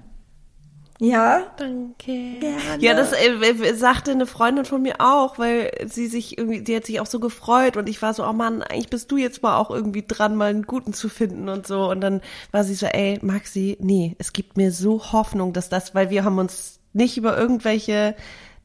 Ja. 1.01 1.47
Danke. 1.57 2.39
Gerne. 2.41 2.59
Ja, 2.81 2.95
das 2.95 3.13
äh, 3.13 3.75
sagte 3.75 4.11
eine 4.11 4.27
Freundin 4.27 4.65
von 4.65 4.83
mir 4.83 4.97
auch, 4.99 5.39
weil 5.39 5.71
sie 5.87 6.09
sich 6.09 6.37
irgendwie, 6.37 6.63
die 6.63 6.75
hat 6.75 6.87
sich 6.87 7.01
auch 7.01 7.07
so 7.07 7.21
gefreut 7.21 7.77
und 7.77 7.89
ich 7.89 8.03
war 8.03 8.15
so, 8.15 8.27
oh 8.27 8.33
Mann, 8.33 8.63
eigentlich 8.63 8.91
bist 8.91 9.11
du 9.13 9.17
jetzt 9.17 9.43
mal 9.43 9.57
auch 9.59 9.71
irgendwie 9.71 10.05
dran, 10.07 10.35
mal 10.35 10.51
einen 10.51 10.65
guten 10.65 10.93
zu 10.93 11.09
finden 11.09 11.49
und 11.49 11.67
so. 11.67 11.89
Und 11.89 12.01
dann 12.01 12.21
war 12.51 12.65
sie 12.65 12.75
so, 12.75 12.87
ey, 12.87 13.19
Maxi, 13.23 13.77
nee, 13.81 14.17
es 14.19 14.33
gibt 14.33 14.57
mir 14.57 14.73
so 14.73 15.13
Hoffnung, 15.13 15.53
dass 15.53 15.69
das, 15.69 15.95
weil 15.95 16.11
wir 16.11 16.25
haben 16.25 16.39
uns 16.39 16.81
nicht 16.93 17.17
über 17.17 17.39
irgendwelche 17.39 18.17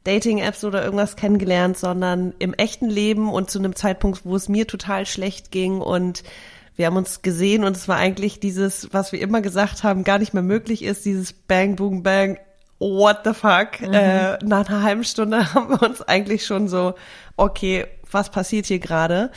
Dating-Apps 0.02 0.64
oder 0.64 0.84
irgendwas 0.84 1.16
kennengelernt, 1.16 1.78
sondern 1.78 2.34
im 2.38 2.52
echten 2.52 2.90
Leben 2.90 3.32
und 3.32 3.50
zu 3.50 3.58
einem 3.58 3.76
Zeitpunkt, 3.76 4.24
wo 4.24 4.34
es 4.34 4.48
mir 4.48 4.66
total 4.66 5.06
schlecht 5.06 5.50
ging 5.50 5.80
und 5.80 6.24
wir 6.76 6.86
haben 6.86 6.96
uns 6.96 7.22
gesehen 7.22 7.64
und 7.64 7.76
es 7.76 7.88
war 7.88 7.96
eigentlich 7.96 8.40
dieses, 8.40 8.92
was 8.92 9.12
wir 9.12 9.20
immer 9.20 9.40
gesagt 9.40 9.84
haben, 9.84 10.04
gar 10.04 10.18
nicht 10.18 10.34
mehr 10.34 10.42
möglich 10.42 10.82
ist, 10.82 11.04
dieses 11.04 11.32
Bang, 11.32 11.76
Boom, 11.76 12.02
Bang, 12.02 12.38
what 12.78 13.20
the 13.24 13.32
fuck. 13.32 13.80
Mhm. 13.80 13.92
Äh, 13.92 14.38
nach 14.44 14.68
einer 14.68 14.82
halben 14.82 15.04
Stunde 15.04 15.54
haben 15.54 15.68
wir 15.68 15.82
uns 15.82 16.02
eigentlich 16.02 16.46
schon 16.46 16.68
so, 16.68 16.94
okay, 17.36 17.86
was 18.10 18.30
passiert 18.30 18.66
hier 18.66 18.78
gerade? 18.78 19.30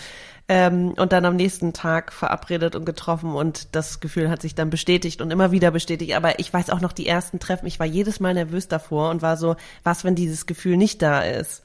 Ähm, 0.49 0.93
und 0.97 1.11
dann 1.11 1.25
am 1.25 1.35
nächsten 1.35 1.73
Tag 1.73 2.13
verabredet 2.13 2.75
und 2.75 2.85
getroffen 2.85 3.35
und 3.35 3.75
das 3.75 3.99
Gefühl 3.99 4.29
hat 4.29 4.41
sich 4.41 4.55
dann 4.55 4.69
bestätigt 4.69 5.21
und 5.21 5.29
immer 5.29 5.51
wieder 5.51 5.71
bestätigt. 5.71 6.15
Aber 6.15 6.39
ich 6.39 6.53
weiß 6.53 6.69
auch 6.69 6.79
noch 6.79 6.93
die 6.93 7.05
ersten 7.05 7.39
Treffen, 7.39 7.67
ich 7.67 7.79
war 7.79 7.85
jedes 7.85 8.21
Mal 8.21 8.33
nervös 8.33 8.69
davor 8.69 9.09
und 9.09 9.21
war 9.21 9.35
so, 9.35 9.57
was, 9.83 10.05
wenn 10.05 10.15
dieses 10.15 10.45
Gefühl 10.45 10.77
nicht 10.77 11.01
da 11.01 11.19
ist? 11.19 11.63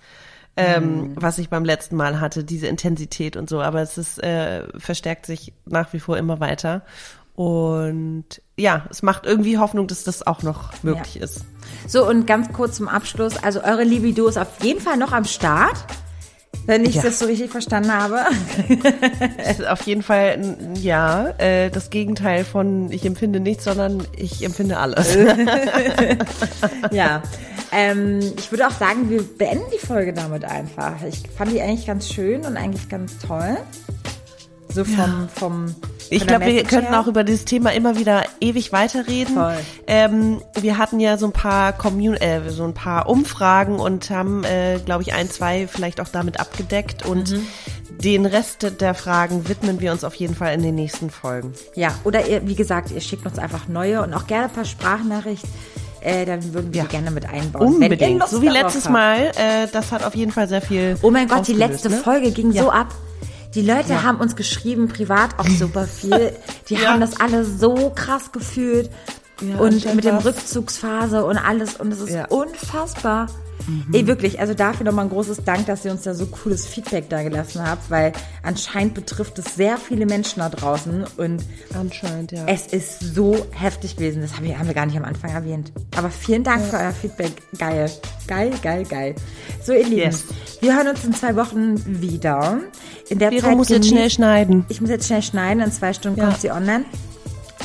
Ähm, 0.56 0.84
mhm. 0.84 1.12
was 1.16 1.38
ich 1.38 1.48
beim 1.48 1.64
letzten 1.64 1.96
Mal 1.96 2.20
hatte, 2.20 2.44
diese 2.44 2.66
Intensität 2.66 3.36
und 3.36 3.48
so. 3.48 3.60
Aber 3.60 3.80
es 3.80 3.98
ist, 3.98 4.22
äh, 4.22 4.66
verstärkt 4.78 5.26
sich 5.26 5.52
nach 5.64 5.92
wie 5.92 6.00
vor 6.00 6.18
immer 6.18 6.40
weiter. 6.40 6.82
Und 7.34 8.26
ja, 8.58 8.86
es 8.90 9.02
macht 9.02 9.24
irgendwie 9.24 9.56
Hoffnung, 9.58 9.86
dass 9.86 10.04
das 10.04 10.26
auch 10.26 10.42
noch 10.42 10.70
möglich 10.82 11.14
ja. 11.14 11.22
ist. 11.22 11.46
So, 11.88 12.06
und 12.06 12.26
ganz 12.26 12.52
kurz 12.52 12.76
zum 12.76 12.88
Abschluss. 12.88 13.42
Also 13.42 13.62
eure 13.62 13.84
Libido 13.84 14.26
ist 14.28 14.36
auf 14.36 14.62
jeden 14.62 14.80
Fall 14.80 14.98
noch 14.98 15.12
am 15.12 15.24
Start. 15.24 15.84
Wenn 16.66 16.84
ich 16.84 16.96
ja. 16.96 17.02
das 17.02 17.18
so 17.18 17.26
richtig 17.26 17.50
verstanden 17.50 17.92
habe. 17.92 18.20
ist 19.48 19.66
auf 19.66 19.82
jeden 19.82 20.02
Fall, 20.02 20.56
ja, 20.80 21.28
äh, 21.38 21.70
das 21.70 21.90
Gegenteil 21.90 22.44
von 22.44 22.90
ich 22.92 23.04
empfinde 23.04 23.40
nichts, 23.40 23.64
sondern 23.64 24.06
ich 24.16 24.44
empfinde 24.44 24.78
alles. 24.78 25.16
ja. 26.90 27.22
Ähm, 27.72 28.20
ich 28.36 28.50
würde 28.52 28.66
auch 28.66 28.72
sagen, 28.72 29.10
wir 29.10 29.22
beenden 29.22 29.64
die 29.74 29.84
Folge 29.84 30.12
damit 30.12 30.44
einfach. 30.44 31.02
Ich 31.08 31.22
fand 31.36 31.52
die 31.52 31.60
eigentlich 31.60 31.86
ganz 31.86 32.08
schön 32.12 32.44
und 32.44 32.56
eigentlich 32.56 32.88
ganz 32.88 33.18
toll. 33.18 33.56
So 34.68 34.84
vom, 34.84 34.96
ja. 34.96 35.28
vom 35.34 35.74
Ich 36.14 36.26
glaube, 36.26 36.46
wir 36.46 36.62
könnten 36.64 36.94
auch 36.94 37.06
über 37.06 37.24
dieses 37.24 37.44
Thema 37.44 37.72
immer 37.72 37.96
wieder 37.98 38.24
ewig 38.40 38.72
weiterreden. 38.72 39.36
Ähm, 39.86 40.42
wir 40.60 40.78
hatten 40.78 41.00
ja 41.00 41.16
so 41.16 41.26
ein 41.26 41.32
paar 41.32 41.72
Commun 41.72 42.14
äh, 42.14 42.50
so 42.50 42.64
ein 42.64 42.74
paar 42.74 43.08
Umfragen 43.08 43.76
und 43.80 44.10
haben, 44.10 44.44
äh, 44.44 44.78
glaube 44.84 45.02
ich, 45.02 45.14
ein, 45.14 45.30
zwei 45.30 45.66
vielleicht 45.66 46.00
auch 46.00 46.08
damit 46.08 46.38
abgedeckt 46.40 47.04
und 47.06 47.32
Mhm. 47.32 47.46
den 48.02 48.26
Rest 48.26 48.80
der 48.80 48.94
Fragen 48.94 49.48
widmen 49.48 49.80
wir 49.80 49.92
uns 49.92 50.04
auf 50.04 50.14
jeden 50.14 50.34
Fall 50.34 50.54
in 50.54 50.62
den 50.62 50.74
nächsten 50.74 51.10
Folgen. 51.10 51.52
Ja, 51.74 51.94
oder 52.04 52.26
ihr, 52.28 52.46
wie 52.46 52.54
gesagt, 52.56 52.90
ihr 52.90 53.00
schickt 53.00 53.24
uns 53.26 53.38
einfach 53.38 53.68
neue 53.68 54.02
und 54.02 54.12
auch 54.14 54.26
gerne 54.26 54.44
ein 54.46 54.50
paar 54.52 54.64
Sprachnachrichten. 54.64 55.48
Äh, 56.00 56.26
dann 56.26 56.52
würden 56.52 56.74
wir 56.74 56.82
Ja. 56.82 56.88
gerne 56.88 57.12
mit 57.12 57.28
einbauen. 57.28 57.74
Unbedingt. 57.76 58.26
So 58.28 58.42
wie 58.42 58.48
letztes 58.48 58.84
habt. 58.86 58.92
Mal. 58.92 59.18
Äh, 59.36 59.68
das 59.72 59.92
hat 59.92 60.02
auf 60.04 60.16
jeden 60.16 60.32
Fall 60.32 60.48
sehr 60.48 60.60
viel. 60.60 60.96
Oh 61.02 61.10
mein 61.12 61.28
Gott, 61.28 61.46
die 61.46 61.52
letzte 61.52 61.90
ne? 61.90 61.96
Folge 61.98 62.32
ging 62.32 62.50
Ja. 62.50 62.64
so 62.64 62.70
ab. 62.70 62.88
Die 63.54 63.62
Leute 63.62 64.02
haben 64.02 64.18
uns 64.18 64.34
geschrieben, 64.36 64.88
privat 64.88 65.38
auch 65.38 65.46
super 65.58 65.84
viel. 65.86 66.32
Die 66.68 66.74
Ja. 66.74 66.90
haben 66.90 67.00
das 67.00 67.20
alle 67.20 67.44
so 67.44 67.92
krass 67.94 68.32
gefühlt. 68.32 68.90
Ja, 69.40 69.56
und 69.56 69.94
mit 69.94 70.04
dem 70.04 70.14
war's- 70.16 70.24
Rückzugsphase 70.24 71.24
und 71.24 71.36
alles. 71.36 71.74
Und 71.74 71.92
es 71.92 72.00
ist 72.00 72.10
Ja. 72.10 72.26
Unfassbar. 73.68 73.94
Ey, 74.00 74.06
wirklich, 74.06 74.40
also 74.40 74.54
dafür 74.54 74.84
nochmal 74.86 75.04
ein 75.06 75.10
großes 75.10 75.44
Dank, 75.44 75.66
dass 75.66 75.84
ihr 75.84 75.90
uns 75.92 76.02
da 76.02 76.14
so 76.14 76.26
cooles 76.26 76.66
Feedback 76.66 77.08
da 77.08 77.22
gelassen 77.22 77.66
habt, 77.66 77.90
weil 77.90 78.12
anscheinend 78.42 78.94
betrifft 78.94 79.38
es 79.38 79.54
sehr 79.54 79.76
viele 79.78 80.06
Menschen 80.06 80.40
da 80.40 80.48
draußen 80.48 81.04
und 81.16 81.42
Anscheinend, 81.78 82.32
ja. 82.32 82.44
es 82.46 82.66
ist 82.68 83.00
so 83.14 83.46
heftig 83.52 83.96
gewesen. 83.96 84.22
Das 84.22 84.36
haben 84.36 84.44
wir, 84.44 84.58
haben 84.58 84.66
wir 84.66 84.74
gar 84.74 84.86
nicht 84.86 84.96
am 84.96 85.04
Anfang 85.04 85.30
erwähnt. 85.30 85.72
Aber 85.96 86.10
vielen 86.10 86.44
Dank 86.44 86.64
für 86.64 86.76
euer 86.76 86.92
Feedback. 86.92 87.32
Geil. 87.58 87.90
Geil, 88.26 88.52
geil, 88.62 88.84
geil. 88.88 89.14
So, 89.62 89.72
ihr 89.72 89.84
Lieben, 89.84 89.96
Yes. 89.98 90.24
wir 90.60 90.76
hören 90.76 90.88
uns 90.88 91.04
in 91.04 91.12
zwei 91.14 91.34
Wochen 91.36 92.00
wieder. 92.00 92.58
In 93.08 93.18
der 93.18 93.30
Vero 93.30 93.42
Zeit 93.42 93.56
muss 93.56 93.68
jetzt 93.68 93.88
schnell 93.88 94.10
schneiden. 94.10 94.64
Ich 94.68 94.80
muss 94.80 94.90
jetzt 94.90 95.06
schnell 95.06 95.22
schneiden. 95.22 95.62
In 95.62 95.72
zwei 95.72 95.92
Stunden 95.92 96.18
Ja. 96.20 96.26
kommt 96.28 96.40
sie 96.40 96.50
online. 96.50 96.84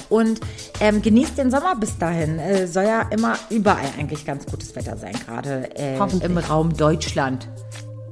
Und 0.09 0.39
ähm, 0.79 1.01
genießt 1.01 1.37
den 1.37 1.51
Sommer 1.51 1.75
bis 1.75 1.97
dahin. 1.97 2.39
Äh, 2.39 2.67
soll 2.67 2.85
ja 2.85 3.01
immer 3.09 3.37
überall 3.49 3.89
eigentlich 3.97 4.25
ganz 4.25 4.45
gutes 4.45 4.75
Wetter 4.75 4.97
sein, 4.97 5.13
gerade 5.25 5.69
äh, 5.75 5.97
Hoffentlich. 5.99 6.29
im 6.29 6.37
Raum 6.37 6.75
Deutschland. 6.75 7.47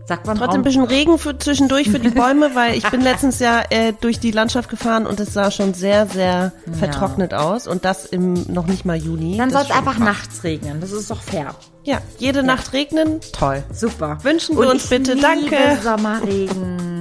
Sagt 0.08 0.28
man 0.28 0.38
Trotzdem 0.38 0.62
ein 0.62 0.64
bisschen 0.64 0.84
Regen 0.84 1.18
für, 1.18 1.36
zwischendurch 1.36 1.90
für 1.90 2.00
die 2.00 2.10
Bäume, 2.12 2.52
weil 2.54 2.76
ich 2.78 2.88
bin 2.92 3.02
letztens 3.02 3.40
ja 3.40 3.64
äh, 3.72 3.92
durch 4.00 4.20
die 4.20 4.30
Landschaft 4.30 4.70
gefahren 4.70 5.08
und 5.08 5.20
es 5.20 5.34
sah 5.34 5.50
schon 5.50 5.74
sehr, 5.74 6.06
sehr 6.06 6.52
vertrocknet 6.74 7.34
aus 7.34 7.66
und 7.68 7.86
das 7.86 8.06
im 8.06 8.34
noch 8.48 8.68
nicht 8.68 8.86
mal 8.86 8.98
Juni. 8.98 9.38
Dann 9.38 9.50
soll 9.50 9.64
es 9.64 9.72
einfach 9.72 9.96
krass. 9.96 10.06
nachts 10.06 10.44
regnen. 10.44 10.80
Das 10.80 10.92
ist 10.92 11.10
doch 11.10 11.22
fair. 11.24 11.56
Ja, 11.84 12.00
jede 12.20 12.44
Nacht 12.44 12.74
regnen, 12.74 13.20
toll. 13.32 13.64
Super. 13.74 14.20
Wünschen 14.22 14.56
wir 14.56 14.66
Und 14.66 14.74
uns 14.74 14.84
ich 14.84 14.90
bitte, 14.92 15.14
liebe 15.14 15.22
danke. 15.22 15.58
Sommerregen. 15.82 16.95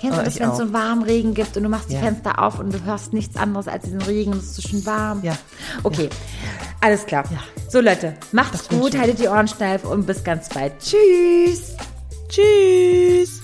Kennst 0.00 0.16
du 0.16 0.22
Oh, 0.22 0.24
das, 0.24 0.34
ich 0.34 0.40
wenn 0.40 0.50
es 0.50 0.56
so 0.56 0.62
einen 0.62 0.72
warmen 0.72 1.02
Regen 1.02 1.34
gibt 1.34 1.56
und 1.56 1.62
du 1.62 1.68
machst 1.68 1.90
die 1.90 1.94
Ja. 1.94 2.00
Fenster 2.00 2.38
auf 2.42 2.58
und 2.58 2.72
du 2.72 2.82
hörst 2.84 3.12
nichts 3.12 3.36
anderes 3.36 3.68
als 3.68 3.84
diesen 3.84 4.00
Regen 4.02 4.32
und 4.32 4.38
es 4.38 4.44
ist 4.46 4.56
so 4.56 4.68
schön 4.68 4.86
warm? 4.86 5.22
Ja. 5.22 5.36
Okay, 5.82 6.08
alles 6.80 7.04
klar. 7.04 7.24
So 7.68 7.80
Leute, 7.80 8.14
macht's 8.32 8.68
gut, 8.68 8.96
haltet 8.98 9.18
die 9.18 9.28
Ohren 9.28 9.46
steif 9.48 9.84
und 9.84 10.06
bis 10.06 10.24
ganz 10.24 10.48
bald. 10.48 10.72
Tschüss. 10.78 11.76
Tschüss. 12.28 13.39